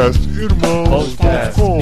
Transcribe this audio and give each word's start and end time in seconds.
Podcast 0.00 0.24
Irmãos.com 0.40 1.80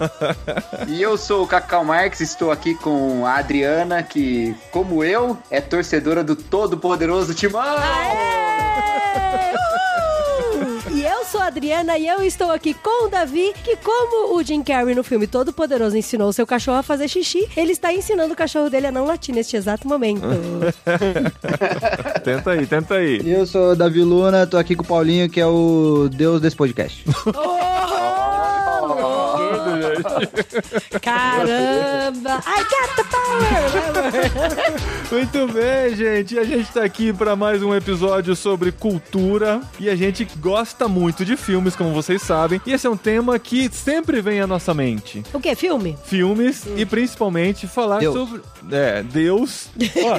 E 0.88 1.00
eu 1.00 1.16
sou 1.16 1.44
o 1.44 1.46
Cacau 1.46 1.86
Marques, 1.86 2.20
estou 2.20 2.50
aqui 2.50 2.74
com 2.74 3.24
a 3.24 3.36
Adriana, 3.38 4.02
que, 4.02 4.54
como 4.70 5.02
eu, 5.02 5.38
é 5.50 5.58
torcedora 5.58 6.22
do 6.22 6.36
todo-poderoso 6.36 7.32
Timão. 7.32 7.62
Aê! 7.62 9.15
Sou 11.30 11.40
a 11.40 11.46
Adriana 11.46 11.98
e 11.98 12.06
eu 12.06 12.22
estou 12.22 12.52
aqui 12.52 12.72
com 12.72 13.06
o 13.06 13.08
Davi, 13.08 13.52
que 13.64 13.76
como 13.76 14.36
o 14.36 14.42
Jim 14.44 14.62
Carrey 14.62 14.94
no 14.94 15.02
filme 15.02 15.26
Todo 15.26 15.52
Poderoso 15.52 15.96
ensinou 15.96 16.28
o 16.28 16.32
seu 16.32 16.46
cachorro 16.46 16.78
a 16.78 16.82
fazer 16.84 17.08
xixi, 17.08 17.48
ele 17.56 17.72
está 17.72 17.92
ensinando 17.92 18.32
o 18.32 18.36
cachorro 18.36 18.70
dele 18.70 18.86
a 18.86 18.92
não 18.92 19.04
latir 19.04 19.34
neste 19.34 19.56
exato 19.56 19.88
momento. 19.88 20.22
Tenta 22.22 22.50
aí, 22.50 22.66
tenta 22.66 22.94
aí. 22.94 23.20
Eu 23.24 23.46
sou 23.46 23.72
o 23.72 23.76
Davi 23.76 24.02
Luna, 24.02 24.46
tô 24.46 24.56
aqui 24.56 24.76
com 24.76 24.82
o 24.82 24.86
Paulinho, 24.86 25.28
que 25.28 25.40
é 25.40 25.46
o 25.46 26.08
deus 26.10 26.40
desse 26.40 26.56
podcast. 26.56 27.04
Caramba! 31.00 32.40
I 32.46 32.64
got 32.64 32.96
the 32.96 33.04
power! 33.04 34.76
Muito 35.10 35.52
bem, 35.52 35.94
gente. 35.96 36.34
E 36.34 36.38
a 36.38 36.44
gente 36.44 36.72
tá 36.72 36.82
aqui 36.84 37.12
para 37.12 37.36
mais 37.36 37.62
um 37.62 37.74
episódio 37.74 38.34
sobre 38.34 38.72
cultura. 38.72 39.60
E 39.78 39.88
a 39.88 39.96
gente 39.96 40.26
gosta 40.38 40.88
muito 40.88 41.24
de 41.24 41.36
filmes, 41.36 41.76
como 41.76 41.92
vocês 41.92 42.22
sabem. 42.22 42.60
E 42.66 42.72
esse 42.72 42.86
é 42.86 42.90
um 42.90 42.96
tema 42.96 43.38
que 43.38 43.68
sempre 43.72 44.20
vem 44.20 44.40
à 44.40 44.46
nossa 44.46 44.72
mente. 44.74 45.22
O 45.32 45.40
que? 45.40 45.54
Filme? 45.54 45.96
Filmes 46.04 46.64
e 46.76 46.84
principalmente 46.84 47.66
falar 47.66 47.98
Deus. 48.00 48.14
sobre. 48.14 48.42
É, 48.72 49.02
Deus. 49.02 49.68
Ó, 50.02 50.18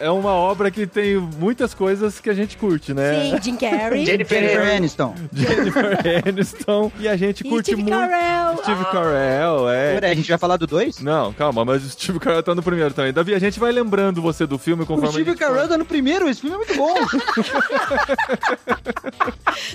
é 0.00 0.10
uma 0.10 0.32
obra 0.32 0.70
que 0.70 0.86
tem 0.86 1.16
muitas 1.16 1.74
coisas 1.74 2.18
que 2.20 2.30
a 2.30 2.34
gente 2.34 2.56
curte, 2.56 2.94
né? 2.94 3.30
Sim, 3.30 3.38
Jim 3.42 3.56
Carrey. 3.56 4.06
Jennifer 4.06 4.74
Aniston. 4.76 5.14
Jennifer 5.32 5.98
Aniston. 6.26 6.90
E 6.98 7.08
a 7.08 7.16
gente 7.16 7.46
E 7.46 7.48
curte 7.48 7.72
Steve 7.72 7.82
muito. 7.82 7.96
Carell. 7.96 8.56
Steve 8.62 8.73
Carell, 8.84 9.68
é. 9.70 9.94
Peraí, 9.94 10.12
a 10.12 10.14
gente 10.14 10.28
vai 10.28 10.38
falar 10.38 10.56
do 10.56 10.66
2? 10.66 11.00
Não, 11.00 11.32
calma, 11.32 11.64
mas 11.64 11.84
o 11.84 11.90
Steve 11.90 12.18
Carell 12.18 12.42
tá 12.42 12.54
no 12.54 12.62
primeiro 12.62 12.92
também. 12.94 13.12
Davi, 13.12 13.34
a 13.34 13.38
gente 13.38 13.60
vai 13.60 13.70
lembrando 13.72 14.20
você 14.22 14.46
do 14.46 14.58
filme 14.58 14.82
O 14.82 14.86
conforme 14.86 15.08
a 15.08 15.12
Steve 15.12 15.36
Carell 15.36 15.68
tá 15.68 15.78
no 15.78 15.84
primeiro, 15.84 16.28
esse 16.28 16.40
filme 16.40 16.56
é 16.56 16.58
muito 16.58 16.74
bom. 16.76 16.94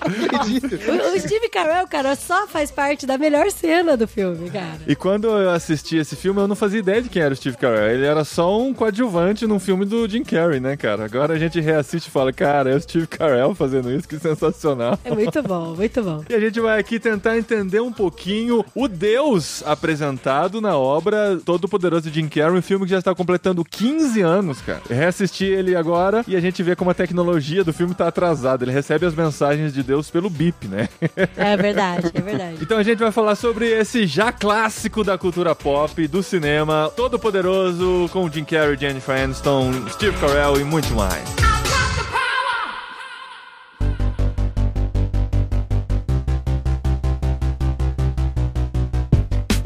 Não 0.08 0.26
acredito. 0.40 0.80
O, 0.90 1.16
o 1.16 1.20
Steve 1.20 1.50
Carell, 1.50 1.88
cara, 1.88 2.16
só 2.16 2.48
faz 2.48 2.72
parte 2.72 3.06
da 3.06 3.18
melhor 3.18 3.52
cena 3.52 3.96
do 3.96 4.08
filme, 4.08 4.50
cara. 4.50 4.80
E 4.88 4.96
quando 4.96 5.28
eu 5.28 5.50
assisti 5.50 5.98
esse 5.98 6.16
filme, 6.16 6.42
eu 6.42 6.48
não 6.48 6.56
fazia 6.56 6.80
ideia 6.80 7.02
de 7.02 7.10
quem 7.10 7.22
era 7.22 7.34
o 7.34 7.38
Steve 7.38 7.58
Carell. 7.58 7.92
Ele 7.92 8.06
era 8.06 8.24
só 8.24 8.60
um 8.60 8.74
coadjuvante 8.74 9.46
num 9.48 9.60
filme 9.60 9.86
do 9.86 10.08
Jim 10.08 10.24
Carrey, 10.24 10.60
né, 10.60 10.76
cara? 10.76 11.06
Agora 11.06 11.34
a 11.34 11.40
gente 11.40 11.60
reassiste 11.60 12.10
e 12.10 12.12
fala, 12.12 12.34
cara, 12.34 12.72
é 12.72 12.76
o 12.76 12.82
Steve 12.82 13.08
Carell 13.08 13.54
fazendo 13.56 13.92
isso, 13.92 14.08
que 14.08 14.18
sensacional. 14.20 14.98
É 15.04 15.14
muito 15.14 15.42
bom, 15.44 15.76
muito 15.76 16.02
bom. 16.02 16.24
E 16.30 16.34
a 16.36 16.40
gente 16.40 16.60
vai 16.60 16.80
aqui 16.80 17.00
tentar 17.00 17.38
entender 17.38 17.80
um 17.80 17.92
pouquinho 17.92 18.66
o 18.76 18.88
Deus 18.90 19.64
apresentado 19.66 20.60
na 20.60 20.78
obra 20.78 21.40
Todo 21.46 21.68
Poderoso 21.68 22.10
Jim 22.10 22.28
Carrey, 22.28 22.58
um 22.58 22.62
filme 22.62 22.86
que 22.86 22.92
já 22.92 23.00
está 23.00 23.14
completando 23.14 23.64
15 23.64 24.22
anos, 24.22 24.62
cara. 24.62 24.82
Reassisti 24.90 25.46
ele 25.46 25.76
agora 25.76 26.24
e 26.28 26.36
a 26.36 26.40
gente 26.40 26.62
vê 26.64 26.76
como 26.76 26.90
a 26.90 26.94
tecnologia 26.94 27.64
do 27.64 27.72
filme 27.72 27.94
tá 27.94 28.08
atrasada. 28.08 28.64
Ele 28.64 28.72
recebe 28.72 29.06
as 29.06 29.16
mensagens 29.16 29.74
de 29.74 29.84
Deus 29.84 30.10
pelo 30.10 30.30
bip, 30.30 30.68
né? 30.68 30.90
É 31.38 31.56
verdade, 31.56 32.12
é 32.14 32.22
verdade. 32.22 32.58
Então 32.62 32.78
a 32.78 32.84
gente 32.84 33.00
vai 33.00 33.12
falar 33.12 33.36
sobre 33.36 33.68
esse 33.68 34.06
já 34.06 34.32
clássico 34.32 35.04
da 35.04 35.18
cultura 35.18 35.54
pop, 35.54 36.08
do 36.08 36.24
cinema, 36.24 36.92
todo 36.96 37.20
poderoso, 37.20 38.10
com 38.12 38.30
Jim 38.30 38.44
Carrey, 38.44 38.78
Jennifer 38.78 39.16
Aniston, 39.22 39.72
Steve 39.90 40.18
Carell 40.18 40.60
e 40.60 40.64
muito 40.64 40.94
mais. 40.94 41.24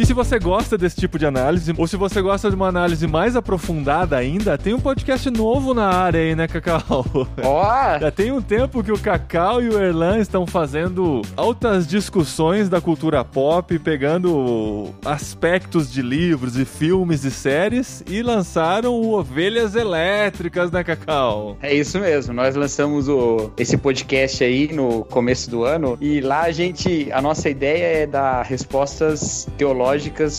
E 0.03 0.06
se 0.06 0.12
você 0.12 0.38
gosta 0.38 0.78
desse 0.78 0.97
tipo 0.97 1.18
de 1.18 1.25
análise, 1.25 1.74
ou 1.78 1.88
se 1.88 1.96
você 1.96 2.22
gosta 2.22 2.50
de 2.50 2.58
uma 2.58 2.68
análise 2.68 3.08
mais 3.08 3.38
aprofundada 3.38 4.18
ainda, 4.18 4.58
tem 4.58 4.74
um 4.74 4.80
podcast 4.80 5.30
novo 5.30 5.74
na 5.74 5.88
área 5.88 6.19
aí, 6.19 6.36
né, 6.36 6.46
Cacau? 6.46 7.06
Ó, 7.41 7.64
Já 8.02 8.12
tem 8.12 8.30
um 8.30 8.41
tempo 8.41 8.84
que 8.84 8.91
o 8.91 9.00
Cacau 9.00 9.62
e 9.62 9.69
o 9.69 9.81
Erlan 9.81 10.19
estão 10.19 10.46
fazendo 10.46 11.22
altas 11.38 11.88
discussões 11.88 12.68
da 12.68 12.81
cultura 12.81 13.24
pop, 13.24 13.80
pegando 13.80 14.90
aspectos 15.06 15.90
de 15.90 16.02
livros 16.02 16.58
e 16.58 16.66
filmes 16.66 17.24
e 17.24 17.31
séries 17.31 18.03
e 18.06 18.22
lançaram 18.22 18.94
o 18.94 19.14
Ovelhas 19.18 19.74
Elétricas, 19.74 20.70
né, 20.70 20.84
Cacau? 20.84 21.56
é 21.62 21.74
isso 21.74 21.97
mesmo. 21.97 22.34
Nós 22.34 22.58
lançamos 22.58 23.08
o, 23.08 23.52
esse 23.58 23.78
podcast 23.78 24.44
aí 24.44 24.74
no 24.74 25.06
começo 25.06 25.50
do 25.50 25.64
ano 25.64 25.97
e 26.02 26.20
lá 26.20 26.41
a 26.41 26.52
gente, 26.52 27.09
a 27.14 27.22
nossa 27.22 27.50
ideia 27.50 28.03
é 28.03 28.06
dar 28.06 28.41
respostas 28.41 29.47
teológicas 29.58 29.94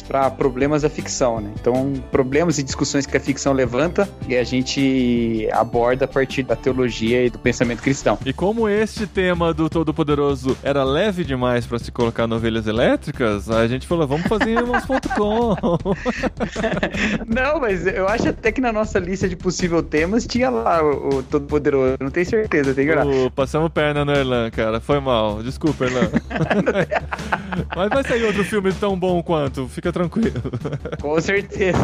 para 0.07 0.31
problemas 0.31 0.83
da 0.83 0.91
ficção, 0.91 1.41
né? 1.41 1.51
Então, 1.59 1.93
problemas 2.11 2.59
e 2.59 2.63
discussões 2.63 3.07
que 3.07 3.17
a 3.17 3.21
ficção 3.21 3.53
levanta 3.53 4.09
e 4.29 4.37
a 4.37 4.45
gente 4.45 5.49
aborda 5.53 6.05
a 6.05 6.09
partir 6.09 6.43
da 6.43 6.57
teologia 6.57 7.25
e 7.25 7.31
do 7.31 7.39
pensamento 7.39 7.83
cristão. 7.83 8.19
E 8.25 8.33
como 8.33 8.69
este 8.69 9.07
tema 9.07 9.53
do 9.53 9.69
Todo-Poderoso 9.69 10.57
era 10.63 10.85
leve 10.85 11.25
demais 11.25 11.67
para 11.67 11.79
se 11.79 11.91
colocar 11.93 12.27
no 12.27 12.37
Ovelhas 12.37 12.67
Elétricas, 12.67 13.51
a 13.51 13.67
gente 13.67 13.87
falou, 13.87 14.07
vamos 14.07 14.27
fazer 14.27 14.51
em 14.51 14.59
irmãos.com. 14.59 15.57
Não, 17.27 17.61
mas 17.61 17.87
eu 17.87 18.09
acho 18.09 18.29
até 18.29 18.53
que 18.53 18.61
na 18.61 18.73
nossa 18.73 18.99
lista 18.99 19.29
de 19.29 19.37
possível 19.37 19.83
temas 19.83 20.27
tinha 20.27 20.51
lá 20.51 20.83
o, 20.83 21.19
o 21.19 21.23
Todo 21.23 21.47
Poderoso. 21.47 21.97
Não 22.01 22.11
tenho 22.11 22.27
certeza, 22.27 22.75
tem 22.75 22.87
que 22.87 22.93
olhar. 22.93 23.07
Passamos 23.35 23.71
perna 23.71 24.05
no 24.05 24.13
Erlan, 24.13 24.51
cara. 24.51 24.81
Foi 24.81 25.01
mal. 25.01 25.43
Desculpa, 25.43 25.85
Erlan. 25.85 26.11
Mas 27.77 27.89
vai 27.89 28.05
sair 28.05 28.25
outro 28.25 28.45
filme 28.45 28.73
tão 28.73 28.99
bom 28.99 29.23
quanto. 29.23 29.44
Fica 29.69 29.93
tranquilo. 29.93 30.41
Com 31.01 31.21
certeza. 31.21 31.79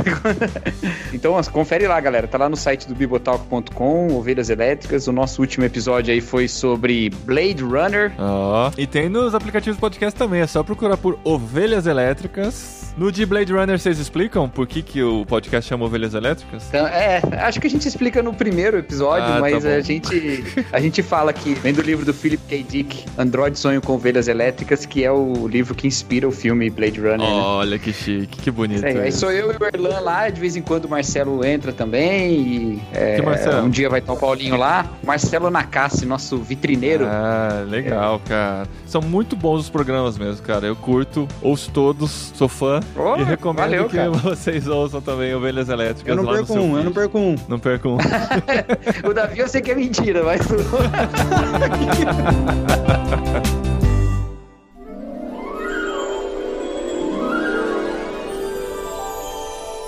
então, 1.13 1.41
confere 1.53 1.87
lá, 1.87 2.01
galera. 2.01 2.27
Tá 2.29 2.39
lá 2.39 2.49
no 2.49 2.57
site 2.57 2.87
do 2.89 2.95
bibotalk.com, 2.95 4.09
Ovelhas 4.15 4.51
Elétricas. 4.51 5.07
O 5.07 5.13
nosso 5.13 5.41
último 5.41 5.65
episódio 5.65 6.13
aí 6.13 6.21
foi 6.21 6.49
sobre 6.49 7.11
Blade 7.25 7.63
Runner. 7.63 8.13
Ó. 8.19 8.71
E 8.77 8.87
tem 8.87 9.09
nos 9.09 9.35
aplicativos 9.35 9.79
podcast 9.79 10.19
também. 10.19 10.41
É 10.41 10.47
só 10.47 10.63
procurar 10.63 10.97
por 10.97 11.19
Ovelhas 11.25 11.87
Elétricas. 11.87 12.81
No 12.97 13.11
de 13.13 13.25
Blade 13.25 13.53
Runner, 13.53 13.79
vocês 13.79 13.99
explicam 14.01 14.49
por 14.49 14.67
que, 14.67 14.83
que 14.83 15.01
o 15.03 15.25
podcast 15.25 15.69
chama 15.69 15.85
Ovelhas 15.87 16.13
Elétricas? 16.13 16.65
Então, 16.69 16.87
é, 16.89 17.23
acho 17.43 17.61
que 17.61 17.67
a 17.69 17.71
gente 17.71 17.87
explica 17.87 18.21
no 18.21 18.35
primeiro 18.35 18.77
episódio, 18.79 19.25
Ah, 19.29 19.35
tá 19.35 19.41
mas 19.41 19.65
bom. 19.65 19.71
a 19.71 19.81
gente 19.81 20.45
a 20.73 20.81
gente 20.81 21.01
fala 21.03 21.33
que 21.33 21.55
vem 21.55 21.73
do 21.73 21.83
livro 21.83 22.05
do 22.05 22.13
Philip 22.13 22.43
K. 22.49 22.63
Dick, 22.65 23.05
Android 23.17 23.57
Sonho 23.57 23.81
com 23.81 23.93
Ovelhas 23.95 24.27
Elétricas, 24.27 24.85
que 24.85 25.05
é 25.05 25.11
o 25.11 25.47
livro 25.47 25.73
que 25.75 25.87
inspira 25.87 26.27
o 26.27 26.33
filme 26.33 26.69
Blade 26.69 27.01
Runner. 27.01 27.19
né? 27.19 27.27
Olha 27.59 27.79
que 27.79 27.93
chique, 27.93 28.41
que 28.41 28.51
bonito. 28.51 28.85
É, 28.85 29.03
aí 29.03 29.13
sou 29.13 29.31
eu 29.33 29.53
e 29.53 29.57
o 29.57 29.65
Erlan 29.67 30.01
lá, 30.01 30.29
de 30.31 30.41
vez 30.41 30.57
em 30.57 30.63
quando 30.63 30.85
o 30.85 30.89
Marcelo 30.89 31.45
entra 31.45 31.73
também. 31.73 32.33
E, 32.33 32.81
é, 32.93 33.17
Que 33.17 33.23
Marcelo? 33.23 33.67
Um 33.67 33.71
dia 33.71 33.89
vai 33.91 33.99
estar 34.01 34.13
o 34.13 34.17
Paulinho 34.17 34.57
lá. 34.57 34.87
Marcelo 35.05 35.51
Nakassi, 35.51 36.07
nosso 36.07 36.39
vitrineiro. 36.39 37.07
Ah, 37.09 37.65
legal, 37.69 38.21
cara. 38.27 38.67
São 38.87 39.01
muito 39.03 39.35
bons 39.37 39.61
os 39.63 39.71
programas 39.71 40.17
mesmo, 40.17 40.43
cara. 40.47 40.67
Eu 40.67 40.77
curto, 40.77 41.27
ouço 41.43 41.71
todos, 41.71 42.33
sou 42.35 42.49
fã. 42.49 42.81
Oh, 42.97 43.17
e 43.17 43.25
recomendo 43.25 43.61
valeu, 43.63 43.89
que 43.89 43.97
cara. 43.97 44.11
vocês 44.11 44.67
ouçam 44.69 45.01
também 45.01 45.35
Ovelhas 45.35 45.69
Elétricas 45.69 46.07
Eu 46.07 46.17
não 46.17 46.25
lá 46.25 46.33
no 46.33 46.37
perco 46.39 46.53
seu 46.53 46.63
um, 46.63 46.69
eu 46.71 46.75
feed. 46.77 46.85
não 46.85 46.93
perco 46.93 47.19
um. 47.19 47.37
Não 47.49 47.59
percam 47.59 47.95
um. 47.95 47.99
O 49.09 49.15
Davi 49.15 49.39
eu 49.39 49.49
sei 49.49 49.61
que 49.61 49.71
é 49.71 49.75
mentira, 49.75 50.23
mas. 50.23 50.41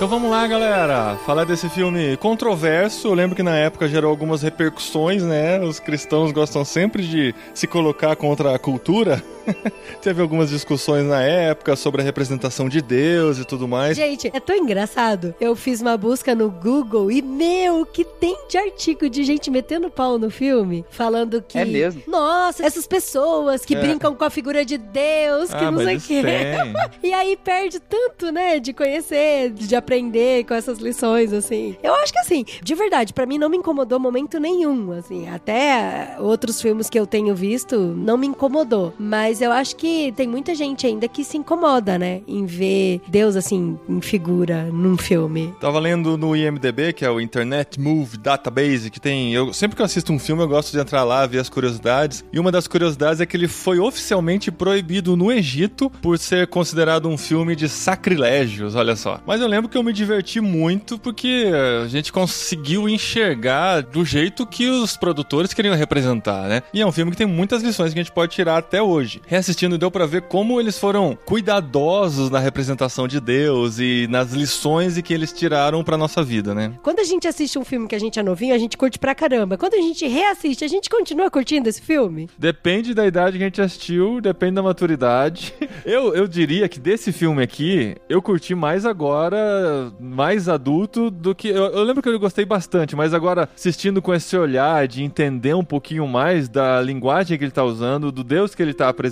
Então 0.02 0.10
vamos 0.10 0.32
lá, 0.32 0.44
galera. 0.48 1.16
Falar 1.24 1.44
desse 1.44 1.68
filme 1.68 2.16
controverso. 2.16 3.06
Eu 3.06 3.14
lembro 3.14 3.36
que 3.36 3.42
na 3.44 3.54
época 3.54 3.86
gerou 3.86 4.10
algumas 4.10 4.42
repercussões, 4.42 5.22
né? 5.22 5.60
Os 5.60 5.78
cristãos 5.78 6.32
gostam 6.32 6.64
sempre 6.64 7.06
de 7.06 7.32
se 7.54 7.68
colocar 7.68 8.16
contra 8.16 8.52
a 8.52 8.58
cultura. 8.58 9.22
Teve 10.02 10.20
algumas 10.22 10.50
discussões 10.50 11.04
na 11.06 11.22
época 11.22 11.76
sobre 11.76 12.00
a 12.00 12.04
representação 12.04 12.68
de 12.68 12.80
Deus 12.80 13.38
e 13.38 13.44
tudo 13.44 13.66
mais. 13.68 13.96
Gente, 13.96 14.30
é 14.32 14.40
tão 14.40 14.56
engraçado. 14.56 15.34
Eu 15.40 15.54
fiz 15.54 15.80
uma 15.80 15.96
busca 15.96 16.34
no 16.34 16.50
Google 16.50 17.10
e, 17.10 17.22
meu, 17.22 17.84
que 17.86 18.04
tem 18.04 18.36
de 18.48 18.56
artigo 18.58 19.08
de 19.08 19.22
gente 19.24 19.50
metendo 19.50 19.90
pau 19.90 20.18
no 20.18 20.30
filme, 20.30 20.84
falando 20.90 21.42
que. 21.42 21.58
É 21.58 21.64
mesmo? 21.64 22.02
Nossa, 22.06 22.64
essas 22.64 22.86
pessoas 22.86 23.64
que 23.64 23.74
É. 23.74 23.80
brincam 23.80 24.14
com 24.14 24.24
a 24.24 24.30
figura 24.30 24.64
de 24.64 24.78
Deus, 24.78 25.50
que 25.50 25.56
Ah, 25.56 25.70
não 25.70 25.82
mas 25.84 26.02
sei 26.02 26.18
o 26.20 26.22
quê. 26.24 26.28
E 27.02 27.12
aí 27.12 27.36
perde 27.36 27.80
tanto, 27.80 28.30
né, 28.30 28.58
de 28.60 28.72
conhecer, 28.72 29.50
de 29.50 29.74
aprender 29.74 30.44
com 30.44 30.54
essas 30.54 30.78
lições, 30.78 31.32
assim. 31.32 31.76
Eu 31.82 31.94
acho 31.96 32.12
que, 32.12 32.18
assim, 32.18 32.44
de 32.62 32.74
verdade, 32.74 33.12
pra 33.12 33.26
mim 33.26 33.38
não 33.38 33.48
me 33.48 33.56
incomodou 33.56 33.98
momento 33.98 34.38
nenhum, 34.38 34.92
assim. 34.92 35.28
Até 35.28 36.16
outros 36.18 36.60
filmes 36.60 36.88
que 36.88 36.98
eu 36.98 37.06
tenho 37.06 37.34
visto 37.34 37.76
não 37.78 38.16
me 38.16 38.26
incomodou. 38.26 38.92
Mas 38.98 39.31
eu 39.40 39.52
acho 39.52 39.76
que 39.76 40.12
tem 40.12 40.28
muita 40.28 40.54
gente 40.54 40.86
ainda 40.86 41.08
que 41.08 41.24
se 41.24 41.36
incomoda, 41.36 41.98
né, 41.98 42.22
em 42.26 42.44
ver 42.46 43.00
Deus, 43.08 43.36
assim, 43.36 43.78
em 43.88 44.00
figura 44.00 44.64
num 44.72 44.96
filme. 44.96 45.54
Tava 45.60 45.78
lendo 45.78 46.16
no 46.16 46.36
IMDB, 46.36 46.92
que 46.92 47.04
é 47.04 47.10
o 47.10 47.20
Internet 47.20 47.80
Movie 47.80 48.18
Database, 48.18 48.90
que 48.90 49.00
tem. 49.00 49.32
Eu, 49.32 49.52
sempre 49.52 49.76
que 49.76 49.82
eu 49.82 49.86
assisto 49.86 50.12
um 50.12 50.18
filme, 50.18 50.42
eu 50.42 50.48
gosto 50.48 50.72
de 50.72 50.78
entrar 50.78 51.04
lá, 51.04 51.26
ver 51.26 51.38
as 51.38 51.48
curiosidades. 51.48 52.24
E 52.32 52.38
uma 52.38 52.52
das 52.52 52.66
curiosidades 52.66 53.20
é 53.20 53.26
que 53.26 53.36
ele 53.36 53.48
foi 53.48 53.78
oficialmente 53.78 54.50
proibido 54.50 55.16
no 55.16 55.32
Egito 55.32 55.90
por 56.02 56.18
ser 56.18 56.46
considerado 56.48 57.08
um 57.08 57.16
filme 57.16 57.56
de 57.56 57.68
sacrilégios, 57.68 58.74
olha 58.74 58.96
só. 58.96 59.20
Mas 59.26 59.40
eu 59.40 59.46
lembro 59.46 59.70
que 59.70 59.78
eu 59.78 59.82
me 59.82 59.92
diverti 59.92 60.40
muito 60.40 60.98
porque 60.98 61.46
a 61.82 61.88
gente 61.88 62.12
conseguiu 62.12 62.88
enxergar 62.88 63.82
do 63.82 64.04
jeito 64.04 64.46
que 64.46 64.68
os 64.68 64.96
produtores 64.96 65.54
queriam 65.54 65.74
representar, 65.74 66.48
né? 66.48 66.62
E 66.74 66.80
é 66.80 66.86
um 66.86 66.92
filme 66.92 67.10
que 67.10 67.16
tem 67.16 67.26
muitas 67.26 67.62
lições 67.62 67.92
que 67.92 67.98
a 67.98 68.02
gente 68.02 68.12
pode 68.12 68.32
tirar 68.32 68.58
até 68.58 68.82
hoje. 68.82 69.21
Reassistindo, 69.26 69.78
deu 69.78 69.90
pra 69.90 70.06
ver 70.06 70.22
como 70.22 70.60
eles 70.60 70.78
foram 70.78 71.16
cuidadosos 71.24 72.30
na 72.30 72.38
representação 72.38 73.08
de 73.08 73.20
Deus 73.20 73.78
e 73.78 74.06
nas 74.10 74.32
lições 74.32 74.96
e 74.96 75.02
que 75.02 75.14
eles 75.14 75.32
tiraram 75.32 75.82
pra 75.82 75.96
nossa 75.96 76.22
vida, 76.22 76.54
né? 76.54 76.72
Quando 76.82 77.00
a 77.00 77.04
gente 77.04 77.26
assiste 77.26 77.58
um 77.58 77.64
filme 77.64 77.86
que 77.88 77.94
a 77.94 78.00
gente 78.00 78.18
é 78.18 78.22
novinho, 78.22 78.54
a 78.54 78.58
gente 78.58 78.76
curte 78.76 78.98
pra 78.98 79.14
caramba. 79.14 79.56
Quando 79.56 79.74
a 79.74 79.80
gente 79.80 80.06
reassiste, 80.06 80.64
a 80.64 80.68
gente 80.68 80.90
continua 80.90 81.30
curtindo 81.30 81.68
esse 81.68 81.80
filme? 81.80 82.28
Depende 82.38 82.94
da 82.94 83.06
idade 83.06 83.38
que 83.38 83.44
a 83.44 83.46
gente 83.46 83.60
assistiu, 83.62 84.20
depende 84.20 84.54
da 84.54 84.62
maturidade. 84.62 85.54
Eu, 85.84 86.14
eu 86.14 86.28
diria 86.28 86.68
que 86.68 86.78
desse 86.78 87.10
filme 87.10 87.42
aqui, 87.42 87.96
eu 88.08 88.22
curti 88.22 88.54
mais 88.54 88.86
agora, 88.86 89.92
mais 89.98 90.48
adulto 90.48 91.10
do 91.10 91.34
que. 91.34 91.48
Eu, 91.48 91.64
eu 91.64 91.82
lembro 91.82 92.00
que 92.00 92.08
eu 92.08 92.20
gostei 92.20 92.44
bastante, 92.44 92.94
mas 92.94 93.12
agora 93.12 93.48
assistindo 93.56 94.00
com 94.00 94.14
esse 94.14 94.36
olhar 94.36 94.86
de 94.86 95.02
entender 95.02 95.54
um 95.54 95.64
pouquinho 95.64 96.06
mais 96.06 96.48
da 96.48 96.80
linguagem 96.80 97.36
que 97.36 97.42
ele 97.42 97.50
tá 97.50 97.64
usando, 97.64 98.12
do 98.12 98.22
Deus 98.22 98.54
que 98.54 98.62
ele 98.62 98.72
tá 98.72 98.88
apresentando, 98.88 99.11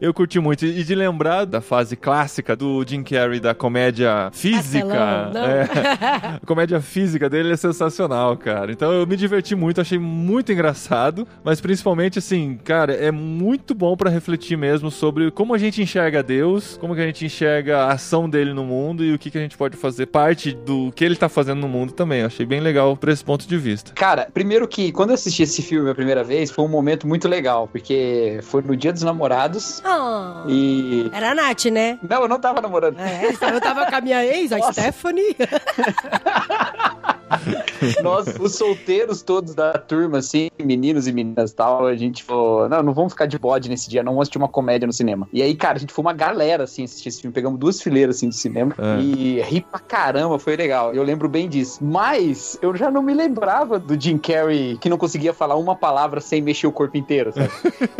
eu 0.00 0.12
curti 0.12 0.38
muito. 0.38 0.64
E 0.64 0.84
de 0.84 0.94
lembrar 0.94 1.44
da 1.44 1.60
fase 1.60 1.96
clássica 1.96 2.54
do 2.54 2.84
Jim 2.86 3.02
Carrey 3.02 3.40
da 3.40 3.54
comédia 3.54 4.30
física. 4.32 5.30
É. 5.34 6.36
A 6.42 6.46
comédia 6.46 6.80
física 6.80 7.28
dele 7.28 7.52
é 7.52 7.56
sensacional, 7.56 8.36
cara. 8.36 8.72
Então 8.72 8.92
eu 8.92 9.06
me 9.06 9.16
diverti 9.16 9.54
muito, 9.54 9.80
achei 9.80 9.98
muito 9.98 10.52
engraçado, 10.52 11.26
mas 11.44 11.60
principalmente 11.60 12.18
assim, 12.18 12.58
cara, 12.64 12.92
é 12.92 13.10
muito 13.10 13.74
bom 13.74 13.96
pra 13.96 14.10
refletir 14.10 14.56
mesmo 14.56 14.90
sobre 14.90 15.30
como 15.30 15.54
a 15.54 15.58
gente 15.58 15.82
enxerga 15.82 16.22
Deus, 16.22 16.76
como 16.80 16.94
que 16.94 17.00
a 17.00 17.06
gente 17.06 17.24
enxerga 17.24 17.78
a 17.84 17.92
ação 17.92 18.28
dele 18.28 18.52
no 18.52 18.64
mundo 18.64 19.04
e 19.04 19.12
o 19.12 19.18
que, 19.18 19.30
que 19.30 19.38
a 19.38 19.40
gente 19.40 19.56
pode 19.56 19.76
fazer 19.76 20.06
parte 20.06 20.52
do 20.52 20.92
que 20.92 21.04
ele 21.04 21.16
tá 21.16 21.28
fazendo 21.28 21.60
no 21.60 21.68
mundo 21.68 21.92
também. 21.92 22.20
Eu 22.20 22.26
achei 22.26 22.46
bem 22.46 22.60
legal 22.60 22.96
por 22.96 23.08
esse 23.08 23.24
ponto 23.24 23.46
de 23.46 23.56
vista. 23.56 23.92
Cara, 23.94 24.28
primeiro 24.32 24.66
que 24.68 24.92
quando 24.92 25.10
eu 25.10 25.14
assisti 25.14 25.42
esse 25.42 25.62
filme 25.62 25.90
a 25.90 25.94
primeira 25.94 26.22
vez, 26.22 26.50
foi 26.50 26.64
um 26.64 26.68
momento 26.68 27.06
muito 27.06 27.28
legal, 27.28 27.68
porque 27.68 28.38
foi 28.42 28.62
no 28.62 28.76
dia 28.76 28.92
dos 28.92 29.02
namorados 29.02 29.21
Oh. 29.84 30.48
e. 30.48 31.10
Era 31.12 31.30
a 31.30 31.34
Nath, 31.34 31.66
né? 31.66 31.98
Não, 32.02 32.22
eu 32.22 32.28
não 32.28 32.40
tava 32.40 32.60
namorando. 32.60 32.98
É, 32.98 33.26
eu 33.26 33.60
tava 33.60 33.86
com 33.86 33.94
a 33.96 34.00
minha 34.00 34.24
ex, 34.24 34.52
a 34.52 34.58
Nossa. 34.58 34.72
Stephanie. 34.80 35.36
Nós, 38.02 38.26
os 38.38 38.54
solteiros 38.54 39.22
todos 39.22 39.54
da 39.54 39.72
turma, 39.72 40.18
assim, 40.18 40.48
meninos 40.62 41.06
e 41.08 41.12
meninas 41.12 41.50
e 41.50 41.54
tal, 41.54 41.86
a 41.86 41.96
gente 41.96 42.22
falou, 42.22 42.68
não, 42.68 42.82
não 42.82 42.92
vamos 42.92 43.12
ficar 43.12 43.26
de 43.26 43.38
bode 43.38 43.68
nesse 43.68 43.88
dia, 43.88 44.02
não 44.02 44.12
vamos 44.12 44.22
assistir 44.24 44.38
uma 44.38 44.48
comédia 44.48 44.86
no 44.86 44.92
cinema. 44.92 45.28
E 45.32 45.42
aí, 45.42 45.54
cara, 45.54 45.76
a 45.76 45.80
gente 45.80 45.92
foi 45.92 46.02
uma 46.02 46.12
galera, 46.12 46.64
assim, 46.64 46.84
assistir 46.84 47.08
esse 47.08 47.20
filme, 47.20 47.34
pegamos 47.34 47.58
duas 47.58 47.80
fileiras, 47.80 48.16
assim, 48.16 48.28
do 48.28 48.34
cinema, 48.34 48.74
É. 48.78 49.00
e 49.00 49.40
ri 49.42 49.60
pra 49.62 49.80
caramba, 49.80 50.38
foi 50.38 50.56
legal. 50.56 50.94
Eu 50.94 51.02
lembro 51.02 51.28
bem 51.28 51.48
disso. 51.48 51.78
Mas, 51.82 52.58
eu 52.62 52.74
já 52.76 52.90
não 52.90 53.02
me 53.02 53.14
lembrava 53.14 53.78
do 53.78 54.00
Jim 54.00 54.18
Carrey, 54.18 54.76
que 54.78 54.88
não 54.88 54.98
conseguia 54.98 55.32
falar 55.32 55.56
uma 55.56 55.74
palavra 55.74 56.20
sem 56.20 56.40
mexer 56.42 56.66
o 56.66 56.72
corpo 56.72 56.96
inteiro, 56.96 57.32
sabe? 57.32 57.50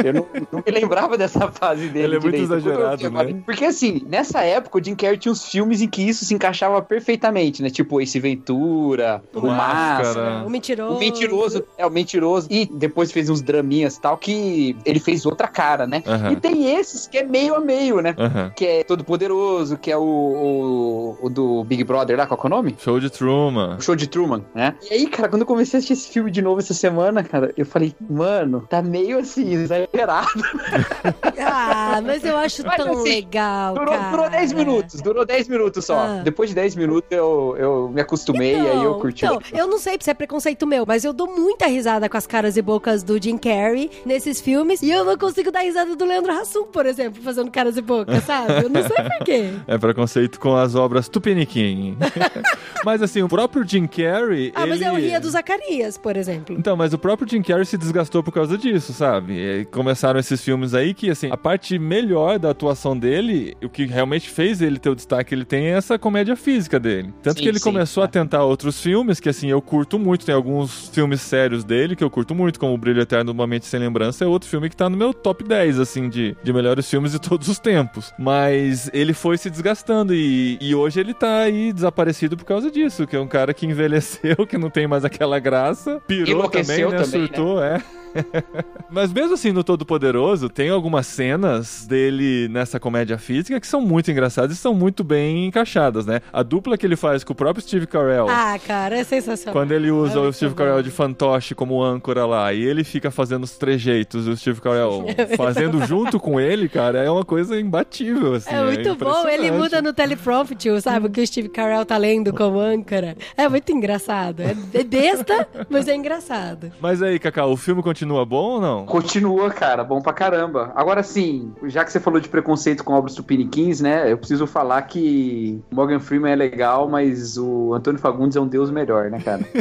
Eu 0.05 0.13
não, 0.13 0.27
não 0.53 0.63
me 0.65 0.73
lembrava 0.73 1.12
dessa 1.17 1.49
fase 1.53 1.89
dele 1.89 2.05
Ele 2.07 2.17
é 2.17 2.21
muito 2.21 2.31
direito. 2.37 2.49
Vi 2.49 2.69
exagerado, 2.69 3.11
né? 3.11 3.43
Porque, 3.45 3.65
assim, 3.65 4.03
nessa 4.09 4.43
época, 4.43 4.79
o 4.79 4.85
Jim 4.85 4.95
Carrey 4.95 5.19
tinha 5.19 5.33
uns 5.33 5.45
filmes 5.47 5.81
em 5.81 5.89
que 5.89 6.03
isso 6.03 6.25
se 6.25 6.35
encaixava 6.35 6.81
perfeitamente, 6.83 7.63
né? 7.63 7.71
Tipo, 7.71 8.01
Ace 8.01 8.19
Ventura, 8.21 9.23
O 9.35 9.41
O 9.41 9.47
Máscara, 9.47 10.03
Máscara. 10.03 10.47
O 10.47 10.51
mentiroso. 10.51 10.97
o 10.97 10.99
mentiroso, 10.99 11.65
é 11.79 11.87
o 11.87 11.91
mentiroso. 11.91 12.49
E 12.51 12.67
depois 12.67 13.13
fez 13.13 13.29
uns 13.31 13.43
draminhas 13.43 13.97
e 13.97 14.01
tal, 14.01 14.17
que 14.17 14.77
ele 14.85 15.01
fez 15.01 15.25
outra 15.27 15.49
cara, 15.49 15.87
né? 15.87 16.03
E 16.31 16.37
tem 16.37 16.75
esses 16.75 17.07
que 17.07 17.19
é 17.19 17.25
meio 17.25 17.55
a 17.55 17.61
meio, 17.61 18.01
né? 18.01 18.15
Que 18.57 18.67
é 18.67 18.85
Todo 18.85 19.05
Poderoso, 19.05 19.77
que 19.77 19.91
é 19.91 19.97
o, 19.97 20.03
o, 20.03 21.27
o 21.27 21.31
do 21.31 21.65
Big 21.65 21.85
Brother 21.85 22.17
lá, 22.17 22.27
qual 22.27 22.39
que 22.39 22.47
é 22.47 22.49
o 22.49 22.51
nome? 22.51 22.77
Show 22.79 22.99
de 23.01 23.11
Truman. 23.11 23.77
O 23.79 23.81
show 23.83 23.95
de 23.97 24.07
Truman, 24.07 24.45
né? 24.55 24.75
E 24.91 24.95
aí, 24.95 25.07
cara, 25.07 25.29
quando 25.29 25.43
eu 25.43 25.47
comecei 25.47 25.77
a 25.77 25.79
assistir 25.79 25.93
esse 25.93 26.09
filme 26.13 26.31
de 26.31 26.43
novo 26.43 26.61
essa 26.61 26.75
semana, 26.75 27.23
cara, 27.23 27.53
eu 27.57 27.65
falei, 27.67 27.95
mano, 28.09 28.65
tá 28.69 28.83
meio 28.83 29.19
assim, 29.19 29.53
exagerado. 29.53 30.29
Ah, 31.39 32.01
mas 32.03 32.25
eu 32.25 32.37
acho 32.37 32.63
Mas, 32.65 32.77
tão 32.77 32.93
assim, 32.93 33.09
legal, 33.09 33.75
Durou, 33.75 33.95
cara. 33.95 34.11
durou 34.11 34.31
10 34.31 34.53
minutos, 34.53 35.01
durou 35.01 35.27
10 35.27 35.49
minutos 35.49 35.85
só. 35.85 35.99
Ah. 35.99 36.21
Depois 36.25 36.51
de 36.51 36.55
10 36.55 36.77
minutos 36.77 37.11
eu, 37.11 37.57
eu 37.59 37.91
me 37.93 38.01
acostumei 38.01 38.55
e 38.55 38.69
aí 38.69 38.83
eu 38.83 38.95
curti. 38.95 39.25
Então, 39.25 39.41
eu 39.53 39.67
não 39.67 39.79
sei 39.79 39.97
se 40.01 40.11
é 40.11 40.15
preconceito 40.15 40.67
meu, 40.67 40.85
mas 40.87 41.05
eu 41.05 41.13
dou 41.13 41.27
muita 41.27 41.67
risada 41.67 42.09
com 42.09 42.17
as 42.17 42.27
caras 42.27 42.57
e 42.57 42.63
bocas 42.63 43.03
do 43.03 43.21
Jim 43.23 43.37
Carrey 43.37 43.91
nesses 44.05 44.41
filmes 44.41 44.83
e 44.83 44.91
eu 44.91 45.05
não 45.05 45.17
consigo 45.17 45.51
dar 45.51 45.61
risada 45.61 45.97
do 45.97 46.05
Leandro 46.05 46.33
Hassum, 46.33 46.65
por 46.65 46.87
exemplo, 46.87 47.23
fazendo 47.23 47.51
caras 47.51 47.77
e 47.77 47.83
bocas, 47.83 48.23
sabe? 48.25 48.65
Eu 48.65 48.69
não 48.69 48.83
sei 48.83 48.97
por 48.97 49.25
quê. 49.25 49.51
É 49.67 49.79
preconceito 49.79 50.39
com 50.39 50.57
as 50.57 50.75
obras 50.75 51.09
Tupiniquim. 51.09 51.97
mas 52.85 53.03
assim, 53.03 53.23
o 53.23 53.29
próprio 53.29 53.67
Jim 53.67 53.87
Carrey. 53.87 54.53
Ah, 54.55 54.67
mas 54.67 54.81
ele... 54.81 54.91
eu 54.91 54.95
ria 54.95 55.21
do 55.21 55.29
Zacarias, 55.29 55.99
por 55.99 56.17
exemplo. 56.17 56.57
Então, 56.59 56.77
mas 56.77 56.93
o 56.93 56.99
próprio 56.99 57.29
Jim 57.29 57.43
Carrey 57.43 57.65
se 57.65 57.77
desgastou 57.77 58.23
por 58.23 58.33
causa 58.33 58.57
disso, 58.57 58.93
sabe? 58.93 59.35
E 59.35 59.65
começaram 59.67 60.21
esses 60.21 60.41
filmes 60.41 60.75
aí 60.75 60.92
que, 60.95 61.11
assim, 61.11 61.31
a 61.31 61.37
parte 61.37 61.79
melhor 61.79 62.39
da 62.39 62.51
atuação 62.51 62.97
dele, 62.97 63.57
o 63.63 63.69
que 63.69 63.85
realmente 63.85 64.29
fez 64.31 64.61
ele 64.61 64.79
ter 64.79 64.91
o 64.91 64.95
destaque 64.95 65.31
que 65.31 65.35
ele 65.35 65.45
tem 65.45 65.67
é 65.67 65.71
essa 65.71 65.99
comédia 65.99 66.37
física 66.37 66.79
dele. 66.79 67.13
Tanto 67.23 67.39
Sim, 67.39 67.43
que 67.43 67.49
ele 67.49 67.59
sim, 67.59 67.65
começou 67.65 68.03
é. 68.03 68.07
a 68.07 68.09
tentar 68.09 68.45
outros 68.45 68.81
filmes 68.81 69.21
que, 69.21 69.29
assim, 69.29 69.49
eu 69.49 69.61
curto 69.63 69.99
muito. 69.99 70.27
Tem 70.27 70.35
alguns 70.35 70.89
filmes 70.89 71.21
sérios 71.21 71.65
dele 71.65 71.97
que 71.97 72.05
eu 72.05 72.11
curto 72.11 72.35
muito, 72.35 72.59
como 72.59 72.75
O 72.75 72.79
Brilho 72.79 73.01
Eterno 73.01 73.33
de 73.33 73.39
Uma 73.39 73.47
Mente 73.47 73.67
Sem 73.67 73.81
Lembrança, 73.81 74.25
é 74.25 74.27
outro 74.27 74.49
filme 74.49 74.69
que 74.69 74.77
tá 74.77 74.89
no 74.89 74.97
meu 74.97 75.15
top 75.15 75.45
10, 75.45 75.79
assim, 75.79 76.09
de, 76.09 76.37
de 76.43 76.53
melhores 76.53 76.89
filmes 76.89 77.13
de 77.13 77.21
todos 77.23 77.49
os 77.49 77.59
tempos. 77.59 78.13
Mas 78.19 78.91
ele 78.93 79.13
foi 79.13 79.39
se 79.39 79.49
desgastando 79.49 80.15
e, 80.15 80.59
e 80.61 80.75
hoje 80.75 81.01
ele 81.01 81.15
tá 81.15 81.39
aí 81.39 81.73
desaparecido 81.73 82.37
por 82.37 82.45
causa 82.45 82.71
disso, 82.71 83.07
que 83.07 83.17
é 83.17 83.21
um 83.21 83.29
cara 83.29 83.55
que 83.55 83.67
envelheceu, 83.67 84.37
que 84.47 84.59
não 84.59 84.71
tem 84.71 84.87
mais 84.87 85.05
aquela 85.05 85.39
graça, 85.39 86.01
pirou 86.07 86.49
também, 86.49 86.85
né? 86.85 86.99
também, 86.99 87.21
né? 87.21 87.27
Surtou, 87.27 87.63
é. 87.63 87.83
Mas 88.91 89.13
mesmo 89.13 89.35
assim, 89.35 89.53
no 89.53 89.65
Todo 89.65 89.87
Poderoso, 89.87 90.49
tem 90.49 90.69
algumas 90.69 91.07
cenas 91.07 91.87
dele 91.87 92.49
nessa 92.49 92.79
comédia 92.79 93.19
física 93.19 93.59
que 93.61 93.67
são 93.67 93.81
muito 93.81 94.11
engraçadas 94.11 94.57
e 94.57 94.61
são 94.61 94.75
muito 94.75 95.03
bem 95.03 95.47
encaixadas, 95.47 96.05
né? 96.07 96.21
A 96.33 96.43
dupla 96.43 96.77
que 96.77 96.85
ele 96.85 96.97
faz 96.97 97.25
com 97.25 97.33
o 97.33 97.37
próprio 97.37 97.63
Steve 97.65 97.87
Carell. 97.87 98.29
Ah, 98.29 98.59
cara, 98.59 98.99
é 98.99 99.05
sensacional. 99.05 99.53
Quando 99.53 99.73
ele 99.73 99.91
usa 99.91 100.19
É 100.19 100.23
o 100.23 100.33
Steve 100.33 100.51
bom. 100.51 100.57
Carell 100.57 100.83
de 100.83 100.91
fantoche 100.91 101.55
como 101.55 101.83
âncora 101.83 102.27
lá 102.27 102.53
e 102.53 102.63
ele 102.63 102.85
fica 102.85 103.11
fazendo 103.11 103.45
os 103.45 103.57
trejeitos, 103.57 104.27
o 104.27 104.37
Steve 104.37 104.61
Carell 104.61 105.07
fazendo 105.37 105.85
junto 105.87 106.21
com 106.21 106.39
ele, 106.39 106.69
cara, 106.69 106.99
é 107.03 107.11
uma 107.11 107.25
coisa 107.25 107.59
imbatível, 107.59 108.35
assim. 108.35 108.55
É 108.55 108.63
muito 108.63 108.95
bom, 108.97 109.27
ele 109.29 109.51
muda 109.51 109.81
no 109.81 109.93
teleprompter, 109.93 110.81
sabe? 110.81 111.07
O 111.07 111.11
que 111.11 111.21
o 111.21 111.27
Steve 111.27 111.49
Carell 111.49 111.85
tá 111.87 111.97
lendo 111.97 112.33
como 112.33 112.61
âncora. 112.61 113.17
É 113.37 113.49
muito 113.49 113.73
engraçado. 113.73 114.41
É, 114.41 114.55
é 114.75 114.85
besta, 114.85 115.49
mas 115.71 115.89
é 115.89 115.95
engraçado. 115.95 116.73
Mas 116.81 117.03
aí, 117.03 117.19
Cacau, 117.19 117.53
o 117.53 117.57
filme 117.57 117.83
continua 117.83 118.02
bom 118.07 118.55
ou 118.55 118.61
não? 118.61 118.87
Continua, 118.87 119.51
cara, 119.51 119.85
bom 119.85 120.01
pra 120.01 120.13
caramba. 120.13 120.73
Agora 120.75 121.03
sim, 121.03 121.53
já 121.65 121.85
que 121.85 121.93
você 121.93 122.01
falou 122.01 122.21
de 122.21 122.29
preconceito 122.29 122.85
com 122.85 122.95
obras 122.95 123.15
tupiniquins, 123.15 123.81
né? 123.81 124.11
Eu 124.11 124.19
preciso 124.19 124.47
falar 124.47 124.83
que 124.83 125.61
Morgan 125.71 126.01
Freeman 126.01 126.33
é 126.33 126.37
legal, 126.37 126.89
mas 126.89 127.37
o 127.37 127.75
Antônio 127.75 128.01
Fagundes 128.01 128.37
é 128.37 128.41
um 128.41 128.47
deus 128.47 128.71
melhor, 128.71 129.11
né, 129.11 129.21
cara? 129.21 129.43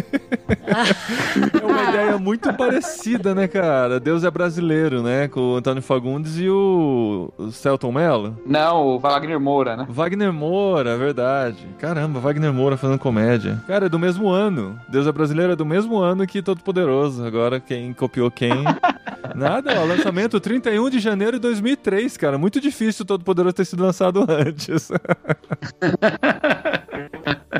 É 1.61 1.65
uma 1.65 1.83
ideia 1.89 2.17
muito 2.17 2.53
parecida, 2.53 3.33
né, 3.35 3.47
cara? 3.47 3.99
Deus 3.99 4.23
é 4.23 4.31
brasileiro, 4.31 5.01
né? 5.01 5.27
Com 5.27 5.53
o 5.53 5.55
Antônio 5.55 5.81
Fagundes 5.81 6.37
e 6.37 6.49
o, 6.49 7.31
o 7.37 7.51
Celton 7.51 7.91
Mello. 7.91 8.37
Não, 8.45 8.87
o 8.87 8.99
Wagner 8.99 9.39
Moura, 9.39 9.75
né? 9.75 9.85
Wagner 9.89 10.31
Moura, 10.31 10.91
é 10.91 10.97
verdade. 10.97 11.67
Caramba, 11.77 12.19
Wagner 12.19 12.53
Moura 12.53 12.77
fazendo 12.77 12.99
comédia. 12.99 13.61
Cara, 13.67 13.85
é 13.85 13.89
do 13.89 13.99
mesmo 13.99 14.29
ano. 14.29 14.79
Deus 14.89 15.07
é 15.07 15.11
brasileiro 15.11 15.53
é 15.53 15.55
do 15.55 15.65
mesmo 15.65 15.97
ano 15.97 16.25
que 16.25 16.41
Todo 16.41 16.61
Poderoso. 16.61 17.25
Agora 17.25 17.59
quem 17.59 17.93
copiou 17.93 18.30
quem 18.31 18.51
Nada, 19.35 19.79
ó, 19.79 19.85
lançamento 19.85 20.39
31 20.39 20.89
de 20.89 20.99
janeiro 20.99 21.37
de 21.37 21.41
2003, 21.41 22.17
cara. 22.17 22.37
Muito 22.37 22.59
difícil 22.59 23.05
Todo 23.05 23.23
Poderoso 23.23 23.55
ter 23.55 23.65
sido 23.65 23.83
lançado 23.83 24.25
antes. 24.27 24.89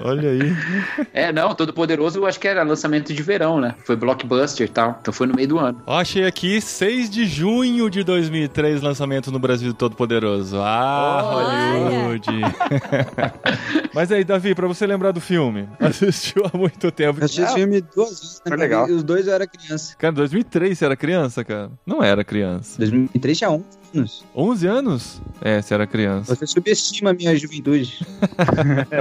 Olha 0.03 0.29
aí. 0.29 0.55
É, 1.13 1.31
não, 1.31 1.53
Todo 1.53 1.74
Poderoso 1.74 2.19
eu 2.19 2.25
acho 2.25 2.39
que 2.39 2.48
era 2.48 2.63
lançamento 2.63 3.13
de 3.13 3.21
verão, 3.21 3.60
né? 3.60 3.75
Foi 3.86 3.95
blockbuster 3.95 4.65
e 4.67 4.69
tal. 4.69 4.98
Então 5.01 5.13
foi 5.13 5.27
no 5.27 5.36
meio 5.36 5.48
do 5.48 5.60
ano. 5.60 5.81
Ó, 5.86 6.00
achei 6.00 6.25
aqui 6.25 6.62
6 6.62 7.10
de 7.10 7.25
junho 7.25 7.89
de 7.89 8.03
2003, 8.03 8.81
lançamento 8.81 9.31
no 9.31 9.39
Brasil 9.39 9.69
do 9.69 9.74
Todo 9.74 9.95
Poderoso. 9.95 10.57
Ah, 10.60 11.21
Olha. 11.24 11.83
Hollywood. 11.83 12.27
Mas 13.93 14.12
aí, 14.12 14.24
Davi, 14.24 14.55
pra 14.55 14.67
você 14.67 14.86
lembrar 14.88 15.12
do 15.12 15.19
filme, 15.19 15.67
assistiu 15.79 16.43
há 16.51 16.57
muito 16.57 16.91
tempo. 16.91 17.19
Eu 17.19 17.25
assisti 17.25 17.41
esse 17.41 17.53
filme 17.55 17.81
duas 17.81 18.10
vezes, 18.10 18.41
né? 18.45 18.50
Foi 18.50 18.57
legal. 18.57 18.86
Os 18.86 19.03
dois 19.03 19.27
eu 19.27 19.33
era 19.33 19.45
criança. 19.45 19.95
Cara, 19.98 20.13
2003 20.13 20.77
você 20.77 20.86
era 20.86 20.95
criança, 20.95 21.43
cara? 21.43 21.71
Não 21.86 22.03
era 22.03 22.24
criança. 22.24 22.77
2003 22.77 23.38
tinha 23.38 23.50
11 23.50 23.81
anos. 23.93 24.25
11 24.36 24.67
anos? 24.67 25.21
É, 25.41 25.62
você 25.62 25.74
era 25.74 25.88
criança. 25.88 26.36
Você 26.36 26.45
subestima 26.45 27.12
a 27.12 27.13
minha 27.13 27.36
juventude. 27.36 28.05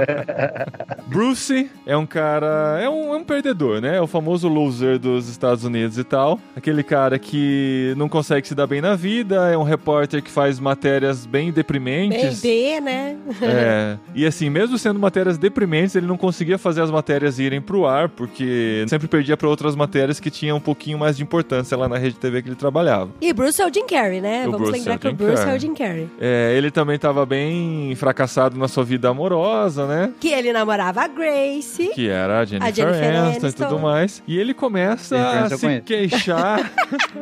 Bruce 1.07 1.69
é 1.85 1.95
um 1.95 2.05
cara. 2.05 2.79
É 2.81 2.89
um, 2.89 3.13
é 3.13 3.17
um 3.17 3.23
perdedor, 3.23 3.81
né? 3.81 3.97
É 3.97 4.01
o 4.01 4.07
famoso 4.07 4.47
loser 4.47 4.97
dos 4.97 5.27
Estados 5.27 5.63
Unidos 5.63 5.97
e 5.97 6.03
tal. 6.03 6.39
Aquele 6.55 6.83
cara 6.83 7.19
que 7.19 7.93
não 7.97 8.07
consegue 8.07 8.47
se 8.47 8.55
dar 8.55 8.67
bem 8.67 8.81
na 8.81 8.95
vida, 8.95 9.51
é 9.51 9.57
um 9.57 9.63
repórter 9.63 10.21
que 10.23 10.31
faz 10.31 10.59
matérias 10.59 11.25
bem 11.25 11.41
Bem 11.41 11.51
deprimentes. 11.51 12.41
D, 12.41 12.79
né? 12.81 13.17
É, 13.41 13.97
e 14.13 14.25
assim, 14.25 14.49
mesmo 14.49 14.77
sendo 14.77 14.99
matérias 14.99 15.37
deprimentes, 15.37 15.95
ele 15.95 16.05
não 16.05 16.17
conseguia 16.17 16.57
fazer 16.57 16.81
as 16.81 16.91
matérias 16.91 17.39
irem 17.39 17.59
pro 17.59 17.85
ar, 17.87 18.09
porque 18.09 18.85
sempre 18.87 19.07
perdia 19.07 19.35
pra 19.35 19.47
outras 19.47 19.75
matérias 19.75 20.19
que 20.19 20.29
tinham 20.29 20.57
um 20.57 20.61
pouquinho 20.61 20.99
mais 20.99 21.17
de 21.17 21.23
importância 21.23 21.75
lá 21.75 21.89
na 21.89 21.97
rede 21.97 22.15
TV 22.15 22.41
que 22.41 22.49
ele 22.49 22.55
trabalhava. 22.55 23.09
E 23.19 23.33
Bruce 23.33 23.61
é 23.61 23.67
o 23.67 23.73
Jim 23.73 23.85
Carrey, 23.87 24.21
né? 24.21 24.47
O 24.47 24.51
Vamos 24.51 24.69
Bruce 24.69 24.80
lembrar 24.89 25.07
é 25.07 25.11
Jim 25.11 25.15
Bruce 25.15 25.43
é 25.43 25.55
o 25.55 25.59
Jim 25.59 25.73
Carrey. 25.73 26.09
É, 26.19 26.53
ele 26.57 26.71
também 26.71 26.97
tava 26.97 27.25
bem 27.25 27.93
fracassado 27.95 28.57
na 28.57 28.67
sua 28.67 28.83
vida 28.83 29.09
amorosa, 29.09 29.85
né? 29.87 30.13
Que 30.19 30.29
ele 30.29 30.51
namorava 30.51 31.01
a 31.01 31.07
Grace. 31.07 31.91
Que 31.93 32.07
era 32.07 32.39
a 32.39 32.45
Jennifer, 32.45 32.73
Jennifer 32.73 33.15
Aniston, 33.15 33.47
e 33.47 33.53
tudo 33.53 33.79
mais. 33.79 34.23
E 34.27 34.37
ele 34.37 34.53
começa 34.53 35.17
a 35.17 35.49
se 35.49 35.59
conheço. 35.59 35.83
queixar. 35.83 36.71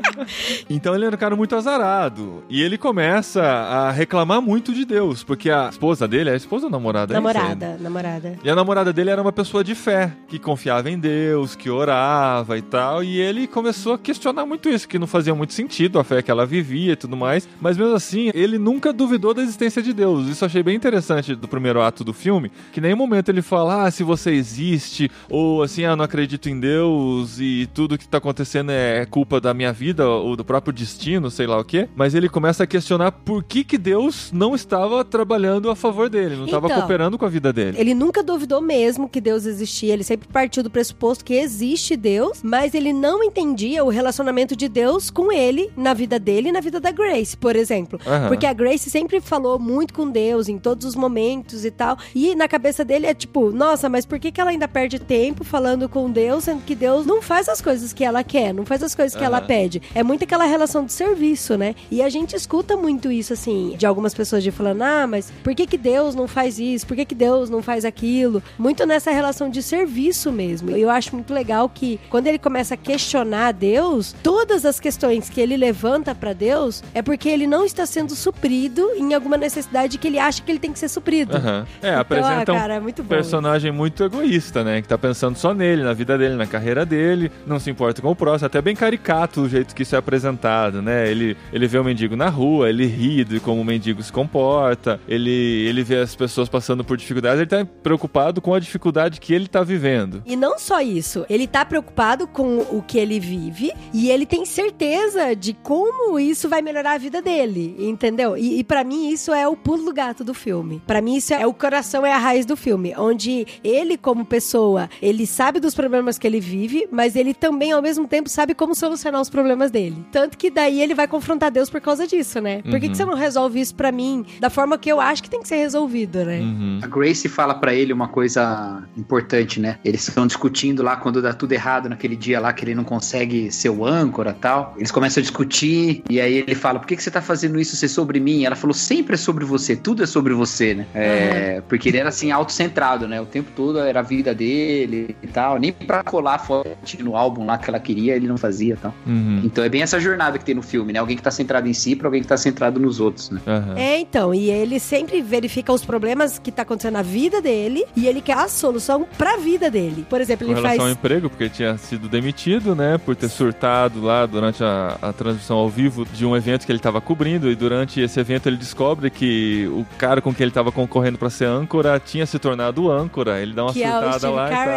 então 0.70 0.96
ele 0.96 1.06
era 1.06 1.16
um 1.16 1.20
cara 1.20 1.36
muito 1.36 1.56
azarado. 1.56 2.44
E 2.50 2.62
ele 2.62 2.78
começa 2.78 3.42
a 3.44 3.92
reclamar 3.92 4.42
muito 4.42 4.74
de 4.74 4.86
Deus, 4.86 5.24
porque 5.24 5.50
a 5.50 5.70
esposa 5.70 6.08
dele, 6.08 6.30
é 6.30 6.34
a 6.34 6.38
esposa 6.38 6.66
ou 6.66 6.72
namorada? 6.72 7.14
É? 7.14 7.16
Namorada, 7.16 7.78
namorada. 7.80 8.40
E 8.44 8.50
a 8.50 8.56
namorada 8.56 8.94
dele 8.94 9.10
era 9.10 9.22
uma 9.22 9.32
pessoa 9.32 9.64
de 9.64 9.76
fé, 9.76 10.12
que 10.28 10.40
confiava 10.40 10.90
em 10.90 11.00
Deus, 11.00 11.56
que 11.56 11.70
orava 11.70 12.58
e 12.58 12.62
tal. 12.62 13.04
E 13.04 13.20
ele 13.20 13.48
começou 13.48 13.94
a 13.94 14.00
questionar 14.00 14.46
muito 14.46 14.70
isso, 14.70 14.88
que 14.88 15.00
não 15.00 15.08
fazia 15.08 15.34
muito 15.34 15.54
sentido 15.54 16.00
a 16.00 16.04
fé 16.04 16.22
que 16.22 16.32
ela 16.32 16.46
vivia 16.46 16.94
e 16.94 16.96
tudo 16.96 17.18
mais. 17.18 17.49
Mas 17.62 17.78
mesmo 17.78 17.94
assim, 17.94 18.32
ele 18.34 18.58
nunca 18.58 18.94
duvidou 18.94 19.34
da 19.34 19.42
existência 19.42 19.82
de 19.82 19.94
Deus. 19.94 20.28
Isso 20.28 20.44
eu 20.44 20.48
achei 20.48 20.64
bem 20.64 20.76
interessante 20.76 21.36
do 21.36 21.48
primeiro 21.48 21.82
ato 21.82 22.04
do 22.04 22.14
filme, 22.14 22.52
que 22.72 22.80
em 22.80 22.84
nenhum 22.84 22.98
momento 22.98 23.30
ele 23.30 23.42
fala, 23.42 23.86
ah, 23.86 23.92
se 23.92 24.04
você 24.04 24.32
existe, 24.32 25.12
ou 25.30 25.62
assim, 25.62 25.84
ah, 25.84 25.96
não 25.96 26.06
acredito 26.06 26.50
em 26.50 26.60
Deus 26.60 27.40
e 27.40 27.68
tudo 27.74 27.98
que 27.98 28.08
tá 28.08 28.18
acontecendo 28.18 28.72
é 28.72 29.06
culpa 29.06 29.42
da 29.42 29.54
minha 29.54 29.74
vida 29.74 30.08
ou 30.08 30.36
do 30.36 30.46
próprio 30.46 30.74
destino, 30.74 31.30
sei 31.30 31.48
lá 31.48 31.60
o 31.60 31.64
quê. 31.64 31.88
Mas 31.96 32.16
ele 32.16 32.30
começa 32.30 32.64
a 32.64 32.68
questionar 32.68 33.12
por 33.12 33.44
que 33.44 33.64
que 33.64 33.78
Deus 33.78 34.32
não 34.34 34.56
estava 34.56 35.04
trabalhando 35.04 35.70
a 35.70 35.76
favor 35.76 36.10
dele, 36.10 36.36
não 36.36 36.46
estava 36.46 36.68
Então, 36.68 36.80
cooperando 36.80 37.18
com 37.18 37.26
a 37.26 37.30
vida 37.30 37.52
dele. 37.52 37.78
Ele 37.80 37.94
nunca 37.94 38.24
duvidou 38.24 38.62
mesmo 38.62 39.10
que 39.10 39.20
Deus 39.22 39.46
existia. 39.46 39.94
Ele 39.94 40.04
sempre 40.04 40.28
partiu 40.28 40.64
do 40.64 40.70
pressuposto 40.70 41.26
que 41.26 41.34
existe 41.34 41.96
Deus, 41.96 42.42
mas 42.44 42.74
ele 42.74 42.94
não 42.94 43.24
entendia 43.24 43.84
o 43.84 43.90
relacionamento 43.90 44.56
de 44.56 44.68
Deus 44.68 45.10
com 45.10 45.32
ele, 45.32 45.72
na 45.76 45.94
vida 45.94 46.20
dele 46.20 46.50
e 46.50 46.52
na 46.52 46.62
vida 46.62 46.80
da 46.80 46.92
Grace, 46.92 47.36
por 47.40 47.56
exemplo. 47.56 48.00
Aham. 48.06 48.28
Porque 48.28 48.46
a 48.46 48.54
Grace 48.54 48.90
sempre 48.90 49.20
falou 49.22 49.58
muito 49.58 49.94
com 49.94 50.10
Deus 50.10 50.48
em 50.48 50.58
todos 50.58 50.86
os 50.86 50.96
momentos 50.96 51.66
e 51.66 51.72
tal. 51.72 51.98
E 52.14 52.36
na 52.36 52.48
cabeça 52.48 52.84
dele 52.84 53.06
é 53.06 53.14
tipo, 53.14 53.52
nossa, 53.52 53.90
mas 53.90 54.06
por 54.06 54.20
que, 54.20 54.32
que 54.32 54.42
ela 54.42 54.52
ainda 54.52 54.68
perde 54.68 55.00
tempo 55.00 55.44
falando 55.44 55.88
com 55.88 56.10
Deus, 56.10 56.44
sendo 56.46 56.62
que 56.64 56.76
Deus 56.76 57.06
não 57.06 57.22
faz 57.22 57.48
as 57.50 57.62
coisas 57.62 57.94
que 57.94 58.04
ela 58.04 58.24
quer, 58.24 58.54
não 58.54 58.66
faz 58.66 58.84
as 58.84 58.94
coisas 58.94 59.18
que 59.18 59.24
ela 59.24 59.38
Aham. 59.38 59.48
pede? 59.48 59.82
É 59.96 60.04
muito 60.04 60.24
aquela 60.24 60.46
relação 60.46 60.86
de 60.86 60.94
serviço, 60.94 61.58
né? 61.58 61.76
E 61.90 62.02
a 62.02 62.10
gente 62.10 62.36
escuta 62.36 62.76
muito 62.76 63.12
isso, 63.12 63.34
assim, 63.34 63.76
de 63.78 63.86
algumas 63.86 64.14
pessoas 64.14 64.44
de 64.44 64.52
falando, 64.52 64.82
ah, 64.82 65.08
mas 65.08 65.32
por 65.44 65.56
que, 65.56 65.66
que 65.66 65.78
Deus 65.78 66.16
não 66.16 66.28
faz 66.28 66.60
isso? 66.60 66.86
Por 66.86 66.96
que, 66.96 67.06
que 67.06 67.16
Deus 67.16 67.50
não 67.50 67.62
faz 67.62 67.86
aquilo? 67.86 68.42
Muito 68.58 68.86
nessa 68.86 69.12
relação 69.12 69.50
de 69.50 69.62
serviço 69.64 70.32
mesmo. 70.32 70.72
Eu 70.72 70.90
acho 70.90 71.16
muito 71.16 71.34
legal 71.34 71.70
que 71.70 72.00
quando 72.10 72.28
ele 72.28 72.40
começa 72.40 72.74
a 72.74 72.78
questionar 72.78 73.54
Deus, 73.54 74.16
todas 74.24 74.66
as 74.66 74.80
questões 74.80 75.30
que 75.30 75.40
ele 75.40 75.56
levanta 75.56 76.14
pra 76.14 76.34
Deus 76.34 76.84
é 76.94 77.02
porque 77.02 77.29
ele 77.30 77.48
não 77.48 77.66
está 77.66 77.86
sendo 77.86 78.16
suprido 78.16 78.90
em 78.96 79.14
alguma 79.14 79.38
necessidade 79.38 79.98
que 79.98 80.08
ele 80.08 80.20
acha 80.20 80.42
que 80.42 80.52
ele 80.52 80.60
tem 80.60 80.72
que 80.72 80.80
ser 80.80 80.90
suprido. 80.90 81.36
Aham. 81.36 81.66
É, 81.82 81.90
Então, 81.90 82.02
apresenta 82.02 82.52
ah, 82.52 82.56
um 82.56 82.58
cara, 82.58 82.74
é 82.76 82.80
muito 82.80 83.04
bom. 83.04 83.10
personagem 83.10 83.72
muito 83.72 84.04
egoísta, 84.04 84.64
né? 84.64 84.82
Que 84.82 84.88
tá 84.88 84.98
pensando 84.98 85.38
só 85.38 85.54
nele, 85.54 85.84
na 85.84 85.94
vida 85.94 86.18
dele, 86.18 86.36
na 86.36 86.46
carreira 86.46 86.86
dele, 86.86 87.32
não 87.46 87.60
se 87.60 87.70
importa 87.70 88.02
com 88.02 88.12
o 88.12 88.16
próximo, 88.16 88.48
até 88.48 88.62
bem 88.62 88.76
caricato 88.76 89.42
o 89.42 89.50
jeito 89.50 89.76
que 89.76 89.84
isso 89.84 89.96
é 89.96 90.00
apresentado, 90.00 90.82
né? 90.82 91.10
Ele, 91.10 91.36
ele 91.52 91.68
vê 91.68 91.78
o 91.78 91.84
mendigo 91.84 92.16
na 92.16 92.30
rua, 92.30 92.70
ele 92.70 92.86
ri 92.86 93.24
de 93.24 93.40
como 93.40 93.62
o 93.62 93.66
mendigo 93.66 94.02
se 94.02 94.12
comporta, 94.12 95.00
ele, 95.08 95.32
ele 95.68 95.84
vê 95.84 95.98
as 95.98 96.16
pessoas 96.16 96.50
passando 96.50 96.84
por 96.84 96.98
dificuldades, 96.98 97.40
ele 97.40 97.48
tá 97.48 97.66
preocupado 97.84 98.42
com 98.42 98.54
a 98.54 98.60
dificuldade 98.60 99.20
que 99.20 99.34
ele 99.34 99.48
tá 99.48 99.64
vivendo. 99.64 100.24
E 100.26 100.36
não 100.36 100.58
só 100.58 100.82
isso, 100.82 101.26
ele 101.30 101.48
tá 101.48 101.66
preocupado 101.66 102.28
com 102.28 102.60
o 102.60 102.84
que 102.86 102.98
ele 102.98 103.20
vive 103.20 103.72
e 103.94 104.10
ele 104.10 104.26
tem 104.26 104.46
certeza 104.46 105.36
de 105.36 105.54
como 105.54 106.20
isso 106.20 106.48
vai 106.50 106.62
melhorar 106.62 106.94
a 106.94 106.98
vida 106.98 107.19
dele, 107.22 107.76
entendeu? 107.80 108.38
E, 108.38 108.60
e 108.60 108.64
para 108.64 108.84
mim 108.84 109.10
isso 109.10 109.34
é 109.34 109.48
o 109.48 109.56
pulo 109.56 109.86
do 109.86 109.94
gato 109.94 110.24
do 110.24 110.34
filme. 110.34 110.82
Pra 110.86 111.02
mim 111.02 111.16
isso 111.18 111.34
é 111.34 111.46
o 111.46 111.54
coração 111.54 112.06
é 112.06 112.12
a 112.14 112.18
raiz 112.18 112.46
do 112.46 112.56
filme, 112.58 112.94
onde 112.98 113.46
ele 113.64 113.98
como 113.98 114.26
pessoa, 114.26 114.90
ele 115.02 115.26
sabe 115.26 115.60
dos 115.60 115.74
problemas 115.76 116.18
que 116.18 116.26
ele 116.28 116.40
vive, 116.40 116.88
mas 116.92 117.16
ele 117.16 117.34
também 117.34 117.72
ao 117.72 117.82
mesmo 117.82 118.08
tempo 118.08 118.30
sabe 118.30 118.54
como 118.54 118.74
solucionar 118.76 119.22
os 119.22 119.30
problemas 119.30 119.72
dele. 119.72 119.98
Tanto 120.12 120.38
que 120.38 120.50
daí 120.50 120.82
ele 120.82 120.94
vai 120.96 121.08
confrontar 121.08 121.52
Deus 121.52 121.70
por 121.70 121.82
causa 121.82 122.06
disso, 122.08 122.40
né? 122.42 122.62
Por 122.62 122.80
que, 122.80 122.86
Uhum. 122.86 122.92
que 122.92 122.98
você 122.98 123.06
não 123.06 123.16
resolve 123.16 123.60
isso 123.60 123.76
pra 123.76 123.92
mim 123.92 124.26
da 124.40 124.50
forma 124.50 124.78
que 124.78 124.90
eu 124.92 125.00
acho 125.00 125.22
que 125.24 125.30
tem 125.30 125.42
que 125.42 125.48
ser 125.48 125.58
resolvido, 125.58 126.24
né? 126.26 126.40
Uhum. 126.40 126.80
A 126.82 126.88
Grace 126.88 127.28
fala 127.30 127.54
pra 127.54 127.74
ele 127.74 127.92
uma 127.94 128.08
coisa 128.08 128.84
importante, 128.98 129.60
né? 129.60 129.78
Eles 129.84 130.08
estão 130.08 130.26
discutindo 130.28 130.82
lá 130.84 130.96
quando 130.96 131.22
dá 131.22 131.34
tudo 131.34 131.52
errado 131.54 131.90
naquele 131.90 132.16
dia 132.16 132.40
lá 132.40 132.52
que 132.54 132.64
ele 132.66 132.76
não 132.76 132.84
consegue 132.84 133.52
ser 133.52 133.70
o 133.70 133.86
âncora 133.86 134.34
tal. 134.40 134.74
Eles 134.78 134.92
começam 134.92 135.22
a 135.22 135.24
discutir 135.24 136.04
e 136.10 136.20
aí 136.20 136.34
ele 136.36 136.56
fala: 136.56 136.80
Por 136.80 136.88
que, 136.88 136.96
que 136.96 137.04
você 137.04 137.09
tá 137.12 137.22
fazendo 137.22 137.60
isso 137.60 137.76
ser 137.76 137.88
sobre 137.88 138.20
mim? 138.20 138.46
Ela 138.46 138.56
falou: 138.56 138.74
Sempre 138.74 139.16
é 139.16 139.18
sobre 139.18 139.46
você, 139.46 139.76
tudo 139.76 140.04
é 140.04 140.06
sobre 140.06 140.34
você, 140.34 140.74
né? 140.74 140.86
É, 140.94 141.62
Porque 141.68 141.90
ele 141.90 141.98
era 141.98 142.10
assim, 142.10 142.32
autocentrado, 142.32 143.08
né? 143.08 143.22
O 143.22 143.26
tempo 143.26 143.52
todo 143.56 143.80
era 143.80 144.00
a 144.00 144.04
vida 144.04 144.34
dele 144.34 145.16
e 145.22 145.28
tal. 145.28 145.58
Nem 145.58 145.72
pra 145.72 146.04
colar 146.04 146.36
a 146.36 146.40
foto 146.40 146.70
no 147.00 147.16
álbum 147.16 147.46
lá 147.46 147.58
que 147.58 147.70
ela 147.70 147.80
queria, 147.80 148.16
ele 148.16 148.28
não 148.28 148.38
fazia 148.38 148.74
e 148.74 148.78
tal. 148.78 148.94
Uhum. 149.06 149.42
Então 149.44 149.64
é 149.64 149.70
bem 149.70 149.82
essa 149.82 150.00
jornada 150.00 150.38
que 150.38 150.46
tem 150.46 150.56
no 150.56 150.62
filme, 150.62 150.94
né? 150.94 151.00
Alguém 151.00 151.16
que 151.16 151.24
tá 151.24 151.32
centrado 151.32 151.68
em 151.68 151.74
si 151.74 151.96
pra 151.96 152.08
alguém 152.08 152.22
que 152.22 152.28
tá 152.28 152.38
centrado 152.38 152.80
nos 152.80 153.00
outros, 153.00 153.30
né? 153.30 153.42
Aham. 153.48 153.76
É, 153.78 154.00
então, 154.00 154.34
e 154.34 154.50
ele 154.50 154.80
sempre 154.80 155.22
verifica 155.22 155.72
os 155.72 155.84
problemas 155.84 156.40
que 156.40 156.52
tá 156.52 156.64
acontecendo 156.64 156.94
na 156.94 157.02
vida 157.02 157.42
dele 157.42 157.86
e 157.96 158.08
ele 158.08 158.22
quer 158.22 158.38
a 158.38 158.48
solução 158.48 159.08
pra 159.18 159.38
vida 159.38 159.70
dele. 159.70 160.06
Por 160.10 160.22
exemplo, 160.22 160.46
Com 160.46 160.54
ele 160.54 160.62
relação 160.62 160.86
faz. 160.86 160.90
ao 160.90 160.94
emprego, 160.94 161.30
porque 161.30 161.44
ele 161.46 161.52
tinha 161.52 161.78
sido 161.78 162.08
demitido, 162.08 162.76
né? 162.76 162.98
Por 162.98 163.16
ter 163.16 163.30
surtado 163.30 164.02
lá 164.02 164.26
durante 164.26 164.64
a, 164.64 164.98
a 165.02 165.14
transmissão 165.14 165.58
ao 165.58 165.70
vivo 165.70 166.06
de 166.06 166.26
um 166.26 166.36
evento 166.36 166.66
que 166.66 166.72
ele 166.72 166.80
estava 166.90 167.00
cobrindo. 167.02 167.50
E 167.50 167.56
durante 167.56 168.02
esse 168.02 168.20
evento 168.20 168.48
ele 168.48 168.58
descobre 168.58 169.10
que 169.10 169.68
o 169.72 169.86
cara 169.98 170.22
com 170.22 170.34
quem 170.34 170.44
ele 170.46 170.52
estava 170.52 170.72
concorrendo 170.72 171.18
para 171.18 171.30
ser 171.30 171.46
âncora 171.46 172.00
tinha 172.00 172.26
se 172.26 172.38
tornado 172.40 172.92
âncora. 172.92 173.40
Ele 173.40 173.54
dá 173.54 173.64
uma 173.64 173.74
Que 173.74 173.84
é 173.84 173.90
o 173.90 174.02
surtada 174.02 174.30
lá 174.32 174.48
e 174.48 174.50
tal. 174.50 174.70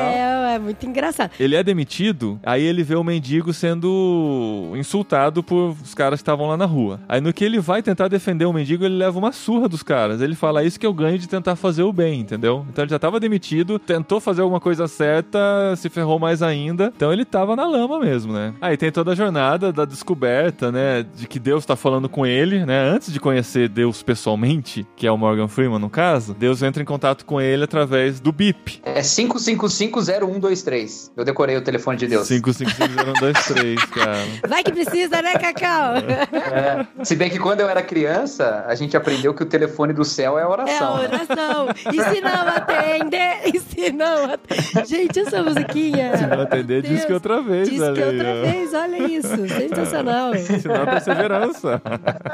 É 0.53 0.59
muito 0.59 0.85
engraçado. 0.87 1.31
Ele 1.41 1.57
é 1.57 1.63
demitido, 1.63 2.39
aí 2.43 2.63
ele 2.63 2.83
vê 2.83 2.95
o 2.95 3.03
mendigo 3.05 3.53
sendo 3.53 4.73
insultado 4.77 5.43
por 5.43 5.75
os 5.83 5.95
caras 5.95 6.21
que 6.21 6.23
estavam 6.23 6.47
lá 6.49 6.57
na 6.57 6.67
rua. 6.67 7.01
Aí 7.09 7.21
no 7.21 7.33
que 7.33 7.45
ele 7.45 7.59
vai 7.59 7.83
tentar 7.83 8.09
defender 8.09 8.45
o 8.45 8.53
mendigo, 8.53 8.85
ele 8.85 8.97
leva 8.97 9.19
uma 9.19 9.33
surra 9.33 9.69
dos 9.69 9.83
caras. 9.83 10.21
Ele 10.21 10.35
fala, 10.35 10.63
"É 10.63 10.67
isso 10.67 10.79
que 10.79 10.87
eu 10.87 10.93
ganho 10.93 11.19
de 11.19 11.29
tentar 11.29 11.57
fazer 11.57 11.83
o 11.83 11.93
bem, 11.93 12.21
entendeu? 12.21 12.67
Então 12.69 12.85
ele 12.85 12.91
já 12.91 12.99
tava 12.99 13.19
demitido, 13.19 13.79
tentou 13.79 14.21
fazer 14.21 14.43
alguma 14.43 14.61
coisa 14.61 14.87
certa, 14.87 15.75
se 15.77 15.89
ferrou 15.89 16.19
mais 16.19 16.43
ainda. 16.43 16.93
Então 16.95 17.13
ele 17.13 17.25
tava 17.25 17.57
na 17.57 17.65
lama 17.67 17.99
mesmo, 17.99 18.33
né? 18.33 18.53
Aí 18.61 18.77
tem 18.77 18.91
toda 18.93 19.13
a 19.13 19.15
jornada 19.15 19.73
da 19.73 19.85
descoberta, 19.85 20.71
né? 20.71 21.05
De 21.17 21.27
que 21.27 21.39
Deus 21.39 21.65
tá 21.65 21.77
falando 21.77 22.02
falando 22.03 22.09
com 22.09 22.27
ele, 22.27 22.65
né? 22.67 22.81
Antes 22.89 23.13
de 23.13 23.21
conhecer 23.21 23.69
Deus 23.69 24.03
pessoalmente, 24.03 24.85
que 24.97 25.07
é 25.07 25.13
o 25.13 25.17
Morgan 25.17 25.47
Freeman 25.49 25.79
no 25.79 25.89
caso, 25.91 26.35
Deus 26.35 26.61
entra 26.63 26.83
em 26.83 26.87
contato 26.87 27.25
com 27.25 27.41
ele 27.41 27.63
através 27.65 28.19
do 28.21 28.33
BIP. 28.33 28.81
É 28.85 29.01
5550123. 29.01 31.13
Eu 31.17 31.25
decorei 31.25 31.57
o 31.57 31.63
telefone 31.63 31.97
de 31.99 32.07
Deus. 32.09 32.29
5550123, 32.29 33.89
cara. 33.91 34.19
Vai 34.49 34.63
que 34.65 34.73
precisa, 34.73 35.23
né, 35.23 35.35
Cacau? 35.35 35.95
É, 35.97 36.87
se 37.05 37.15
bem 37.15 37.31
que 37.31 37.39
quando 37.39 37.61
eu 37.61 37.69
era 37.69 37.83
criança, 37.83 38.65
a 38.67 38.75
gente 38.75 38.97
aprendeu 38.97 39.33
que 39.35 39.43
o 39.43 39.47
telefone 39.47 39.93
do 39.93 40.05
céu 40.05 40.39
é 40.39 40.43
a 40.43 40.45
É 40.45 40.47
a 40.47 40.51
oração. 40.51 40.97
né? 40.99 41.09
oração. 41.13 41.69
E 41.93 42.03
se 42.03 42.21
não 42.21 42.49
atender? 42.49 43.43
E 43.55 43.61
se 43.61 43.93
não 43.93 44.25
atender? 44.33 44.87
Gente, 44.87 45.21
essa 45.21 45.41
musiquinha. 45.43 46.17
Se 46.17 46.27
não 46.27 46.41
atender, 46.41 46.83
diz 46.83 47.05
que 47.05 47.13
outra 47.13 47.41
vez, 47.43 47.69
Diz 47.69 47.79
que 47.79 47.85
outra 47.85 48.07
ó. 48.39 48.43
vez, 48.43 48.75
olha 48.75 49.13
isso. 49.13 49.49
Sensacional. 49.49 50.35
Sinal 50.35 50.85
de 50.85 50.91
perseverança. 50.91 51.81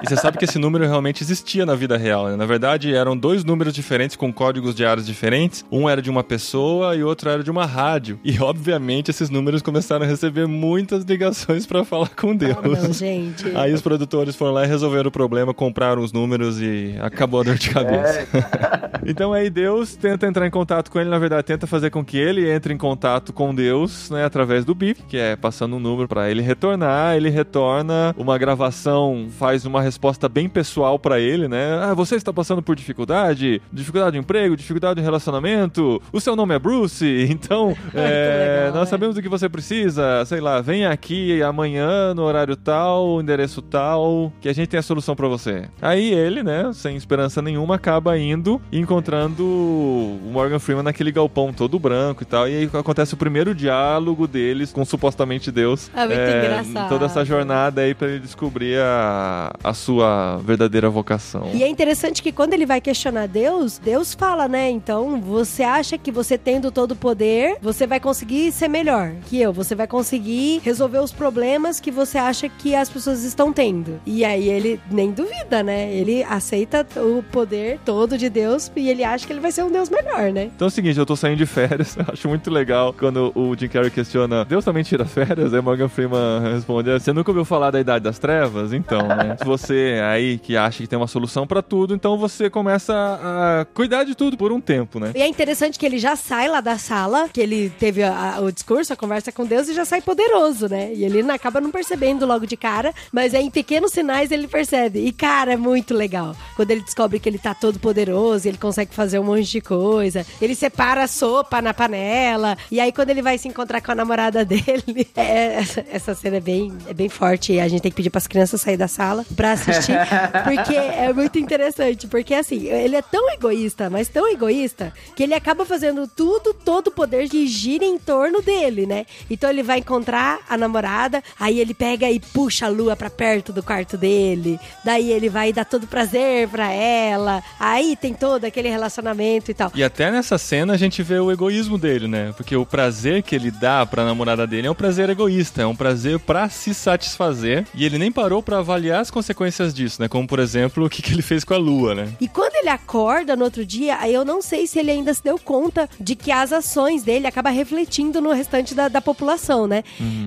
E 0.03 0.09
você 0.09 0.17
sabe 0.17 0.39
que 0.39 0.45
esse 0.45 0.59
número 0.59 0.85
realmente 0.87 1.23
existia 1.23 1.65
na 1.65 1.75
vida 1.75 1.97
real, 1.97 2.29
né? 2.29 2.37
Na 2.37 2.47
verdade, 2.47 2.95
eram 2.95 3.17
dois 3.17 3.45
números 3.45 3.75
diferentes 3.75 4.17
com 4.17 4.33
códigos 4.33 4.75
de 4.75 4.85
áreas 4.85 5.07
diferentes. 5.07 5.65
Um 5.71 5.89
era 5.89 6.01
de 6.01 6.11
uma 6.11 6.23
pessoa 6.23 6.95
e 6.95 7.03
outro 7.03 7.31
era 7.31 7.43
de 7.43 7.51
uma 7.51 7.67
rádio. 7.67 8.19
E, 8.25 8.39
obviamente, 8.41 9.11
esses 9.11 9.31
números 9.31 9.63
começaram 9.63 10.05
a 10.05 10.09
receber 10.09 10.47
muitas 10.47 11.05
ligações 11.05 11.67
pra 11.67 11.85
falar 11.85 12.11
com 12.11 12.35
Deus. 12.35 12.57
Ah, 12.59 12.69
não, 12.69 12.93
gente. 12.93 13.57
Aí 13.57 13.73
os 13.73 13.83
produtores 13.83 14.37
foram 14.37 14.53
lá 14.53 14.65
e 14.65 14.67
resolveram 14.67 15.09
o 15.09 15.13
problema, 15.13 15.55
compraram 15.55 16.03
os 16.03 16.13
números 16.13 16.61
e 16.61 16.95
acabou 17.01 17.41
a 17.41 17.45
dor 17.45 17.57
de 17.57 17.71
cabeça. 17.71 18.27
então 19.07 19.33
aí 19.33 19.51
Deus 19.51 19.97
tenta 19.97 20.27
entrar 20.27 20.47
em 20.47 20.51
contato 20.51 20.91
com 20.91 21.01
ele, 21.01 21.11
na 21.11 21.19
verdade 21.19 21.45
tenta 21.45 21.67
fazer 21.67 21.91
com 21.91 22.05
que 22.05 22.19
ele 22.19 22.49
entre 22.51 22.75
em 22.75 22.77
contato 22.77 23.33
com 23.33 23.55
Deus, 23.55 24.11
né, 24.11 24.25
através 24.25 24.65
do 24.65 24.75
BIP, 24.75 25.03
que 25.09 25.17
é 25.17 25.35
passando 25.35 25.77
um 25.77 25.81
número 25.81 26.07
pra 26.07 26.31
ele 26.31 26.43
retornar, 26.43 27.17
ele 27.17 27.31
retorna 27.31 28.15
uma 28.19 28.37
gravação, 28.37 29.29
faz 29.39 29.48
uma 29.65 29.81
resposta 29.81 30.29
bem 30.29 30.49
pessoal 30.49 30.99
pra 30.99 31.19
ele, 31.21 31.49
né? 31.49 31.79
Ah, 31.83 31.95
você 31.95 32.17
está 32.17 32.33
passando 32.33 32.63
por 32.63 32.77
dificuldade, 32.77 33.61
dificuldade 33.73 34.13
de 34.13 34.19
emprego, 34.19 34.57
dificuldade 34.57 35.01
de 35.01 35.05
relacionamento, 35.05 36.01
o 36.13 36.21
seu 36.21 36.35
nome 36.35 36.55
é 36.55 36.59
Bruce, 36.59 37.07
então 37.31 37.77
é, 37.95 38.65
legal, 38.65 38.81
nós 38.81 38.89
é. 38.89 38.91
sabemos 38.91 39.17
o 39.17 39.23
que 39.23 39.29
você 39.29 39.49
precisa, 39.49 40.25
sei 40.25 40.41
lá, 40.41 40.61
vem 40.61 40.87
aqui 40.87 41.43
amanhã 41.43 42.15
no 42.15 42.23
horário 42.23 42.57
tal, 42.57 43.21
endereço 43.21 43.63
tal, 43.63 44.33
que 44.41 44.49
a 44.49 44.53
gente 44.53 44.69
tem 44.69 44.81
a 44.81 44.83
solução 44.83 45.15
pra 45.15 45.29
você. 45.29 45.65
Aí 45.81 46.13
ele, 46.13 46.43
né, 46.43 46.71
sem 46.73 46.97
esperança 46.97 47.41
nenhuma, 47.41 47.77
acaba 47.77 48.19
indo 48.19 48.61
e 48.71 48.79
encontrando 48.79 49.45
o 49.45 50.31
Morgan 50.31 50.59
Freeman 50.59 50.85
naquele 50.85 51.13
galpão 51.13 51.53
todo 51.53 51.79
branco 51.79 52.23
e 52.23 52.27
tal, 52.27 52.49
e 52.49 52.57
aí 52.57 52.71
acontece 52.73 53.15
o 53.15 53.17
primeiro 53.17 53.55
diálogo 53.55 54.27
deles 54.27 54.73
com 54.73 54.85
supostamente 54.85 55.51
Deus. 55.51 55.91
É 55.95 56.07
muito 56.07 56.21
engraçado. 56.21 56.89
Toda 56.89 57.07
essa 57.07 57.25
jornada 57.25 57.81
aí 57.81 57.95
pra 57.95 58.09
ele 58.09 58.21
descobrir 58.21 58.79
a, 58.81 59.38
a 59.63 59.75
sua 59.75 60.39
verdadeira 60.39 60.89
vocação. 60.91 61.51
E 61.55 61.63
é 61.63 61.69
interessante 61.69 62.23
que 62.23 62.33
quando 62.33 62.55
ele 62.55 62.67
vai 62.67 62.81
questionar 62.81 63.27
Deus, 63.27 63.79
Deus 63.79 64.15
fala, 64.15 64.49
né? 64.49 64.71
Então, 64.71 65.21
você 65.21 65.63
acha 65.63 65.97
que 65.99 66.11
você 66.11 66.37
tendo 66.37 66.71
todo 66.71 66.93
o 66.93 66.97
poder, 66.97 67.57
você 67.61 67.87
vai 67.87 68.01
conseguir 68.01 68.53
ser 68.53 68.69
melhor 68.69 69.13
que 69.27 69.41
eu. 69.41 69.53
Você 69.53 69.75
vai 69.75 69.87
conseguir 69.87 70.61
resolver 70.65 70.99
os 70.99 71.13
problemas 71.13 71.81
que 71.81 71.91
você 71.91 72.19
acha 72.19 72.49
que 72.49 72.75
as 72.75 72.89
pessoas 72.89 73.25
estão 73.25 73.53
tendo. 73.53 74.01
E 74.07 74.25
aí 74.25 74.49
ele 74.49 74.81
nem 74.91 75.11
duvida, 75.11 75.63
né? 75.63 75.93
Ele 75.93 76.23
aceita 76.25 76.87
o 76.97 77.23
poder 77.23 77.79
todo 77.85 78.17
de 78.17 78.29
Deus 78.29 78.71
e 78.77 78.89
ele 78.89 79.05
acha 79.05 79.27
que 79.27 79.33
ele 79.33 79.41
vai 79.41 79.53
ser 79.53 79.65
um 79.65 79.71
Deus 79.71 79.91
melhor, 79.91 80.33
né? 80.33 80.51
Então 80.55 80.67
é 80.67 80.69
o 80.69 80.71
seguinte, 80.71 80.99
eu 80.99 81.07
tô 81.07 81.17
saindo 81.17 81.39
de 81.39 81.47
férias, 81.47 81.97
eu 81.99 82.05
acho 82.13 82.29
muito 82.29 82.51
legal 82.51 82.95
quando 82.97 83.33
o 83.35 83.55
Jim 83.57 83.69
Carrey 83.69 83.91
questiona, 83.91 84.45
Deus 84.45 84.65
também 84.65 84.83
tira 84.83 85.05
férias? 85.05 85.53
Aí 85.53 85.61
Morgan 85.61 85.89
Freeman 85.89 86.41
responde, 86.55 86.91
você 86.93 87.13
nunca 87.13 87.31
ouviu 87.31 87.45
falar 87.45 87.71
da 87.71 87.81
Idade 87.81 88.05
das 88.05 88.19
Trevas? 88.19 88.73
Então, 88.73 89.07
né? 89.07 89.28
Você 89.45 90.01
aí 90.05 90.39
que 90.39 90.57
acha 90.57 90.79
que 90.83 90.87
tem 90.87 90.99
uma 90.99 91.07
solução 91.07 91.47
pra 91.47 91.63
tudo, 91.63 91.95
então 91.95 92.17
você 92.19 92.49
começa 92.51 92.93
a 92.95 93.67
cuidar 93.75 94.05
de 94.05 94.15
tudo 94.15 94.37
por 94.37 94.53
um 94.53 94.61
tempo, 94.61 94.99
né? 94.99 95.13
E 95.15 95.23
é 95.23 95.27
interessante 95.27 95.79
que 95.79 95.87
ele 95.87 95.99
já 95.99 96.17
sai 96.17 96.49
lá 96.49 96.61
da 96.61 96.79
sala, 96.79 97.29
que 97.29 97.41
ele 97.41 97.71
teve 97.79 98.03
a- 98.03 98.37
a- 98.37 98.41
o 98.41 98.53
discurso, 98.53 98.93
a 98.93 98.97
conversa 98.97 99.31
com 99.33 99.45
Deus 99.45 99.69
e 99.69 99.75
já 99.75 99.85
sai 99.85 100.01
poderoso, 100.01 100.69
né? 100.69 100.93
E 100.95 101.05
ele 101.05 101.21
acaba 101.31 101.61
não 101.61 101.71
percebendo 101.71 102.27
logo 102.27 102.47
de 102.47 102.57
cara, 102.57 102.93
mas 103.13 103.35
aí 103.35 103.45
em 103.45 103.51
pequenos 103.51 103.93
sinais 103.93 104.31
ele 104.31 104.47
percebe. 104.49 105.01
E 105.07 105.13
cara, 105.13 105.53
é 105.53 105.57
muito 105.57 105.95
legal. 105.95 106.35
Quando 106.57 106.71
ele 106.71 106.81
descobre 106.83 107.19
que 107.19 107.29
ele 107.29 107.39
tá 107.39 107.55
todo 107.55 107.79
poderoso, 107.79 108.49
ele 108.49 108.59
consegue 108.59 108.95
fazer 108.95 109.19
um 109.19 109.25
monte 109.25 109.45
de 109.51 109.61
coisa. 109.61 110.25
Ele 110.41 110.55
separa 110.55 111.05
a 111.05 111.07
sopa 111.09 111.61
na 111.63 111.73
panela. 111.75 112.57
E 112.71 112.81
aí 112.81 112.93
quando 112.93 113.11
ele 113.11 113.23
vai 113.23 113.37
se 113.39 113.49
encontrar 113.49 113.81
com 113.81 113.93
a 113.93 113.95
namorada 113.95 114.45
dele, 114.47 115.07
é- 115.17 115.55
essa, 115.55 115.85
essa 115.91 116.15
cena 116.15 116.37
é 116.37 116.41
bem, 116.41 116.73
é 116.89 116.95
bem 116.95 117.09
forte. 117.09 117.59
A 117.61 117.69
gente 117.69 117.83
tem 117.83 117.91
que 117.91 117.97
pedir 117.97 118.11
pras 118.11 118.27
crianças 118.27 118.61
sair 118.61 118.77
da 118.77 118.89
sala 118.89 119.18
pra 119.37 119.53
assistir, 119.53 119.97
porque 120.45 120.75
é 120.75 121.13
muito 121.13 121.39
interessante. 121.39 122.07
Porque 122.07 122.35
assim, 122.35 122.67
ele 122.67 122.97
é 122.97 123.03
tão 123.03 123.31
egoísta, 123.33 123.89
mas 123.91 124.09
tão 124.09 124.29
egoísta, 124.31 124.93
que 125.17 125.23
ele 125.23 125.35
acaba 125.35 125.65
fazendo 125.65 126.07
tudo, 126.07 126.55
todo 126.55 126.89
o 126.89 126.93
poder 126.93 127.29
que 127.29 127.47
gira 127.47 127.85
em 127.85 127.99
torno 127.99 128.41
dele, 128.43 128.87
né? 128.87 129.07
Então 129.31 129.51
ele 129.51 129.63
vai 129.63 129.79
encontrar 129.79 130.41
a 130.49 130.57
namorada, 130.57 131.23
aí 131.39 131.61
ele 131.61 131.75
pega 131.75 132.11
e 132.11 132.21
puxa 132.21 132.67
a 132.67 132.69
lua 132.69 132.97
pra 132.97 133.11
perto 133.11 133.53
do 133.53 133.63
quarto 133.63 133.97
dele. 133.97 134.59
Daí 134.85 135.11
ele 135.11 135.29
vai 135.29 135.53
dar 135.53 135.65
todo 135.65 135.87
prazer 135.87 136.49
pra 136.49 136.71
ela. 136.73 137.43
Aí 137.59 137.97
tem 137.97 138.15
todo 138.15 138.45
aquele 138.45 138.69
relacionamento 138.69 139.51
e 139.51 139.55
tal. 139.55 139.73
E 139.75 139.83
até 139.83 140.11
nessa 140.11 140.39
cena 140.39 140.75
a 140.75 140.77
gente 140.77 141.03
vê 141.03 141.19
o 141.19 141.31
egoísmo 141.31 141.79
dele, 141.79 142.09
né? 142.09 142.33
Porque 142.37 142.57
o 142.57 142.67
prazer 142.67 143.23
que 143.23 143.35
ele 143.35 143.51
dá 143.51 143.85
pra 143.85 144.05
namorada 144.05 144.47
dele 144.47 144.67
é 144.67 144.71
um 144.71 144.75
prazer 144.75 145.11
egoísta, 145.11 145.63
é 145.63 145.67
um 145.67 145.77
prazer 145.77 146.19
pra 146.19 146.49
se 146.49 146.75
satisfazer. 146.75 147.67
E 147.75 147.85
ele 147.85 147.99
nem 147.99 148.11
parou 148.11 148.43
pra 148.43 148.59
avaliar 148.59 149.01
as 149.09 149.11
consequências 149.11 149.75
disso, 149.75 150.01
né? 150.01 150.09
Como, 150.09 150.27
por 150.27 150.39
exemplo, 150.39 150.85
o 150.85 150.91
que, 150.91 151.03
que 151.03 151.13
ele 151.13 151.23
fez 151.23 151.43
com 151.43 151.55
a 151.55 151.57
lua, 151.57 151.95
né? 151.95 152.09
E 152.21 152.29
quando 152.29 152.55
ele 152.55 152.69
acorda 152.69 153.35
no 153.35 153.45
outro 153.45 153.65
dia, 153.65 153.97
aí 153.99 154.13
eu 154.13 154.25
não 154.25 154.41
sei 154.41 154.67
se 154.67 154.79
ele 154.79 154.91
ainda 154.91 155.13
se 155.13 155.23
deu 155.23 155.39
conta 155.39 155.89
de 155.99 156.15
que 156.15 156.31
as 156.31 156.53
ações 156.53 157.03
dele 157.03 157.27
acabam 157.27 157.53
refletindo 157.53 158.21
no 158.21 158.33
restante 158.33 158.75
da, 158.75 158.89
da 158.89 159.01
população, 159.01 159.67
né? 159.67 159.83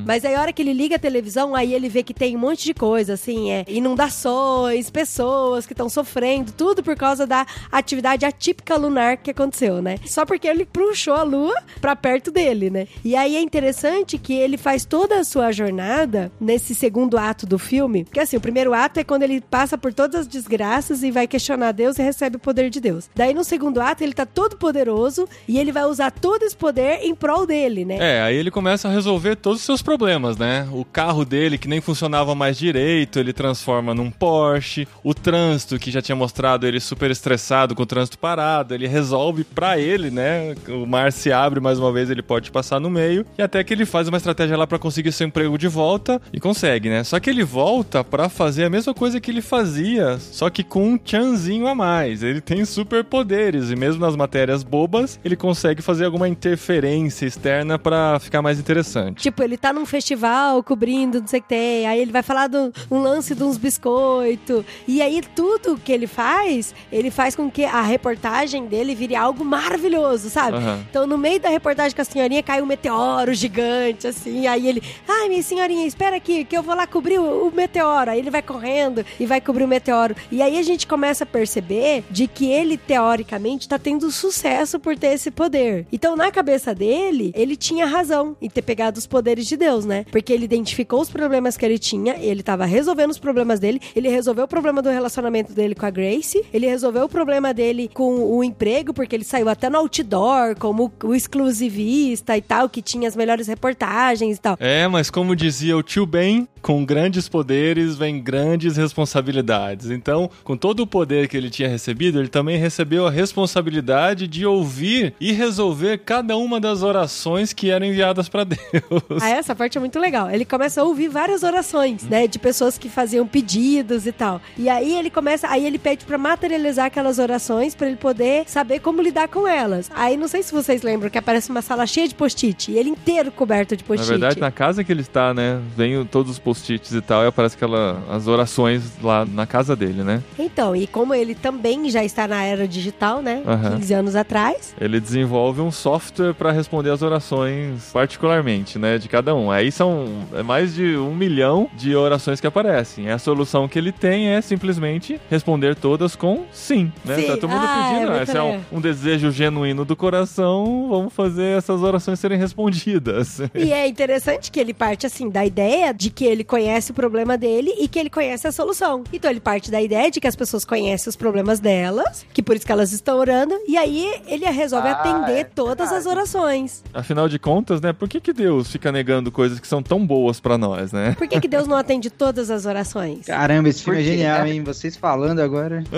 Mas 0.06 0.26
aí 0.26 0.36
a 0.36 0.42
hora 0.42 0.54
que 0.54 0.62
ele 0.62 0.74
liga 0.74 0.96
a 0.96 1.00
televisão, 1.00 1.56
aí 1.56 1.74
ele 1.74 1.88
vê 1.88 2.04
que 2.04 2.14
tem 2.14 2.36
um 2.36 2.40
monte 2.40 2.66
de 2.66 2.74
coisa, 2.74 3.14
assim, 3.14 3.52
é 3.52 3.66
inundações, 3.68 4.90
pessoas 4.90 5.66
que 5.66 5.74
estão 5.74 5.90
sofrendo, 5.90 6.52
tudo 6.52 6.82
por 6.84 6.96
causa 6.96 7.28
da 7.28 7.46
atividade 7.72 8.26
atípica 8.26 8.76
lunar 8.76 9.18
que 9.18 9.32
aconteceu, 9.32 9.82
né? 9.82 9.96
Só 10.06 10.26
porque 10.26 10.48
ele 10.48 10.66
puxou 10.66 11.14
a 11.14 11.24
lua 11.24 11.56
pra 11.80 11.96
perto 11.96 12.32
dele, 12.32 12.70
né? 12.70 12.88
E 13.04 13.16
aí 13.16 13.36
é 13.36 13.42
interessante 13.42 14.18
que 14.18 14.34
ele 14.34 14.58
faz 14.58 14.86
toda 14.86 15.20
a 15.20 15.24
sua 15.24 15.52
jornada 15.52 16.32
nesse 16.40 16.74
segundo 16.74 17.18
ato 17.18 17.46
do 17.46 17.60
filme, 17.60 18.04
porque 18.04 18.20
assim, 18.20 18.38
o 18.38 18.42
primeiro 18.42 18.61
ato 18.74 19.00
é 19.00 19.04
quando 19.04 19.24
ele 19.24 19.42
passa 19.42 19.78
por 19.78 19.94
todas 19.94 20.22
as 20.22 20.28
desgraças 20.28 21.04
e 21.04 21.12
vai 21.12 21.28
questionar 21.28 21.72
Deus 21.72 21.98
e 21.98 22.04
recebe 22.04 22.36
o 22.36 22.40
poder 22.40 22.70
de 22.70 22.80
Deus. 22.80 23.10
Daí 23.16 23.34
no 23.34 23.44
segundo 23.44 23.82
ato 23.82 24.04
ele 24.04 24.14
tá 24.14 24.26
todo 24.26 24.58
poderoso 24.58 25.28
e 25.48 25.60
ele 25.60 25.72
vai 25.72 25.86
usar 25.86 26.12
todo 26.12 26.44
esse 26.44 26.56
poder 26.56 27.00
em 27.02 27.16
prol 27.16 27.46
dele, 27.46 27.84
né? 27.84 27.98
É, 28.00 28.22
aí 28.22 28.36
ele 28.36 28.52
começa 28.52 28.88
a 28.88 28.92
resolver 28.92 29.36
todos 29.36 29.60
os 29.60 29.66
seus 29.66 29.82
problemas, 29.82 30.38
né? 30.38 30.68
O 30.72 30.86
carro 30.86 31.26
dele, 31.26 31.58
que 31.58 31.68
nem 31.68 31.82
funcionava 31.82 32.36
mais 32.36 32.58
direito, 32.58 33.20
ele 33.20 33.34
transforma 33.34 33.94
num 33.94 34.12
Porsche. 34.12 34.88
O 35.04 35.14
trânsito, 35.14 35.80
que 35.80 35.90
já 35.90 36.02
tinha 36.02 36.16
mostrado 36.16 36.68
ele 36.68 36.80
super 36.80 37.10
estressado 37.10 37.74
com 37.74 37.84
o 37.84 37.86
trânsito 37.86 38.18
parado, 38.18 38.74
ele 38.74 38.88
resolve 38.88 39.44
pra 39.44 39.80
ele, 39.80 40.12
né? 40.12 40.56
O 40.68 40.86
mar 40.86 41.12
se 41.12 41.32
abre 41.32 41.60
mais 41.60 41.80
uma 41.80 41.92
vez, 41.92 42.10
ele 42.10 42.22
pode 42.22 42.52
passar 42.52 42.80
no 42.80 42.90
meio. 42.90 43.26
E 43.38 43.42
até 43.42 43.64
que 43.64 43.74
ele 43.74 43.86
faz 43.86 44.08
uma 44.08 44.18
estratégia 44.18 44.58
lá 44.58 44.68
pra 44.68 44.80
conseguir 44.80 45.12
seu 45.12 45.28
emprego 45.28 45.58
de 45.58 45.68
volta 45.68 46.22
e 46.32 46.40
consegue, 46.40 46.90
né? 46.90 47.04
Só 47.04 47.20
que 47.20 47.30
ele 47.30 47.44
volta 47.44 48.04
pra 48.04 48.30
fazer 48.30 48.51
a 48.60 48.70
mesma 48.70 48.94
coisa 48.94 49.20
que 49.20 49.32
ele 49.32 49.42
fazia, 49.42 50.18
só 50.20 50.50
que 50.50 50.64
com 50.64 50.94
um 50.94 50.98
tchanzinho 50.98 51.68
a 51.68 51.76
mais. 51.76 52.24
Ele 52.24 52.42
tem 52.42 52.66
superpoderes 52.66 53.72
e 53.72 53.76
mesmo 53.76 54.02
nas 54.02 54.16
matérias 54.16 54.64
bobas, 54.64 55.20
ele 55.24 55.36
consegue 55.36 55.82
fazer 55.82 56.06
alguma 56.06 56.28
interferência 56.28 57.26
externa 57.26 57.78
pra 57.78 58.20
ficar 58.20 58.42
mais 58.42 58.60
interessante. 58.60 59.22
Tipo, 59.22 59.44
ele 59.44 59.58
tá 59.58 59.72
num 59.72 59.86
festival 59.86 60.64
cobrindo, 60.64 61.20
não 61.20 61.28
sei 61.28 61.40
o 61.40 61.44
que 61.44 61.50
tem. 61.50 61.88
Aí 61.88 62.00
ele 62.00 62.12
vai 62.12 62.24
falar 62.24 62.48
de 62.48 62.58
um 62.90 63.02
lance 63.02 63.36
de 63.36 63.44
uns 63.44 63.58
biscoitos. 63.58 64.64
E 64.88 65.02
aí 65.02 65.22
tudo 65.36 65.78
que 65.78 65.92
ele 65.92 66.08
faz, 66.08 66.74
ele 66.92 67.12
faz 67.12 67.36
com 67.36 67.50
que 67.50 67.64
a 67.64 67.82
reportagem 67.82 68.66
dele 68.66 68.96
vire 68.96 69.16
algo 69.16 69.44
maravilhoso, 69.46 70.30
sabe? 70.30 70.58
Aham. 70.58 70.80
Então, 70.90 71.08
no 71.08 71.18
meio 71.18 71.40
da 71.40 71.50
reportagem 71.50 71.96
com 71.96 72.02
a 72.02 72.06
senhorinha, 72.06 72.44
cai 72.44 72.62
um 72.62 72.66
meteoro 72.66 73.34
gigante, 73.34 74.08
assim. 74.08 74.48
Aí 74.48 74.68
ele, 74.68 74.82
ai, 75.08 75.30
minha 75.30 75.44
senhorinha, 75.44 75.86
espera 75.86 76.16
aqui, 76.16 76.44
que 76.44 76.58
eu 76.58 76.64
vou 76.64 76.76
lá 76.76 76.88
cobrir 76.88 77.20
o, 77.20 77.48
o 77.48 77.52
meteoro. 77.54 78.12
Aí 78.12 78.20
ele 78.20 78.30
vai 78.30 78.41
correndo 78.42 79.06
e 79.20 79.26
vai 79.26 79.40
cobrir 79.42 79.64
o 79.64 79.68
meteoro. 79.68 80.16
E 80.32 80.42
aí 80.42 80.58
a 80.58 80.64
gente 80.64 80.88
começa 80.88 81.24
a 81.24 81.28
perceber 81.28 82.04
de 82.10 82.28
que 82.28 82.50
ele, 82.50 82.78
teoricamente, 82.78 83.68
tá 83.68 83.78
tendo 83.78 84.12
sucesso 84.12 84.80
por 84.80 84.98
ter 84.98 85.14
esse 85.14 85.32
poder. 85.32 85.86
Então, 85.92 86.16
na 86.16 86.32
cabeça 86.32 86.74
dele, 86.74 87.32
ele 87.36 87.56
tinha 87.56 87.86
razão 87.86 88.36
em 88.42 88.50
ter 88.50 88.62
pegado 88.62 88.98
os 88.98 89.08
poderes 89.08 89.46
de 89.46 89.58
Deus, 89.58 89.86
né? 89.86 90.06
Porque 90.12 90.32
ele 90.34 90.46
identificou 90.46 91.02
os 91.02 91.10
problemas 91.10 91.58
que 91.58 91.66
ele 91.66 91.80
tinha, 91.80 92.16
ele 92.16 92.44
tava 92.44 92.66
resolvendo 92.66 93.12
os 93.12 93.20
problemas 93.20 93.60
dele, 93.60 93.82
ele 93.96 94.10
resolveu 94.10 94.46
o 94.46 94.48
problema 94.48 94.82
do 94.82 94.90
relacionamento 94.90 95.54
dele 95.54 95.76
com 95.76 95.86
a 95.86 95.90
Grace, 95.90 96.44
ele 96.54 96.68
resolveu 96.68 97.06
o 97.06 97.10
problema 97.10 97.54
dele 97.54 97.90
com 97.94 98.38
o 98.38 98.44
emprego, 98.44 98.94
porque 98.94 99.16
ele 99.16 99.24
saiu 99.24 99.50
até 99.50 99.70
no 99.70 99.78
outdoor, 99.78 100.56
como 100.58 100.92
o 101.04 101.16
exclusivista 101.16 102.38
e 102.38 102.42
tal, 102.42 102.70
que 102.70 102.82
tinha 102.82 103.08
as 103.08 103.16
melhores 103.16 103.48
reportagens 103.48 104.38
e 104.38 104.42
tal. 104.42 104.58
É, 104.60 104.88
mas 104.88 105.10
como 105.10 105.36
dizia 105.36 105.76
o 105.78 105.84
tio 105.84 106.06
Ben, 106.06 106.48
com 106.62 106.86
grandes 106.86 107.28
poderes 107.28 107.98
vem 107.98 108.22
grandes 108.32 108.78
responsabilidades. 108.78 109.90
Então, 109.90 110.30
com 110.44 110.56
todo 110.56 110.82
o 110.84 110.88
poder 110.88 111.28
que 111.28 111.36
ele 111.36 111.50
tinha 111.50 111.68
recebido, 111.68 112.18
ele 112.20 112.30
também 112.30 112.58
recebeu 112.58 113.06
a 113.06 113.12
responsabilidade 113.12 114.26
de 114.28 114.46
ouvir 114.46 115.14
e 115.20 115.34
resolver 115.34 115.98
cada 116.00 116.38
uma 116.38 116.60
das 116.60 116.82
orações 116.82 117.52
que 117.52 117.70
eram 117.70 117.86
enviadas 117.86 118.30
para 118.30 118.44
Deus. 118.48 119.22
Ah, 119.22 119.30
essa 119.30 119.54
parte 119.54 119.78
é 119.78 119.82
muito 119.82 120.00
legal. 120.00 120.30
Ele 120.30 120.46
começa 120.46 120.82
a 120.82 120.84
ouvir 120.84 121.10
várias 121.10 121.44
orações, 121.44 122.04
né, 122.04 122.26
de 122.28 122.40
pessoas 122.40 122.78
que 122.78 122.88
faziam 122.90 123.28
pedidos 123.28 124.08
e 124.08 124.12
tal. 124.14 124.42
E 124.58 124.70
aí 124.70 124.98
ele 124.98 125.10
começa, 125.10 125.48
aí 125.50 125.66
ele 125.66 125.78
pede 125.78 126.06
para 126.06 126.18
materializar 126.18 126.86
aquelas 126.86 127.20
orações 127.20 127.76
para 127.76 127.88
ele 127.88 127.98
poder 127.98 128.44
saber 128.48 128.80
como 128.80 129.02
lidar 129.02 129.28
com 129.28 129.46
elas. 129.48 129.92
Aí 129.94 130.16
não 130.16 130.28
sei 130.28 130.42
se 130.42 130.54
vocês 130.54 130.82
lembram 130.84 131.10
que 131.10 131.18
aparece 131.18 131.50
uma 131.50 131.62
sala 131.62 131.86
cheia 131.86 132.08
de 132.08 132.16
post-it 132.16 132.72
e 132.72 132.78
ele 132.78 132.90
inteiro 132.90 133.32
coberto 133.32 133.76
de 133.76 133.84
Na 133.84 133.88
post-it. 133.88 134.10
verdade, 134.10 134.40
na 134.40 134.52
casa 134.52 134.84
que 134.84 134.92
ele 134.92 135.02
está, 135.02 135.34
né, 135.34 135.60
vem 135.76 136.06
todos 136.06 136.32
os 136.32 136.40
post-its 136.40 136.92
e 136.94 137.02
tal, 137.02 137.24
e 137.24 137.28
aparece 137.28 137.56
aquela, 137.56 138.02
as 138.22 138.28
orações 138.28 138.84
lá 139.02 139.26
na 139.26 139.46
casa 139.48 139.76
dele, 139.76 140.04
né? 140.04 140.22
Então, 140.38 140.76
e 140.76 140.86
como 140.86 141.14
ele 141.14 141.34
também 141.34 141.90
já 141.90 142.04
está 142.04 142.28
na 142.28 142.44
era 142.44 142.68
digital, 142.68 143.22
né, 143.22 143.42
Aham. 143.46 143.78
15 143.78 143.94
anos 143.94 144.16
atrás, 144.16 144.74
Ele 144.80 145.00
desenvolve 145.00 145.60
um 145.62 145.72
software 145.72 146.34
para 146.34 146.52
responder 146.52 146.92
as 146.92 147.02
orações 147.02 147.90
particularmente, 147.92 148.78
né, 148.78 148.98
de 148.98 149.08
cada 149.10 149.34
um. 149.36 149.50
Aí 149.52 149.72
são 149.72 150.06
é 150.34 150.44
mais 150.44 150.76
de 150.76 150.96
um 150.98 151.16
milhão 151.16 151.68
de 151.76 151.96
orações 151.96 152.40
que 152.40 152.48
aparecem. 152.48 153.10
A 153.10 153.18
solução 153.18 153.68
que 153.68 153.78
ele 153.80 153.92
tem 153.92 154.28
é 154.30 154.42
simplesmente 154.42 155.20
responder 155.30 155.76
todas 155.76 156.16
com 156.16 156.46
sim, 156.52 156.92
né? 157.04 157.16
Sim. 157.16 157.28
Tá 157.28 157.38
todo 157.38 157.50
mundo 157.50 157.66
Ah, 157.66 157.80
é 157.80 157.94
pedindo, 157.94 158.12
muito 158.12 158.24
esse 158.24 158.38
é 158.38 158.44
um, 158.44 158.62
um 158.72 158.82
desejo 158.82 159.32
genuíno 159.32 159.84
do 159.84 159.96
coração, 159.96 160.88
vamos 160.90 161.14
fazer 161.14 161.58
essas 161.58 161.82
orações 161.82 162.20
serem 162.20 162.38
respondidas. 162.38 163.42
E 163.56 163.72
é 163.74 163.88
interessante 163.88 164.52
que 164.52 164.60
ele 164.60 164.74
parte 164.74 165.06
assim 165.06 165.30
da 165.30 165.44
ideia 165.46 165.92
de 165.94 166.10
que 166.10 166.26
ele 166.26 166.44
conhece 166.44 166.92
o 166.92 166.94
problema 166.94 167.38
dele 167.38 167.74
e 167.80 167.88
que 167.88 167.98
ele 167.98 168.10
conhece 168.12 168.48
a 168.48 168.52
solução. 168.52 169.04
Então 169.12 169.30
ele 169.32 169.40
parte 169.40 169.72
da 169.72 169.82
ideia 169.82 170.12
de 170.12 170.20
que 170.20 170.28
as 170.28 170.36
pessoas 170.36 170.66
conhecem 170.66 171.10
os 171.10 171.16
problemas 171.16 171.60
delas, 171.60 172.26
que 172.34 172.44
por 172.44 172.56
isso 172.56 172.66
que 172.66 172.72
elas 172.72 172.92
estão 172.92 173.18
orando, 173.18 173.56
e 173.68 173.78
aí 173.78 174.22
ele 174.28 174.46
resolve 174.46 174.88
Ah, 174.88 174.92
atender 174.92 175.40
é 175.40 175.44
todas 175.44 175.92
as 175.92 176.06
orações. 176.06 176.84
Afinal 176.94 177.28
de 177.30 177.40
contas, 177.40 177.80
né, 177.82 177.94
por 177.94 178.10
que, 178.10 178.20
que 178.20 178.34
Deus 178.34 178.70
fica 178.72 178.92
negando 178.92 179.32
coisas 179.32 179.60
que 179.60 179.68
são 179.68 179.82
tão 179.82 180.06
boas 180.06 180.40
para 180.40 180.58
nós, 180.58 180.92
né? 180.92 181.16
Por 181.18 181.28
que, 181.28 181.40
que 181.40 181.48
Deus 181.48 181.68
não 181.68 181.78
atende 181.78 182.10
todas 182.10 182.52
as 182.52 182.66
orações? 182.66 183.26
Caramba, 183.26 183.70
esse 183.70 183.84
filme 183.84 184.02
é 184.02 184.04
genial, 184.04 184.46
hein? 184.46 184.64
Vocês 184.64 184.96
falando 184.98 185.40
agora. 185.40 185.84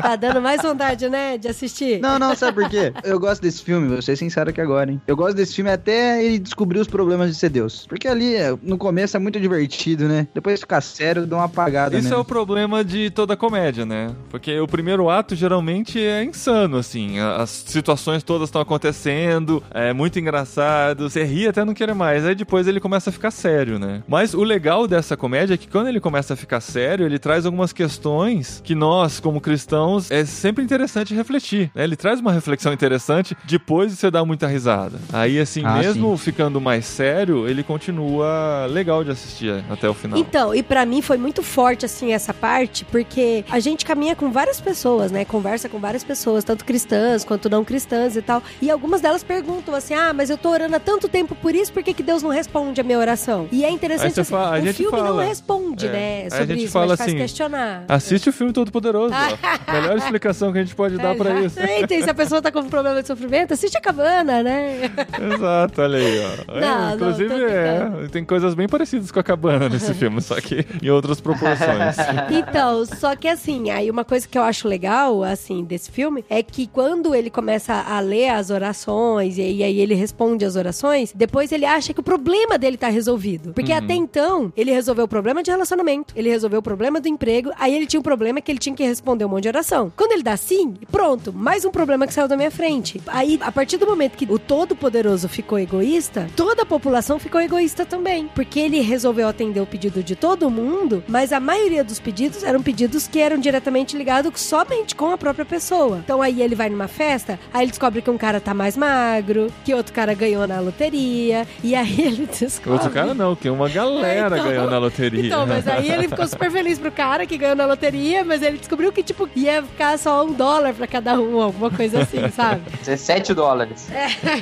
Tá 0.00 0.16
dando 0.16 0.42
mais 0.42 0.60
vontade, 0.60 1.08
né, 1.08 1.38
de 1.38 1.48
assistir? 1.48 2.00
Não, 2.00 2.18
não, 2.18 2.34
sabe 2.34 2.60
por 2.60 2.68
quê? 2.68 2.92
Eu 3.02 3.18
gosto 3.18 3.40
desse 3.40 3.62
filme, 3.62 3.88
vou 3.88 4.02
ser 4.02 4.16
sincero 4.16 4.50
aqui 4.50 4.60
agora, 4.60 4.90
hein? 4.90 5.00
Eu 5.06 5.16
gosto 5.16 5.34
desse 5.34 5.54
filme 5.54 5.70
até 5.70 6.22
ele 6.22 6.38
descobrir 6.38 6.78
os 6.78 6.86
problemas 6.86 7.30
de 7.30 7.36
ser 7.36 7.48
Deus. 7.48 7.86
Porque 7.86 8.06
ali, 8.06 8.34
é, 8.34 8.54
no 8.62 8.76
começo, 8.76 9.16
é 9.16 9.20
muito 9.20 9.40
divertido, 9.48 10.08
né? 10.08 10.26
Depois 10.34 10.60
fica 10.60 10.80
sério, 10.80 11.26
dá 11.26 11.36
uma 11.36 11.44
apagada, 11.44 11.96
Isso 11.98 12.08
né? 12.08 12.14
é 12.14 12.18
o 12.18 12.24
problema 12.24 12.82
de 12.84 13.10
toda 13.10 13.36
comédia, 13.36 13.84
né? 13.84 14.10
Porque 14.30 14.58
o 14.58 14.66
primeiro 14.66 15.08
ato 15.10 15.34
geralmente 15.36 16.00
é 16.00 16.24
insano, 16.24 16.78
assim. 16.78 17.18
As 17.20 17.50
situações 17.50 18.22
todas 18.22 18.48
estão 18.48 18.60
acontecendo, 18.62 19.62
é 19.70 19.92
muito 19.92 20.18
engraçado, 20.18 21.08
você 21.08 21.22
ri 21.24 21.46
até 21.46 21.64
não 21.64 21.74
querer 21.74 21.94
mais. 21.94 22.24
Aí 22.24 22.34
depois 22.34 22.66
ele 22.66 22.80
começa 22.80 23.10
a 23.10 23.12
ficar 23.12 23.30
sério, 23.30 23.78
né? 23.78 24.02
Mas 24.08 24.34
o 24.34 24.42
legal 24.42 24.86
dessa 24.88 25.16
comédia 25.16 25.54
é 25.54 25.56
que 25.56 25.68
quando 25.68 25.88
ele 25.88 26.00
começa 26.00 26.34
a 26.34 26.36
ficar 26.36 26.60
sério, 26.60 27.04
ele 27.06 27.18
traz 27.18 27.44
algumas 27.46 27.72
questões 27.72 28.60
que 28.64 28.74
nós, 28.74 29.20
como 29.20 29.40
cristãos, 29.40 30.10
é 30.10 30.24
sempre 30.24 30.64
interessante 30.64 31.14
refletir. 31.14 31.70
né? 31.74 31.84
Ele 31.84 31.96
traz 31.96 32.20
uma 32.20 32.32
reflexão 32.32 32.72
interessante 32.72 33.36
depois 33.44 33.90
de 33.92 33.96
você 33.98 34.10
dar 34.10 34.24
muita 34.24 34.46
risada. 34.46 34.98
Aí, 35.12 35.38
assim, 35.38 35.62
Ah, 35.64 35.76
mesmo 35.76 36.16
ficando 36.16 36.60
mais 36.60 36.86
sério, 36.86 37.46
ele 37.48 37.62
continua 37.62 38.66
legal 38.70 39.02
de 39.04 39.10
assistir 39.10 39.33
até 39.70 39.88
o 39.88 39.94
final. 39.94 40.18
Então, 40.18 40.54
e 40.54 40.62
pra 40.62 40.84
mim 40.86 41.02
foi 41.02 41.16
muito 41.16 41.42
forte 41.42 41.84
assim 41.84 42.12
essa 42.12 42.32
parte, 42.34 42.84
porque 42.84 43.44
a 43.50 43.58
gente 43.60 43.84
caminha 43.84 44.14
com 44.14 44.30
várias 44.30 44.60
pessoas, 44.60 45.10
né? 45.10 45.24
Conversa 45.24 45.68
com 45.68 45.78
várias 45.78 46.04
pessoas, 46.04 46.44
tanto 46.44 46.64
cristãs 46.64 47.24
quanto 47.24 47.48
não 47.50 47.64
cristãs 47.64 48.16
e 48.16 48.22
tal. 48.22 48.42
E 48.60 48.70
algumas 48.70 49.00
delas 49.00 49.22
perguntam 49.24 49.74
assim: 49.74 49.94
"Ah, 49.94 50.12
mas 50.12 50.30
eu 50.30 50.36
tô 50.38 50.50
orando 50.50 50.76
há 50.76 50.80
tanto 50.80 51.08
tempo 51.08 51.34
por 51.34 51.54
isso, 51.54 51.72
por 51.72 51.82
que, 51.82 51.92
que 51.94 52.02
Deus 52.02 52.22
não 52.22 52.30
responde 52.30 52.80
a 52.80 52.84
minha 52.84 52.98
oração?" 52.98 53.48
E 53.50 53.64
é 53.64 53.70
interessante 53.70 54.14
você 54.14 54.20
assim, 54.20 54.30
fala- 54.30 54.56
a 54.56 54.60
o 54.60 54.62
gente 54.64 54.76
filme 54.76 54.98
não 54.98 55.06
fala. 55.06 55.24
responde, 55.24 55.86
É. 55.86 55.90
né, 55.90 56.20
Aí 56.22 56.26
a 56.26 56.30
sobre 56.30 56.46
gente 56.54 56.64
isso, 56.64 56.72
fala 56.72 56.86
mas 56.88 56.98
faz 56.98 57.08
assim, 57.10 57.18
questionar. 57.18 57.84
Assiste 57.88 58.28
o 58.28 58.32
filme 58.32 58.52
Todo 58.52 58.70
Poderoso. 58.70 59.14
Melhor 59.72 59.96
explicação 59.96 60.52
que 60.52 60.58
a 60.58 60.62
gente 60.62 60.74
pode 60.74 60.96
dar 60.96 61.14
pra 61.16 61.40
isso. 61.40 61.58
Exatamente, 61.58 62.02
se 62.04 62.10
a 62.10 62.14
pessoa 62.14 62.40
tá 62.42 62.50
com 62.52 62.64
problema 62.68 63.00
de 63.02 63.08
sofrimento, 63.08 63.52
assiste 63.54 63.76
a 63.76 63.80
cabana, 63.80 64.42
né? 64.42 64.90
Exato, 65.34 65.82
olha 65.82 65.98
aí, 65.98 66.20
ó. 66.48 66.52
É, 66.56 66.60
Não, 66.60 66.86
não, 66.88 66.94
inclusive, 66.94 67.34
é, 67.44 68.08
tem 68.10 68.24
coisas 68.24 68.54
bem 68.54 68.68
parecidas 68.68 69.10
com 69.14 69.20
a 69.20 69.22
cabana 69.22 69.68
nesse 69.68 69.94
filme, 69.94 70.20
só 70.20 70.40
que 70.40 70.66
em 70.82 70.90
outras 70.90 71.20
proporções. 71.20 71.96
Então, 72.30 72.84
só 72.84 73.14
que 73.14 73.28
assim, 73.28 73.70
aí 73.70 73.90
uma 73.90 74.04
coisa 74.04 74.26
que 74.26 74.36
eu 74.36 74.42
acho 74.42 74.66
legal, 74.66 75.22
assim, 75.22 75.62
desse 75.64 75.90
filme, 75.90 76.24
é 76.28 76.42
que 76.42 76.66
quando 76.66 77.14
ele 77.14 77.30
começa 77.30 77.72
a 77.74 78.00
ler 78.00 78.28
as 78.30 78.50
orações, 78.50 79.38
e 79.38 79.62
aí 79.62 79.78
ele 79.78 79.94
responde 79.94 80.44
as 80.44 80.56
orações, 80.56 81.12
depois 81.14 81.52
ele 81.52 81.64
acha 81.64 81.92
que 81.94 82.00
o 82.00 82.02
problema 82.02 82.58
dele 82.58 82.76
tá 82.76 82.88
resolvido. 82.88 83.52
Porque 83.52 83.72
Uhum. 83.72 83.78
até 83.78 83.94
então, 83.94 84.52
ele 84.56 84.70
resolveu 84.72 85.04
o 85.04 85.08
problema 85.08 85.42
de 85.42 85.50
relacionamento, 85.50 86.12
ele 86.16 86.28
resolveu 86.28 86.58
o 86.58 86.62
problema 86.62 87.00
do 87.00 87.08
emprego, 87.08 87.50
aí 87.58 87.74
ele 87.74 87.86
tinha 87.86 88.00
um 88.00 88.02
problema 88.02 88.40
que 88.40 88.50
ele 88.50 88.58
tinha 88.58 88.74
que 88.74 88.82
responder 88.84 89.24
um 89.24 89.28
monte 89.28 89.42
de 89.42 89.48
oração. 89.48 89.92
Quando 89.96 90.12
ele 90.12 90.22
dá 90.22 90.36
sim, 90.36 90.74
pronto, 90.90 91.32
mais 91.32 91.64
um 91.64 91.70
problema 91.70 92.06
que 92.06 92.14
saiu 92.14 92.28
da 92.28 92.36
minha 92.36 92.50
frente. 92.50 93.00
Aí, 93.06 93.38
a 93.42 93.52
partir 93.52 93.76
do 93.76 93.86
momento 93.86 94.16
que 94.16 94.26
o 94.30 94.38
Todo-Poderoso 94.38 95.28
ficou 95.28 95.58
egoísta, 95.58 96.28
toda 96.36 96.62
a 96.62 96.66
população 96.66 97.18
ficou 97.18 97.40
egoísta 97.40 97.84
também. 97.86 98.28
Porque 98.34 98.58
ele 98.58 98.80
resolveu 98.80 99.03
atender 99.28 99.60
o 99.60 99.66
pedido 99.66 100.02
de 100.02 100.14
todo 100.16 100.50
mundo, 100.50 101.02
mas 101.08 101.32
a 101.32 101.40
maioria 101.40 101.82
dos 101.84 101.98
pedidos 102.00 102.42
eram 102.42 102.62
pedidos 102.62 103.06
que 103.08 103.20
eram 103.20 103.38
diretamente 103.38 103.96
ligados 103.96 104.40
somente 104.40 104.94
com 104.94 105.10
a 105.12 105.18
própria 105.18 105.44
pessoa. 105.44 105.98
Então 106.04 106.22
aí 106.22 106.40
ele 106.42 106.54
vai 106.54 106.68
numa 106.68 106.88
festa, 106.88 107.38
aí 107.52 107.62
ele 107.64 107.70
descobre 107.70 108.00
que 108.02 108.10
um 108.10 108.16
cara 108.18 108.40
tá 108.40 108.54
mais 108.54 108.76
magro, 108.76 109.48
que 109.64 109.74
outro 109.74 109.92
cara 109.92 110.14
ganhou 110.14 110.46
na 110.46 110.60
loteria, 110.60 111.46
e 111.62 111.74
aí 111.74 112.00
ele 112.00 112.26
descobre. 112.26 112.72
Outro 112.72 112.90
cara 112.90 113.12
não, 113.14 113.34
que 113.36 113.48
uma 113.50 113.68
galera 113.68 114.36
É, 114.36 114.38
então- 114.38 114.48
ganhou 114.50 114.70
na 114.70 114.78
loteria. 114.78 115.24
Então, 115.34 115.46
mas 115.46 115.66
aí 115.66 115.90
ele 115.90 116.08
ficou 116.08 116.26
super 116.26 116.50
feliz 116.50 116.78
pro 116.78 116.92
cara 116.92 117.26
que 117.26 117.36
ganhou 117.38 117.56
na 117.56 117.66
loteria, 117.66 118.24
mas 118.24 118.42
ele 118.42 118.58
descobriu 118.58 118.92
que, 118.92 119.02
tipo, 119.02 119.28
ia 119.34 119.62
ficar 119.62 119.98
só 119.98 120.24
um 120.24 120.32
dólar 120.32 120.74
pra 120.74 120.86
cada 120.86 121.18
um, 121.18 121.40
alguma 121.40 121.70
coisa 121.70 122.02
assim, 122.02 122.28
sabe? 122.30 122.60
17 122.84 123.32
dólares. 123.34 123.88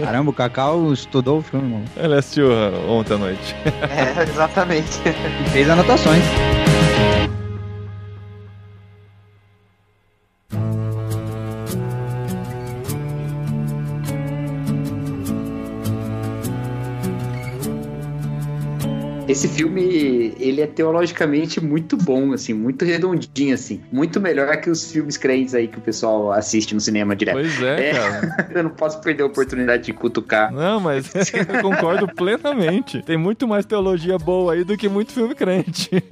Caramba, 0.02 0.30
o 0.30 0.34
Cacau 0.34 0.92
estudou 0.92 1.38
o 1.38 1.42
filme, 1.42 1.72
mano. 1.72 1.84
Ele 1.96 2.14
assistiu 2.14 2.48
uh, 2.48 2.90
ontem 2.90 3.14
à 3.14 3.18
noite. 3.18 3.54
É, 3.64 4.22
exatamente. 4.22 4.51
E 5.44 5.50
fez 5.50 5.68
anotações. 5.68 6.22
Esse 19.32 19.48
filme, 19.48 20.34
ele 20.38 20.60
é 20.60 20.66
teologicamente 20.66 21.58
muito 21.58 21.96
bom, 21.96 22.32
assim, 22.34 22.52
muito 22.52 22.84
redondinho, 22.84 23.54
assim. 23.54 23.80
Muito 23.90 24.20
melhor 24.20 24.54
que 24.58 24.68
os 24.68 24.92
filmes 24.92 25.16
crentes 25.16 25.54
aí 25.54 25.68
que 25.68 25.78
o 25.78 25.80
pessoal 25.80 26.30
assiste 26.32 26.74
no 26.74 26.80
cinema 26.80 27.16
direto. 27.16 27.36
Pois 27.36 27.62
é, 27.62 27.88
É. 27.88 27.92
cara. 27.94 28.48
Eu 28.54 28.62
não 28.64 28.70
posso 28.70 29.00
perder 29.00 29.22
a 29.22 29.26
oportunidade 29.26 29.84
de 29.84 29.92
cutucar. 29.94 30.52
Não, 30.52 30.78
mas 30.78 31.10
eu 31.32 31.62
concordo 31.62 32.06
plenamente. 32.14 33.00
Tem 33.02 33.16
muito 33.16 33.48
mais 33.48 33.64
teologia 33.64 34.18
boa 34.18 34.52
aí 34.52 34.64
do 34.64 34.76
que 34.76 34.86
muito 34.88 35.12
filme 35.12 35.34
crente. 35.34 35.90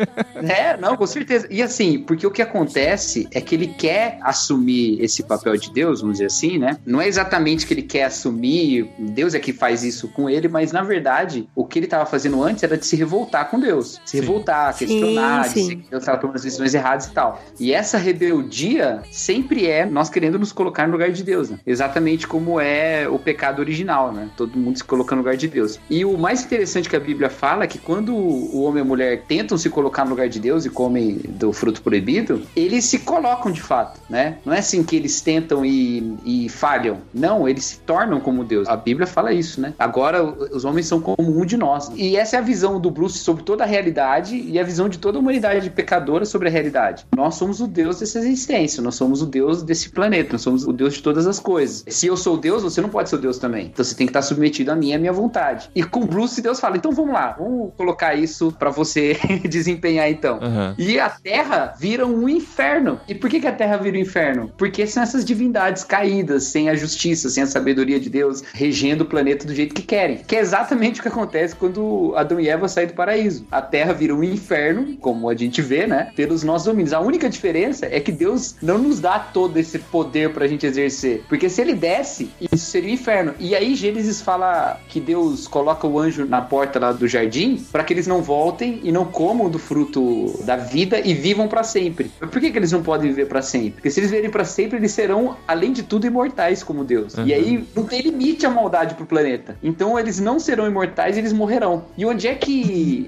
É, 0.43 0.75
não, 0.79 0.97
com 0.97 1.07
certeza. 1.07 1.47
E 1.51 1.61
assim, 1.63 1.99
porque 1.99 2.27
o 2.27 2.31
que 2.31 2.41
acontece 2.41 3.29
é 3.31 3.43
que 3.43 3.55
ele 3.55 3.67
quer 3.67 4.19
assumir 4.23 4.99
esse 5.03 5.23
papel 5.23 5.55
de 5.59 5.71
Deus, 5.71 6.01
vamos 6.01 6.15
dizer 6.15 6.27
assim, 6.27 6.57
né? 6.59 6.79
Não 6.87 6.99
é 6.99 7.07
exatamente 7.07 7.67
que 7.67 7.75
ele 7.75 7.83
quer 7.83 8.05
assumir, 8.05 8.89
Deus 8.99 9.35
é 9.35 9.39
que 9.39 9.53
faz 9.53 9.85
isso 9.85 10.09
com 10.09 10.31
ele, 10.31 10.49
mas 10.49 10.73
na 10.73 10.83
verdade, 10.83 11.47
o 11.55 11.67
que 11.67 11.79
ele 11.79 11.87
estava 11.87 12.07
fazendo 12.07 12.43
antes 12.43 12.63
era 12.63 12.77
de 12.79 12.87
se 12.87 12.97
revoltar 13.11 13.51
com 13.51 13.59
Deus. 13.59 14.01
Se 14.05 14.13
Sim. 14.13 14.21
revoltar, 14.21 14.73
Sim, 14.73 14.87
questionar, 14.87 15.45
sim. 15.47 15.61
dizer 15.61 15.77
que 15.77 15.91
Deus 15.91 16.03
estava 16.03 16.19
tomando 16.19 16.37
as 16.37 16.43
decisões 16.43 16.73
erradas 16.75 17.07
e 17.07 17.11
tal. 17.11 17.43
E 17.59 17.73
essa 17.73 17.99
rebeldia 17.99 19.03
sempre 19.11 19.67
é 19.67 19.85
nós 19.85 20.09
querendo 20.09 20.39
nos 20.39 20.53
colocar 20.53 20.87
no 20.87 20.93
lugar 20.93 21.11
de 21.11 21.25
Deus, 21.25 21.51
né? 21.51 21.59
Exatamente 21.67 22.27
como 22.29 22.61
é 22.61 23.09
o 23.09 23.19
pecado 23.19 23.59
original, 23.59 24.13
né? 24.13 24.29
Todo 24.37 24.57
mundo 24.57 24.79
se 24.79 24.85
coloca 24.85 25.15
no 25.17 25.23
lugar 25.23 25.37
de 25.37 25.49
Deus. 25.49 25.81
E 25.91 26.05
o 26.05 26.17
mais 26.17 26.45
interessante 26.45 26.89
que 26.89 26.95
a 26.95 27.01
Bíblia 27.01 27.29
fala 27.29 27.65
é 27.65 27.67
que 27.67 27.79
quando 27.79 28.15
o 28.15 28.63
homem 28.63 28.79
e 28.81 28.83
a 28.83 28.85
mulher 28.85 29.25
tentam 29.27 29.59
se 29.59 29.69
colocar 29.69 30.05
no 30.05 30.11
lugar 30.11 30.29
de 30.29 30.39
Deus 30.39 30.65
e 30.65 30.71
comem 30.71 31.21
do 31.29 31.53
fruto 31.53 31.83
proibido, 31.83 32.43
eles 32.55 32.85
se 32.85 33.01
colocam 33.01 33.51
de 33.51 33.61
fato, 33.61 34.01
né? 34.09 34.39
Não 34.45 34.53
é 34.53 34.59
assim 34.59 34.85
que 34.85 34.95
eles 34.95 35.21
tentam 35.21 35.65
e, 35.65 36.17
e 36.25 36.49
falham. 36.49 36.99
Não, 37.13 37.49
eles 37.49 37.65
se 37.65 37.79
tornam 37.81 38.21
como 38.21 38.45
Deus. 38.45 38.69
A 38.69 38.77
Bíblia 38.77 39.07
fala 39.07 39.33
isso, 39.33 39.61
né? 39.61 39.75
Agora 39.79 40.23
os 40.23 40.65
homens 40.65 40.87
são 40.87 41.01
como 41.01 41.41
um 41.41 41.45
de 41.45 41.57
nós. 41.57 41.91
E 41.97 42.17
essa 42.17 42.37
é 42.37 42.39
a 42.39 42.43
visão 42.43 42.81
do 42.81 42.91
Bruce 43.01 43.19
sobre 43.19 43.43
toda 43.45 43.65
a 43.65 43.67
realidade 43.67 44.37
e 44.37 44.59
a 44.59 44.63
visão 44.63 44.87
de 44.87 44.99
toda 44.99 45.17
a 45.17 45.21
humanidade 45.21 45.71
pecadora 45.71 46.27
sobre 46.27 46.49
a 46.49 46.51
realidade. 46.51 47.07
Nós 47.17 47.35
somos 47.35 47.59
o 47.59 47.67
Deus 47.67 48.01
dessa 48.01 48.19
existência, 48.19 48.83
nós 48.83 48.95
somos 48.95 49.23
o 49.23 49.27
Deus 49.27 49.63
desse 49.63 49.89
planeta, 49.89 50.33
nós 50.33 50.43
somos 50.43 50.67
o 50.67 50.73
Deus 50.73 50.93
de 50.93 51.03
todas 51.03 51.27
as 51.27 51.41
coisas. 51.41 51.83
Se 51.89 52.09
eu 52.09 52.15
sou 52.15 52.37
Deus, 52.37 52.63
você 52.63 52.79
não 52.83 52.91
pode 52.91 53.09
ser 53.09 53.17
Deus 53.17 53.39
também. 53.39 53.69
Então 53.73 53.83
você 53.83 53.95
tem 53.95 54.07
que 54.07 54.11
estar 54.11 54.21
submetido 54.21 54.71
a 54.71 54.77
mim 54.77 54.91
e 54.91 54.93
a 54.93 54.99
minha 54.99 55.15
vontade. 55.15 55.71
E 55.75 55.83
com 55.83 56.05
Bruce, 56.05 56.43
Deus 56.43 56.61
fala: 56.61 56.77
então 56.77 56.93
vamos 56.93 57.15
lá, 57.15 57.35
vamos 57.39 57.73
colocar 57.75 58.15
isso 58.15 58.53
para 58.53 58.69
você 58.69 59.17
desempenhar 59.49 60.11
então. 60.11 60.39
Aham. 60.43 60.75
E 60.77 61.01
a 61.01 61.09
Terra 61.09 61.75
vira 61.79 62.07
um 62.07 62.29
inferno. 62.29 63.01
E 63.09 63.15
por 63.15 63.31
que, 63.31 63.41
que 63.41 63.47
a 63.47 63.53
Terra 63.53 63.79
vira 63.79 63.97
um 63.97 64.01
inferno? 64.01 64.53
Porque 64.59 64.87
são 64.87 65.03
essas 65.03 65.25
divindades 65.25 65.85
caídas, 65.85 66.45
sem 66.45 66.69
a 66.69 66.75
justiça, 66.75 67.31
sem 67.31 67.43
a 67.43 67.47
sabedoria 67.47 67.99
de 67.99 68.11
Deus, 68.11 68.43
regendo 68.53 69.05
o 69.05 69.07
planeta 69.07 69.47
do 69.47 69.55
jeito 69.55 69.75
que 69.75 69.83
querem. 69.83 70.19
Que 70.19 70.37
é 70.37 70.41
exatamente 70.41 71.01
o 71.01 71.03
que 71.03 71.09
acontece 71.09 71.57
quando 71.57 72.13
Adão 72.15 72.39
e 72.39 72.47
Eva 72.47 72.69
saem 72.69 72.80
do 72.87 72.95
paraíso. 72.95 73.47
A 73.51 73.63
Terra 73.63 73.93
vira 73.93 74.15
um 74.15 74.23
inferno, 74.23 74.97
como 75.01 75.29
a 75.29 75.35
gente 75.35 75.63
vê, 75.63 75.87
né? 75.87 76.11
Pelos 76.15 76.43
nossos 76.43 76.67
domínios. 76.67 76.93
A 76.93 77.01
única 77.01 77.29
diferença 77.29 77.87
é 77.87 78.01
que 78.01 78.13
Deus 78.13 78.57
não 78.63 78.79
nos 78.79 79.01
dá 79.01 79.19
todo 79.19 79.57
esse 79.57 79.79
poder 79.79 80.33
pra 80.33 80.47
gente 80.47 80.67
exercer. 80.67 81.23
Porque 81.29 81.49
se 81.49 81.61
ele 81.61 81.75
desse, 81.75 82.31
isso 82.41 82.65
seria 82.65 82.91
o 82.91 82.93
inferno. 82.93 83.35
E 83.39 83.55
aí 83.55 83.75
Gênesis 83.75 84.21
fala 84.21 84.81
que 84.89 85.01
Deus 85.01 85.47
coloca 85.47 85.87
o 85.87 85.99
anjo 85.99 86.25
na 86.25 86.41
porta 86.41 86.79
lá 86.79 86.93
do 86.93 87.07
jardim 87.07 87.65
para 87.71 87.85
que 87.85 87.93
eles 87.93 88.07
não 88.07 88.23
voltem 88.23 88.81
e 88.83 88.93
não 88.93 89.05
comam 89.05 89.49
do 89.49 89.59
fruto 89.59 90.41
da 90.45 90.57
vida 90.57 91.01
e 91.01 91.15
vivam 91.15 91.49
pra 91.49 91.63
sempre. 91.63 92.11
Mas 92.21 92.31
por 92.31 92.41
que, 92.41 92.51
que 92.51 92.59
eles 92.59 92.73
não 92.73 92.83
podem 92.83 93.11
viver 93.11 93.27
pra 93.27 93.43
sempre? 93.43 93.73
Porque 93.73 93.91
se 93.91 94.01
eles 94.01 94.11
viverem 94.11 94.31
pra 94.31 94.45
sempre, 94.45 94.79
eles 94.79 94.93
serão, 94.93 95.37
além 95.47 95.73
de 95.73 95.83
tudo, 95.83 96.07
imortais 96.07 96.63
como 96.63 96.85
Deus. 96.85 97.15
E 97.25 97.33
aí 97.33 97.65
não 97.75 97.85
tem 97.85 98.01
limite 98.01 98.47
a 98.47 98.51
maldade 98.51 98.95
pro 98.95 99.07
planeta. 99.07 99.57
Então 99.63 99.99
eles 99.99 100.21
não 100.21 100.39
serão 100.39 100.67
imortais, 100.67 101.17
eles 101.17 101.33
morrerão. 101.33 101.85
E 101.97 102.05
onde 102.05 102.27
é 102.27 102.35
que 102.35 102.51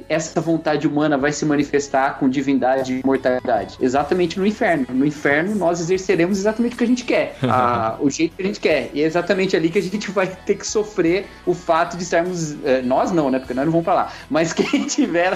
essa 0.09 0.40
vontade 0.40 0.87
humana 0.87 1.16
vai 1.18 1.33
se 1.33 1.44
manifestar 1.44 2.18
com 2.18 2.29
divindade 2.29 2.94
e 2.94 3.01
imortalidade? 3.01 3.77
Exatamente 3.81 4.38
no 4.38 4.46
inferno. 4.46 4.87
No 4.90 5.05
inferno 5.07 5.55
nós 5.55 5.81
exerceremos 5.81 6.38
exatamente 6.38 6.75
o 6.75 6.79
que 6.79 6.85
a 6.85 6.87
gente 6.87 7.05
quer, 7.05 7.37
a- 7.48 7.96
o 8.01 8.11
jeito 8.11 8.37
que 8.37 8.42
a 8.42 8.46
gente 8.46 8.61
quer. 8.61 8.90
E 8.94 9.03
é 9.03 9.05
exatamente 9.05 9.57
ali 9.57 9.68
que 9.70 9.79
a 9.79 9.83
gente 9.83 10.11
vai 10.12 10.27
ter 10.27 10.55
que 10.57 10.66
sofrer 10.66 11.27
o 11.46 11.55
fato 11.55 11.96
de 11.96 12.03
estarmos. 12.03 12.57
eh, 12.64 12.83
nós 12.83 13.11
não, 13.12 13.31
né? 13.31 13.38
Porque 13.38 13.55
nós 13.55 13.64
não 13.64 13.72
vamos 13.72 13.85
pra 13.85 13.94
lá. 13.94 14.12
Mas 14.31 14.53
quem 14.55 14.85
tiver 14.87 15.33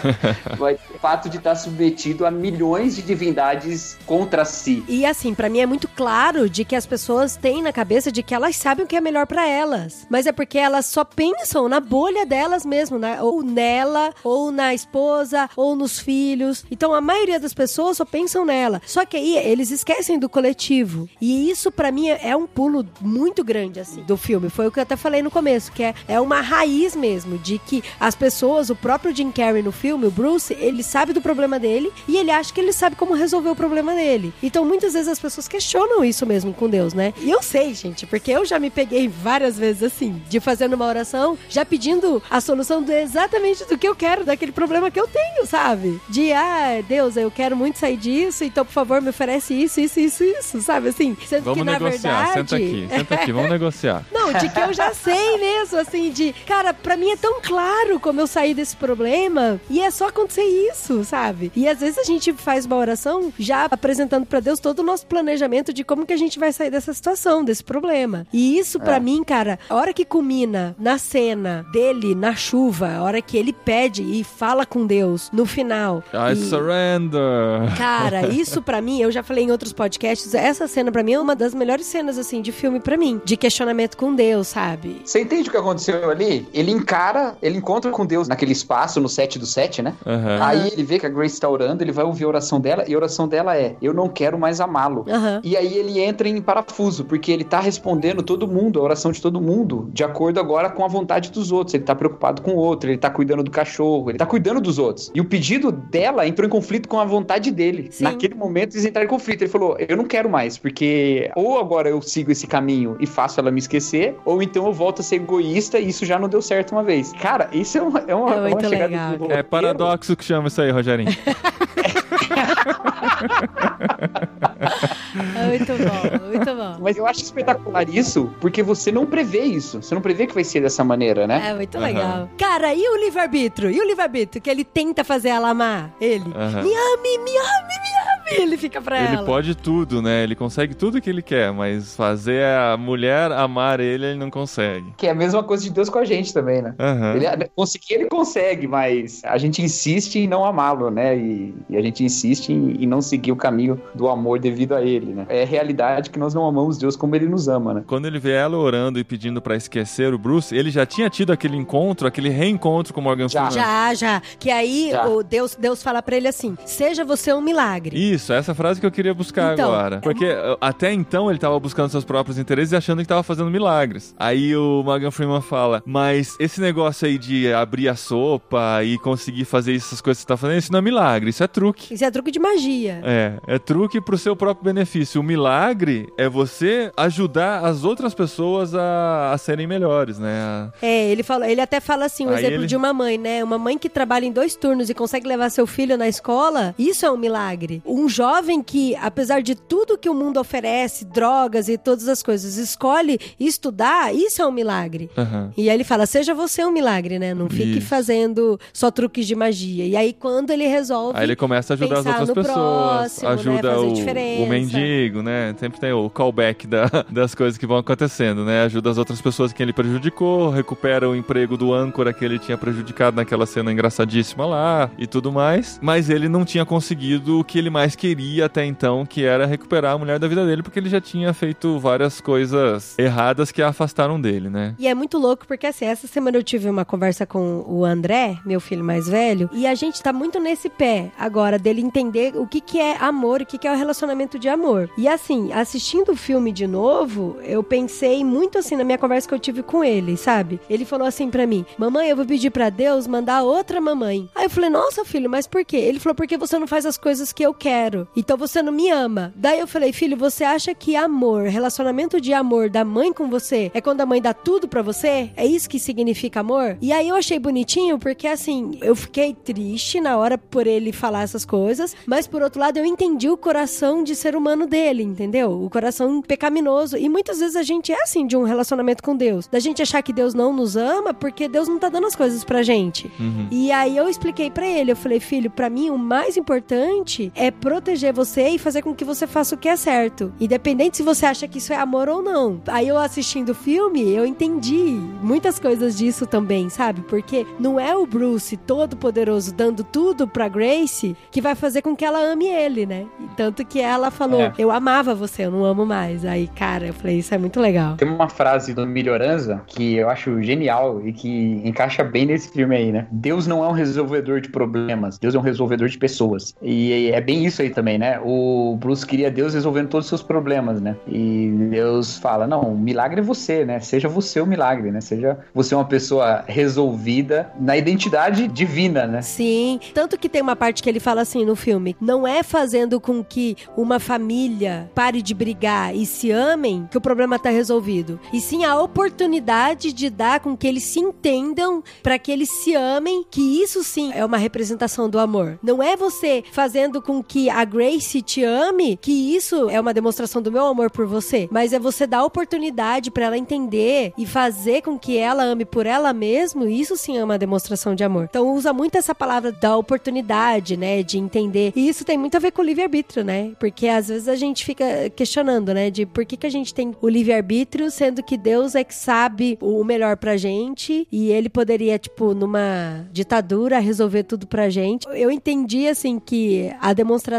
vai 0.58 0.74
ter 0.74 0.94
o 0.94 0.98
fato 0.98 1.28
de 1.28 1.36
estar 1.38 1.54
submetido 1.54 2.24
a 2.26 2.30
milhões 2.30 2.96
de 2.96 3.02
divindades 3.02 3.96
contra 4.06 4.44
si. 4.44 4.84
E 4.88 5.04
assim, 5.04 5.34
pra 5.34 5.48
mim 5.48 5.58
é 5.60 5.66
muito 5.66 5.88
claro 5.88 6.48
de 6.48 6.64
que 6.64 6.74
as 6.76 6.86
pessoas 6.86 7.36
têm 7.36 7.62
na 7.62 7.72
cabeça 7.72 8.10
de 8.10 8.22
que 8.22 8.34
elas 8.34 8.56
sabem 8.56 8.84
o 8.84 8.88
que 8.88 8.96
é 8.96 9.00
melhor 9.00 9.26
pra 9.26 9.46
elas. 9.46 10.06
Mas 10.10 10.26
é 10.26 10.32
porque 10.32 10.58
elas 10.58 10.86
só 10.86 11.04
pensam 11.04 11.68
na 11.68 11.80
bolha 11.80 12.24
delas 12.26 12.64
mesmo, 12.64 12.98
né? 12.98 13.18
ou 13.20 13.42
nela, 13.42 14.12
ou 14.22 14.52
na 14.52 14.74
esposa, 14.74 15.48
ou 15.56 15.74
nos 15.74 15.98
filhos. 15.98 16.64
Então 16.70 16.92
a 16.92 17.00
maioria 17.00 17.40
das 17.40 17.54
pessoas 17.54 17.96
só 17.96 18.04
pensam 18.04 18.44
nela. 18.44 18.82
Só 18.86 19.04
que 19.04 19.16
aí 19.16 19.36
eles 19.36 19.70
esquecem 19.70 20.18
do 20.18 20.28
coletivo. 20.28 21.08
E 21.20 21.50
isso 21.50 21.70
pra 21.70 21.90
mim 21.90 22.08
é 22.08 22.26
é 22.26 22.34
um 22.34 22.46
pulo 22.46 22.84
muito 23.00 23.44
grande 23.44 23.78
assim 23.78 24.02
do 24.02 24.16
filme. 24.16 24.50
Foi 24.50 24.66
o 24.66 24.72
que 24.72 24.80
eu 24.80 24.82
até 24.82 24.96
falei 24.96 25.22
no 25.22 25.30
começo, 25.30 25.70
que 25.70 25.82
é, 25.82 25.94
é 26.08 26.20
uma 26.20 26.40
raiz 26.40 26.96
mesmo 26.96 27.38
de 27.38 27.58
que 27.58 27.84
as 28.00 28.16
pessoas, 28.16 28.68
o 28.68 28.74
próprio 28.74 29.14
Jim 29.14 29.30
Carrey 29.30 29.62
no 29.62 29.70
filme, 29.70 30.06
o 30.06 30.10
Bruce, 30.10 30.56
ele 30.58 30.82
sabe 30.82 31.12
do 31.12 31.20
problema 31.20 31.58
dele 31.58 31.92
e 32.08 32.16
ele 32.16 32.30
acha 32.30 32.52
que 32.52 32.60
ele 32.60 32.72
sabe 32.72 32.96
como 32.96 33.14
resolver 33.14 33.48
o 33.50 33.56
problema 33.56 33.94
dele. 33.94 34.34
Então 34.42 34.64
muitas 34.64 34.92
vezes 34.92 35.08
as 35.08 35.20
pessoas 35.20 35.46
questionam 35.46 36.04
isso 36.04 36.26
mesmo 36.26 36.52
com 36.52 36.68
Deus, 36.68 36.92
né? 36.94 37.14
E 37.20 37.30
eu 37.30 37.42
sei, 37.42 37.74
gente, 37.74 38.06
porque 38.06 38.32
eu 38.32 38.44
já 38.44 38.58
me 38.58 38.70
peguei 38.70 39.08
várias 39.08 39.56
vezes 39.56 39.84
assim, 39.84 40.20
de 40.28 40.40
fazendo 40.40 40.74
uma 40.74 40.86
oração, 40.86 41.38
já 41.48 41.64
pedindo 41.64 42.22
a 42.28 42.40
solução 42.40 42.82
do 42.82 42.92
exatamente 42.92 43.64
do 43.66 43.78
que 43.78 43.86
eu 43.86 43.94
quero, 43.94 44.05
daquele 44.24 44.52
problema 44.52 44.90
que 44.90 45.00
eu 45.00 45.08
tenho, 45.08 45.46
sabe? 45.46 46.00
De, 46.08 46.32
ah, 46.32 46.82
Deus, 46.88 47.16
eu 47.16 47.30
quero 47.30 47.56
muito 47.56 47.78
sair 47.78 47.96
disso, 47.96 48.44
então 48.44 48.64
por 48.64 48.72
favor 48.72 49.00
me 49.02 49.10
oferece 49.10 49.54
isso, 49.54 49.80
isso, 49.80 49.98
isso, 50.00 50.24
isso, 50.24 50.60
sabe? 50.62 50.88
Assim, 50.88 51.16
sendo 51.26 51.44
Vamos 51.44 51.58
que 51.60 51.64
na 51.64 51.72
negociar, 51.72 52.24
verdade. 52.34 52.50
senta 52.50 52.56
aqui, 52.56 52.88
senta 52.90 53.14
aqui, 53.14 53.32
vamos 53.32 53.50
negociar. 53.50 54.04
Não, 54.12 54.32
de 54.32 54.48
que 54.48 54.60
eu 54.60 54.72
já 54.72 54.92
sei 54.94 55.38
mesmo, 55.38 55.78
assim, 55.78 56.10
de. 56.10 56.32
Cara, 56.46 56.72
pra 56.72 56.96
mim 56.96 57.10
é 57.10 57.16
tão 57.16 57.40
claro 57.40 57.98
como 58.00 58.20
eu 58.20 58.26
saí 58.26 58.54
desse 58.54 58.76
problema 58.76 59.60
e 59.68 59.80
é 59.80 59.90
só 59.90 60.08
acontecer 60.08 60.42
isso, 60.44 61.04
sabe? 61.04 61.50
E 61.54 61.68
às 61.68 61.80
vezes 61.80 61.98
a 61.98 62.04
gente 62.04 62.32
faz 62.32 62.66
uma 62.66 62.76
oração 62.76 63.32
já 63.38 63.64
apresentando 63.70 64.26
pra 64.26 64.40
Deus 64.40 64.60
todo 64.60 64.80
o 64.80 64.84
nosso 64.84 65.06
planejamento 65.06 65.72
de 65.72 65.84
como 65.84 66.06
que 66.06 66.12
a 66.12 66.16
gente 66.16 66.38
vai 66.38 66.52
sair 66.52 66.70
dessa 66.70 66.92
situação, 66.92 67.44
desse 67.44 67.64
problema. 67.64 68.26
E 68.32 68.58
isso 68.58 68.78
pra 68.80 69.00
mim, 69.00 69.22
cara, 69.24 69.58
a 69.68 69.74
hora 69.74 69.92
que 69.92 70.04
culmina 70.04 70.74
na 70.78 70.98
cena 70.98 71.66
dele 71.72 72.14
na 72.14 72.34
chuva, 72.34 72.96
a 72.96 73.02
hora 73.02 73.22
que 73.22 73.36
ele 73.36 73.52
pede 73.52 73.95
e 74.02 74.24
fala 74.24 74.64
com 74.66 74.86
Deus 74.86 75.30
no 75.32 75.46
final. 75.46 76.02
I 76.12 76.32
e- 76.32 76.36
surrender. 76.36 77.76
Cara, 77.76 78.28
isso 78.32 78.62
pra 78.62 78.80
mim, 78.80 79.00
eu 79.00 79.10
já 79.10 79.22
falei 79.22 79.44
em 79.44 79.50
outros 79.50 79.72
podcasts, 79.72 80.34
essa 80.34 80.66
cena 80.66 80.90
pra 80.90 81.02
mim 81.02 81.12
é 81.12 81.20
uma 81.20 81.34
das 81.36 81.54
melhores 81.54 81.86
cenas 81.86 82.18
assim 82.18 82.40
de 82.42 82.52
filme 82.52 82.80
pra 82.80 82.96
mim, 82.96 83.20
de 83.24 83.36
questionamento 83.36 83.96
com 83.96 84.14
Deus, 84.14 84.48
sabe? 84.48 85.02
Você 85.04 85.20
entende 85.20 85.48
o 85.48 85.52
que 85.52 85.56
aconteceu 85.58 86.10
ali? 86.10 86.46
Ele 86.52 86.70
encara, 86.70 87.36
ele 87.42 87.56
encontra 87.58 87.90
com 87.90 88.04
Deus 88.04 88.28
naquele 88.28 88.52
espaço, 88.52 89.00
no 89.00 89.08
7 89.08 89.38
do 89.38 89.46
7, 89.46 89.82
né? 89.82 89.94
Aham. 90.06 90.38
Aí 90.42 90.68
ele 90.72 90.82
vê 90.82 90.98
que 90.98 91.06
a 91.06 91.08
Grace 91.08 91.40
tá 91.40 91.48
orando, 91.48 91.82
ele 91.82 91.92
vai 91.92 92.04
ouvir 92.04 92.24
a 92.24 92.28
oração 92.28 92.60
dela, 92.60 92.84
e 92.86 92.94
a 92.94 92.96
oração 92.96 93.28
dela 93.28 93.56
é: 93.56 93.76
Eu 93.80 93.94
não 93.94 94.08
quero 94.08 94.38
mais 94.38 94.60
amá-lo. 94.60 95.04
Aham. 95.08 95.40
E 95.42 95.56
aí 95.56 95.76
ele 95.76 96.00
entra 96.00 96.28
em 96.28 96.40
parafuso, 96.40 97.04
porque 97.04 97.30
ele 97.32 97.44
tá 97.44 97.60
respondendo 97.60 98.22
todo 98.22 98.46
mundo, 98.46 98.80
a 98.80 98.82
oração 98.82 99.12
de 99.12 99.20
todo 99.20 99.40
mundo, 99.40 99.88
de 99.92 100.04
acordo 100.04 100.40
agora 100.40 100.70
com 100.70 100.84
a 100.84 100.88
vontade 100.88 101.30
dos 101.30 101.52
outros. 101.52 101.74
Ele 101.74 101.84
tá 101.84 101.94
preocupado 101.94 102.42
com 102.42 102.52
o 102.52 102.56
outro, 102.56 102.90
ele 102.90 102.98
tá 102.98 103.10
cuidando 103.10 103.42
do 103.42 103.50
cachorro, 103.50 103.85
ele 104.08 104.18
tá 104.18 104.26
cuidando 104.26 104.60
dos 104.60 104.78
outros. 104.78 105.10
E 105.14 105.20
o 105.20 105.24
pedido 105.24 105.72
dela 105.72 106.26
entrou 106.26 106.46
em 106.46 106.50
conflito 106.50 106.88
com 106.88 106.98
a 106.98 107.04
vontade 107.04 107.50
dele. 107.50 107.88
Sim. 107.90 108.04
Naquele 108.04 108.34
momento 108.34 108.74
eles 108.74 108.84
entraram 108.84 109.06
em 109.06 109.10
conflito. 109.10 109.42
Ele 109.42 109.50
falou: 109.50 109.76
Eu 109.78 109.96
não 109.96 110.04
quero 110.04 110.28
mais, 110.28 110.58
porque 110.58 111.30
ou 111.34 111.58
agora 111.58 111.88
eu 111.88 112.00
sigo 112.02 112.30
esse 112.30 112.46
caminho 112.46 112.96
e 113.00 113.06
faço 113.06 113.40
ela 113.40 113.50
me 113.50 113.58
esquecer, 113.58 114.16
ou 114.24 114.42
então 114.42 114.66
eu 114.66 114.72
volto 114.72 115.00
a 115.00 115.02
ser 115.02 115.16
egoísta 115.16 115.78
e 115.78 115.88
isso 115.88 116.04
já 116.04 116.18
não 116.18 116.28
deu 116.28 116.42
certo 116.42 116.72
uma 116.72 116.82
vez. 116.82 117.12
Cara, 117.14 117.48
isso 117.52 117.78
é 117.78 117.82
uma, 117.82 118.04
é 118.06 118.14
uma, 118.14 118.34
É 118.34 118.54
uma 118.54 118.60
chegada 118.60 118.86
legal, 118.86 119.18
do. 119.18 119.32
É 119.32 119.42
paradoxo 119.42 120.16
que 120.16 120.24
chama 120.24 120.48
isso 120.48 120.60
aí, 120.60 120.70
Rogerinho. 120.70 121.14
É 125.34 125.46
muito 125.46 125.72
bom, 125.78 126.26
muito 126.28 126.54
bom. 126.54 126.76
Mas 126.80 126.96
eu 126.96 127.06
acho 127.06 127.22
espetacular 127.22 127.88
isso, 127.88 128.32
porque 128.40 128.62
você 128.62 128.92
não 128.92 129.06
prevê 129.06 129.42
isso. 129.42 129.82
Você 129.82 129.94
não 129.94 130.02
prevê 130.02 130.26
que 130.26 130.34
vai 130.34 130.44
ser 130.44 130.60
dessa 130.60 130.84
maneira, 130.84 131.26
né? 131.26 131.50
É 131.50 131.54
muito 131.54 131.76
Aham. 131.76 131.86
legal. 131.86 132.30
Cara, 132.38 132.74
e 132.74 132.88
o 132.88 132.96
livre-arbítrio? 132.96 133.70
E 133.70 133.80
o 133.80 133.84
livre-arbítrio? 133.84 134.42
Que 134.42 134.50
ele 134.50 134.64
tenta 134.64 135.04
fazer 135.04 135.30
ela 135.30 135.50
amar 135.50 135.90
ele. 136.00 136.32
Aham. 136.34 136.62
Me 136.62 136.74
ame, 136.74 137.18
me 137.18 137.36
ame, 137.38 137.80
me 137.82 138.12
ame. 138.12 138.15
Ele 138.30 138.56
fica 138.56 138.80
pra 138.80 138.98
Ele 138.98 139.16
ela. 139.16 139.24
pode 139.24 139.54
tudo, 139.54 140.02
né? 140.02 140.22
Ele 140.22 140.34
consegue 140.34 140.74
tudo 140.74 141.00
que 141.00 141.08
ele 141.08 141.22
quer, 141.22 141.52
mas 141.52 141.94
fazer 141.96 142.44
a 142.44 142.76
mulher 142.76 143.30
amar 143.32 143.80
ele, 143.80 144.06
ele 144.06 144.18
não 144.18 144.30
consegue. 144.30 144.92
Que 144.96 145.06
é 145.06 145.10
a 145.10 145.14
mesma 145.14 145.42
coisa 145.42 145.62
de 145.64 145.70
Deus 145.70 145.88
com 145.88 145.98
a 145.98 146.04
gente 146.04 146.32
também, 146.34 146.60
né? 146.62 146.74
Aham. 146.78 147.14
Ele, 147.14 147.26
conseguir, 147.54 147.94
ele 147.94 148.06
consegue, 148.06 148.66
mas 148.66 149.22
a 149.24 149.38
gente 149.38 149.62
insiste 149.62 150.16
em 150.16 150.26
não 150.26 150.44
amá-lo, 150.44 150.90
né? 150.90 151.16
E, 151.16 151.54
e 151.70 151.76
a 151.76 151.82
gente 151.82 152.02
insiste 152.04 152.50
em, 152.52 152.82
em 152.82 152.86
não 152.86 153.00
seguir 153.00 153.32
o 153.32 153.36
caminho 153.36 153.80
do 153.94 154.08
amor 154.08 154.38
devido 154.38 154.74
a 154.74 154.82
ele, 154.82 155.12
né? 155.12 155.26
É 155.28 155.44
realidade 155.44 156.10
que 156.10 156.18
nós 156.18 156.34
não 156.34 156.46
amamos 156.46 156.78
Deus 156.78 156.96
como 156.96 157.14
ele 157.14 157.26
nos 157.26 157.48
ama, 157.48 157.74
né? 157.74 157.84
Quando 157.86 158.06
ele 158.06 158.18
vê 158.18 158.32
ela 158.32 158.56
orando 158.56 158.98
e 158.98 159.04
pedindo 159.04 159.40
pra 159.40 159.56
esquecer 159.56 160.12
o 160.12 160.18
Bruce, 160.18 160.54
ele 160.54 160.70
já 160.70 160.84
tinha 160.84 161.08
tido 161.08 161.32
aquele 161.32 161.56
encontro, 161.56 162.06
aquele 162.08 162.28
reencontro 162.28 162.92
com 162.92 163.00
o 163.00 163.04
Morgan 163.04 163.28
Já. 163.28 163.50
Freeman. 163.50 163.64
Já, 163.68 163.94
já. 163.94 164.22
Que 164.38 164.50
aí 164.50 164.88
Já. 164.90 165.06
o 165.06 165.22
Deus, 165.22 165.54
Deus 165.54 165.82
fala 165.82 166.02
pra 166.02 166.16
ele 166.16 166.28
assim: 166.28 166.56
seja 166.64 167.04
você 167.04 167.32
um 167.32 167.40
milagre. 167.40 167.96
Isso, 167.96 168.15
essa 168.18 168.54
frase 168.54 168.80
que 168.80 168.86
eu 168.86 168.90
queria 168.90 169.14
buscar 169.14 169.52
Então, 169.54 169.72
agora. 169.72 169.98
Porque 170.00 170.26
até 170.60 170.92
então 170.92 171.30
ele 171.30 171.38
tava 171.38 171.58
buscando 171.58 171.90
seus 171.90 172.04
próprios 172.04 172.38
interesses 172.38 172.72
e 172.72 172.76
achando 172.76 173.02
que 173.02 173.08
tava 173.08 173.22
fazendo 173.22 173.50
milagres. 173.50 174.14
Aí 174.18 174.54
o 174.56 174.82
Morgan 174.84 175.10
Freeman 175.10 175.40
fala: 175.42 175.82
Mas 175.86 176.36
esse 176.40 176.60
negócio 176.60 177.06
aí 177.06 177.18
de 177.18 177.52
abrir 177.52 177.88
a 177.88 177.96
sopa 177.96 178.82
e 178.84 178.98
conseguir 178.98 179.44
fazer 179.44 179.74
essas 179.74 180.00
coisas 180.00 180.18
que 180.22 180.22
você 180.22 180.28
tá 180.28 180.36
fazendo, 180.36 180.58
isso 180.58 180.72
não 180.72 180.78
é 180.78 180.82
milagre, 180.82 181.30
isso 181.30 181.42
é 181.42 181.46
truque. 181.46 181.92
Isso 181.94 182.04
é 182.04 182.10
truque 182.10 182.30
de 182.30 182.38
magia. 182.38 183.00
É, 183.04 183.38
é 183.46 183.58
truque 183.58 184.00
pro 184.00 184.16
seu 184.18 184.34
próprio 184.36 184.64
benefício. 184.64 185.20
O 185.20 185.24
milagre 185.24 186.08
é 186.18 186.28
você 186.28 186.90
ajudar 186.96 187.64
as 187.64 187.84
outras 187.84 188.14
pessoas 188.14 188.74
a, 188.74 189.32
a 189.32 189.38
serem 189.38 189.66
melhores, 189.66 190.18
né? 190.18 190.40
A- 190.40 190.72
É, 190.82 191.10
ele 191.10 191.22
fala, 191.22 191.48
ele 191.50 191.60
até 191.60 191.80
fala 191.80 192.04
assim, 192.06 192.26
um 192.26 192.30
Aí 192.30 192.36
exemplo 192.38 192.60
ele- 192.60 192.66
de 192.66 192.76
uma 192.76 192.92
mãe, 192.92 193.16
né? 193.18 193.42
Uma 193.44 193.58
mãe 193.58 193.78
que 193.78 193.88
trabalha 193.88 194.24
em 194.26 194.32
dois 194.32 194.54
turnos 194.56 194.90
e 194.90 194.94
consegue 194.94 195.26
levar 195.28 195.50
seu 195.50 195.66
filho 195.66 195.96
na 195.96 196.08
escola, 196.08 196.74
isso 196.78 197.04
é 197.06 197.10
um 197.10 197.16
milagre. 197.16 197.82
Um 197.84 198.05
um 198.06 198.08
jovem 198.08 198.62
que, 198.62 198.94
apesar 198.96 199.42
de 199.42 199.56
tudo 199.56 199.98
que 199.98 200.08
o 200.08 200.14
mundo 200.14 200.38
oferece, 200.38 201.04
drogas 201.04 201.68
e 201.68 201.76
todas 201.76 202.06
as 202.06 202.22
coisas, 202.22 202.56
escolhe 202.56 203.18
estudar, 203.38 204.14
isso 204.14 204.40
é 204.40 204.46
um 204.46 204.52
milagre. 204.52 205.10
Aham. 205.18 205.52
E 205.56 205.68
aí 205.68 205.76
ele 205.76 205.82
fala, 205.82 206.06
seja 206.06 206.32
você 206.32 206.64
um 206.64 206.70
milagre, 206.70 207.18
né? 207.18 207.34
Não 207.34 207.50
fique 207.50 207.78
Isso. 207.78 207.88
fazendo 207.88 208.58
só 208.72 208.90
truques 208.90 209.26
de 209.26 209.34
magia. 209.34 209.84
E 209.84 209.96
aí 209.96 210.12
quando 210.12 210.50
ele 210.50 210.66
resolve... 210.68 211.18
Aí 211.18 211.24
ele 211.24 211.34
começa 211.34 211.72
a 211.72 211.74
ajudar 211.74 211.98
as 211.98 212.06
outras 212.06 212.46
pessoas, 212.46 213.18
próximo, 213.18 213.28
né, 213.28 213.34
ajuda 213.34 213.74
fazer 213.74 214.40
o, 214.40 214.44
o 214.44 214.48
mendigo, 214.48 215.22
né? 215.22 215.54
Sempre 215.58 215.80
tem 215.80 215.92
o 215.92 216.08
callback 216.08 216.66
da- 216.66 217.04
das 217.10 217.34
coisas 217.34 217.58
que 217.58 217.66
vão 217.66 217.78
acontecendo, 217.78 218.44
né? 218.44 218.62
Ajuda 218.62 218.90
as 218.90 218.98
outras 218.98 219.20
pessoas 219.20 219.52
que 219.52 219.60
ele 219.60 219.72
prejudicou, 219.72 220.48
recupera 220.50 221.08
o 221.08 221.16
emprego 221.16 221.56
do 221.56 221.74
âncora 221.74 222.12
que 222.12 222.24
ele 222.24 222.38
tinha 222.38 222.56
prejudicado 222.56 223.16
naquela 223.16 223.46
cena 223.46 223.72
engraçadíssima 223.72 224.46
lá 224.46 224.90
e 224.96 225.06
tudo 225.08 225.32
mais. 225.32 225.80
Mas 225.82 226.08
ele 226.08 226.28
não 226.28 226.44
tinha 226.44 226.64
conseguido 226.64 227.40
o 227.40 227.44
que 227.44 227.58
ele 227.58 227.70
mais 227.70 227.95
queria 227.96 228.46
até 228.46 228.64
então, 228.64 229.04
que 229.04 229.24
era 229.24 229.46
recuperar 229.46 229.94
a 229.94 229.98
mulher 229.98 230.18
da 230.18 230.28
vida 230.28 230.44
dele, 230.46 230.62
porque 230.62 230.78
ele 230.78 230.88
já 230.88 231.00
tinha 231.00 231.32
feito 231.32 231.78
várias 231.78 232.20
coisas 232.20 232.96
erradas 232.98 233.50
que 233.50 233.62
a 233.62 233.68
afastaram 233.68 234.20
dele, 234.20 234.48
né? 234.48 234.74
E 234.78 234.88
é 234.88 234.94
muito 234.94 235.18
louco 235.18 235.46
porque 235.46 235.66
assim, 235.66 235.84
essa 235.84 236.06
semana 236.06 236.38
eu 236.38 236.42
tive 236.42 236.68
uma 236.68 236.84
conversa 236.84 237.26
com 237.26 237.64
o 237.66 237.84
André, 237.84 238.38
meu 238.44 238.60
filho 238.60 238.82
mais 238.82 239.08
velho, 239.08 239.50
e 239.52 239.66
a 239.66 239.74
gente 239.74 240.02
tá 240.02 240.12
muito 240.12 240.40
nesse 240.40 240.68
pé 240.68 241.10
agora 241.18 241.58
dele 241.58 241.82
entender 241.82 242.34
o 242.36 242.46
que 242.46 242.60
que 242.60 242.80
é 242.80 242.96
amor, 242.98 243.42
o 243.42 243.46
que 243.46 243.58
que 243.58 243.68
é 243.68 243.72
o 243.72 243.76
relacionamento 243.76 244.38
de 244.38 244.48
amor. 244.48 244.90
E 244.96 245.06
assim, 245.06 245.52
assistindo 245.52 246.12
o 246.12 246.16
filme 246.16 246.52
de 246.52 246.66
novo, 246.66 247.36
eu 247.42 247.62
pensei 247.62 248.24
muito 248.24 248.58
assim 248.58 248.76
na 248.76 248.84
minha 248.84 248.98
conversa 248.98 249.28
que 249.28 249.34
eu 249.34 249.38
tive 249.38 249.62
com 249.62 249.84
ele, 249.84 250.16
sabe? 250.16 250.60
Ele 250.68 250.84
falou 250.84 251.06
assim 251.06 251.30
pra 251.30 251.46
mim: 251.46 251.64
"Mamãe, 251.78 252.08
eu 252.08 252.16
vou 252.16 252.24
pedir 252.24 252.50
pra 252.50 252.70
Deus 252.70 253.06
mandar 253.06 253.42
outra 253.42 253.80
mamãe". 253.80 254.28
Aí 254.34 254.44
eu 254.44 254.50
falei: 254.50 254.70
"Nossa, 254.70 255.04
filho, 255.04 255.28
mas 255.28 255.46
por 255.46 255.64
quê?". 255.64 255.76
Ele 255.76 256.00
falou: 256.00 256.14
"Porque 256.14 256.36
você 256.36 256.58
não 256.58 256.66
faz 256.66 256.86
as 256.86 256.96
coisas 256.96 257.32
que 257.32 257.42
eu 257.42 257.52
quero. 257.54 257.85
Então 258.16 258.36
você 258.36 258.62
não 258.62 258.72
me 258.72 258.90
ama". 258.90 259.32
Daí 259.36 259.60
eu 259.60 259.66
falei: 259.66 259.92
"Filho, 259.92 260.16
você 260.16 260.44
acha 260.44 260.74
que 260.74 260.96
amor, 260.96 261.48
relacionamento 261.48 262.20
de 262.20 262.32
amor 262.32 262.68
da 262.68 262.84
mãe 262.84 263.12
com 263.12 263.28
você 263.28 263.70
é 263.74 263.80
quando 263.80 264.00
a 264.00 264.06
mãe 264.06 264.20
dá 264.20 264.34
tudo 264.34 264.66
pra 264.66 264.82
você? 264.82 265.30
É 265.36 265.46
isso 265.46 265.68
que 265.68 265.78
significa 265.78 266.40
amor?". 266.40 266.76
E 266.80 266.92
aí 266.92 267.08
eu 267.08 267.16
achei 267.16 267.38
bonitinho 267.38 267.98
porque 267.98 268.26
assim, 268.26 268.78
eu 268.82 268.94
fiquei 268.96 269.34
triste 269.34 270.00
na 270.00 270.16
hora 270.16 270.36
por 270.38 270.66
ele 270.66 270.92
falar 270.92 271.22
essas 271.22 271.44
coisas, 271.44 271.94
mas 272.06 272.26
por 272.26 272.42
outro 272.42 272.60
lado 272.60 272.78
eu 272.78 272.84
entendi 272.84 273.28
o 273.28 273.36
coração 273.36 274.02
de 274.02 274.14
ser 274.14 274.34
humano 274.34 274.66
dele, 274.66 275.02
entendeu? 275.02 275.62
O 275.62 275.70
coração 275.70 276.20
pecaminoso. 276.22 276.96
E 276.96 277.08
muitas 277.08 277.38
vezes 277.38 277.56
a 277.56 277.62
gente 277.62 277.92
é 277.92 278.02
assim 278.02 278.26
de 278.26 278.36
um 278.36 278.42
relacionamento 278.44 279.02
com 279.02 279.16
Deus. 279.16 279.46
Da 279.46 279.60
gente 279.60 279.82
achar 279.82 280.02
que 280.02 280.12
Deus 280.12 280.34
não 280.34 280.52
nos 280.52 280.76
ama 280.76 281.12
porque 281.14 281.48
Deus 281.48 281.68
não 281.68 281.78
tá 281.78 281.88
dando 281.88 282.06
as 282.06 282.16
coisas 282.16 282.44
pra 282.44 282.62
gente. 282.62 283.10
Uhum. 283.18 283.48
E 283.50 283.70
aí 283.70 283.96
eu 283.96 284.08
expliquei 284.08 284.50
pra 284.50 284.66
ele, 284.66 284.92
eu 284.92 284.96
falei, 284.96 285.20
filho, 285.20 285.50
pra 285.50 285.68
mim 285.70 285.90
o 285.90 285.98
mais 285.98 286.36
importante 286.36 287.32
é 287.34 287.50
proteger 287.76 288.10
você 288.12 288.48
e 288.48 288.58
fazer 288.58 288.80
com 288.80 288.94
que 288.94 289.04
você 289.04 289.26
faça 289.26 289.54
o 289.54 289.58
que 289.58 289.68
é 289.68 289.76
certo, 289.76 290.32
independente 290.40 290.96
se 290.96 291.02
você 291.02 291.26
acha 291.26 291.46
que 291.46 291.58
isso 291.58 291.74
é 291.74 291.76
amor 291.76 292.08
ou 292.08 292.22
não. 292.22 292.58
Aí 292.68 292.88
eu 292.88 292.96
assistindo 292.96 293.50
o 293.50 293.54
filme, 293.54 294.10
eu 294.14 294.24
entendi 294.24 294.98
muitas 295.22 295.58
coisas 295.58 295.94
disso 295.94 296.24
também, 296.24 296.70
sabe? 296.70 297.02
Porque 297.02 297.44
não 297.60 297.78
é 297.78 297.94
o 297.94 298.06
Bruce 298.06 298.56
todo 298.56 298.96
poderoso 298.96 299.52
dando 299.54 299.84
tudo 299.84 300.26
pra 300.26 300.48
Grace 300.48 301.14
que 301.30 301.42
vai 301.42 301.54
fazer 301.54 301.82
com 301.82 301.94
que 301.94 302.02
ela 302.04 302.18
ame 302.18 302.46
ele, 302.46 302.86
né? 302.86 303.04
Tanto 303.36 303.62
que 303.62 303.78
ela 303.78 304.10
falou, 304.10 304.40
É. 304.40 304.52
eu 304.58 304.70
amava 304.70 305.14
você, 305.14 305.44
eu 305.44 305.50
não 305.50 305.62
amo 305.64 305.84
mais. 305.84 306.24
Aí, 306.24 306.48
cara, 306.48 306.86
eu 306.86 306.94
falei, 306.94 307.18
isso 307.18 307.34
é 307.34 307.38
muito 307.38 307.60
legal. 307.60 307.96
Tem 307.96 308.08
uma 308.08 308.28
frase 308.30 308.72
do 308.72 308.86
Melhoranza 308.86 309.62
que 309.66 309.96
eu 309.96 310.08
acho 310.08 310.42
genial 310.42 311.06
e 311.06 311.12
que 311.12 311.60
encaixa 311.62 312.02
bem 312.02 312.24
nesse 312.24 312.48
filme 312.50 312.74
aí, 312.74 312.90
né? 312.90 313.06
Deus 313.12 313.46
não 313.46 313.62
é 313.62 313.68
um 313.68 313.72
resolvedor 313.72 314.40
de 314.40 314.48
problemas, 314.48 315.18
Deus 315.18 315.34
é 315.34 315.38
um 315.38 315.42
resolvedor 315.42 315.88
de 315.88 315.98
pessoas. 315.98 316.54
E 316.62 317.10
é 317.10 317.20
bem 317.20 317.44
isso 317.44 317.60
aí 317.60 317.65
também, 317.70 317.98
né? 317.98 318.20
O 318.24 318.76
Bruce 318.78 319.06
queria 319.06 319.30
Deus 319.30 319.54
resolvendo 319.54 319.88
todos 319.88 320.06
os 320.06 320.08
seus 320.08 320.22
problemas, 320.22 320.80
né? 320.80 320.96
E 321.06 321.48
Deus 321.70 322.18
fala: 322.18 322.46
não, 322.46 322.72
o 322.72 322.78
milagre 322.78 323.20
é 323.20 323.22
você, 323.22 323.64
né? 323.64 323.80
Seja 323.80 324.08
você 324.08 324.40
o 324.40 324.46
milagre, 324.46 324.90
né? 324.90 325.00
Seja 325.00 325.38
você 325.54 325.74
uma 325.74 325.84
pessoa 325.84 326.44
resolvida 326.46 327.50
na 327.58 327.76
identidade 327.76 328.48
divina, 328.48 329.06
né? 329.06 329.22
Sim, 329.22 329.80
tanto 329.94 330.18
que 330.18 330.28
tem 330.28 330.42
uma 330.42 330.56
parte 330.56 330.82
que 330.82 330.88
ele 330.88 331.00
fala 331.00 331.22
assim 331.22 331.44
no 331.44 331.56
filme: 331.56 331.96
não 332.00 332.26
é 332.26 332.42
fazendo 332.42 333.00
com 333.00 333.22
que 333.22 333.56
uma 333.76 333.98
família 333.98 334.90
pare 334.94 335.22
de 335.22 335.34
brigar 335.34 335.94
e 335.94 336.06
se 336.06 336.30
amem 336.30 336.86
que 336.90 336.98
o 336.98 337.00
problema 337.00 337.38
tá 337.38 337.50
resolvido. 337.50 338.18
E 338.32 338.40
sim 338.40 338.64
a 338.64 338.80
oportunidade 338.80 339.92
de 339.92 340.10
dar 340.10 340.40
com 340.40 340.56
que 340.56 340.66
eles 340.66 340.84
se 340.84 341.00
entendam 341.00 341.82
para 342.02 342.18
que 342.18 342.30
eles 342.30 342.50
se 342.50 342.74
amem, 342.74 343.24
que 343.30 343.62
isso 343.62 343.82
sim 343.82 344.12
é 344.14 344.24
uma 344.24 344.36
representação 344.36 345.08
do 345.08 345.18
amor. 345.18 345.58
Não 345.62 345.82
é 345.82 345.96
você 345.96 346.42
fazendo 346.52 347.00
com 347.02 347.22
que 347.22 347.48
a 347.56 347.64
Grace 347.64 348.20
te 348.20 348.44
ame, 348.44 348.98
que 349.00 349.34
isso 349.34 349.70
é 349.70 349.80
uma 349.80 349.94
demonstração 349.94 350.42
do 350.42 350.52
meu 350.52 350.66
amor 350.66 350.90
por 350.90 351.06
você, 351.06 351.48
mas 351.50 351.72
é 351.72 351.78
você 351.78 352.06
dar 352.06 352.22
oportunidade 352.22 353.10
para 353.10 353.24
ela 353.24 353.38
entender 353.38 354.12
e 354.18 354.26
fazer 354.26 354.82
com 354.82 354.98
que 354.98 355.16
ela 355.16 355.42
ame 355.42 355.64
por 355.64 355.86
ela 355.86 356.12
mesma, 356.12 356.68
isso 356.68 356.98
sim 356.98 357.16
é 357.16 357.24
uma 357.24 357.38
demonstração 357.38 357.94
de 357.94 358.04
amor. 358.04 358.24
Então 358.28 358.54
usa 358.54 358.74
muito 358.74 358.98
essa 358.98 359.14
palavra 359.14 359.52
da 359.52 359.74
oportunidade, 359.74 360.76
né, 360.76 361.02
de 361.02 361.16
entender. 361.16 361.72
E 361.74 361.88
isso 361.88 362.04
tem 362.04 362.18
muito 362.18 362.36
a 362.36 362.40
ver 362.40 362.50
com 362.50 362.60
o 362.60 362.64
livre-arbítrio, 362.64 363.24
né? 363.24 363.52
Porque 363.58 363.88
às 363.88 364.08
vezes 364.08 364.28
a 364.28 364.36
gente 364.36 364.62
fica 364.62 365.08
questionando, 365.16 365.72
né, 365.72 365.90
de 365.90 366.04
por 366.04 366.26
que, 366.26 366.36
que 366.36 366.46
a 366.46 366.50
gente 366.50 366.74
tem 366.74 366.94
o 367.00 367.08
livre-arbítrio, 367.08 367.90
sendo 367.90 368.22
que 368.22 368.36
Deus 368.36 368.74
é 368.74 368.84
que 368.84 368.94
sabe 368.94 369.56
o 369.62 369.82
melhor 369.82 370.18
pra 370.18 370.36
gente 370.36 371.08
e 371.10 371.30
ele 371.30 371.48
poderia, 371.48 371.98
tipo, 371.98 372.34
numa 372.34 373.08
ditadura 373.10 373.78
resolver 373.78 374.24
tudo 374.24 374.46
pra 374.46 374.68
gente. 374.68 375.06
Eu 375.14 375.30
entendi, 375.30 375.88
assim, 375.88 376.18
que 376.18 376.70
a 376.82 376.92
demonstração 376.92 377.35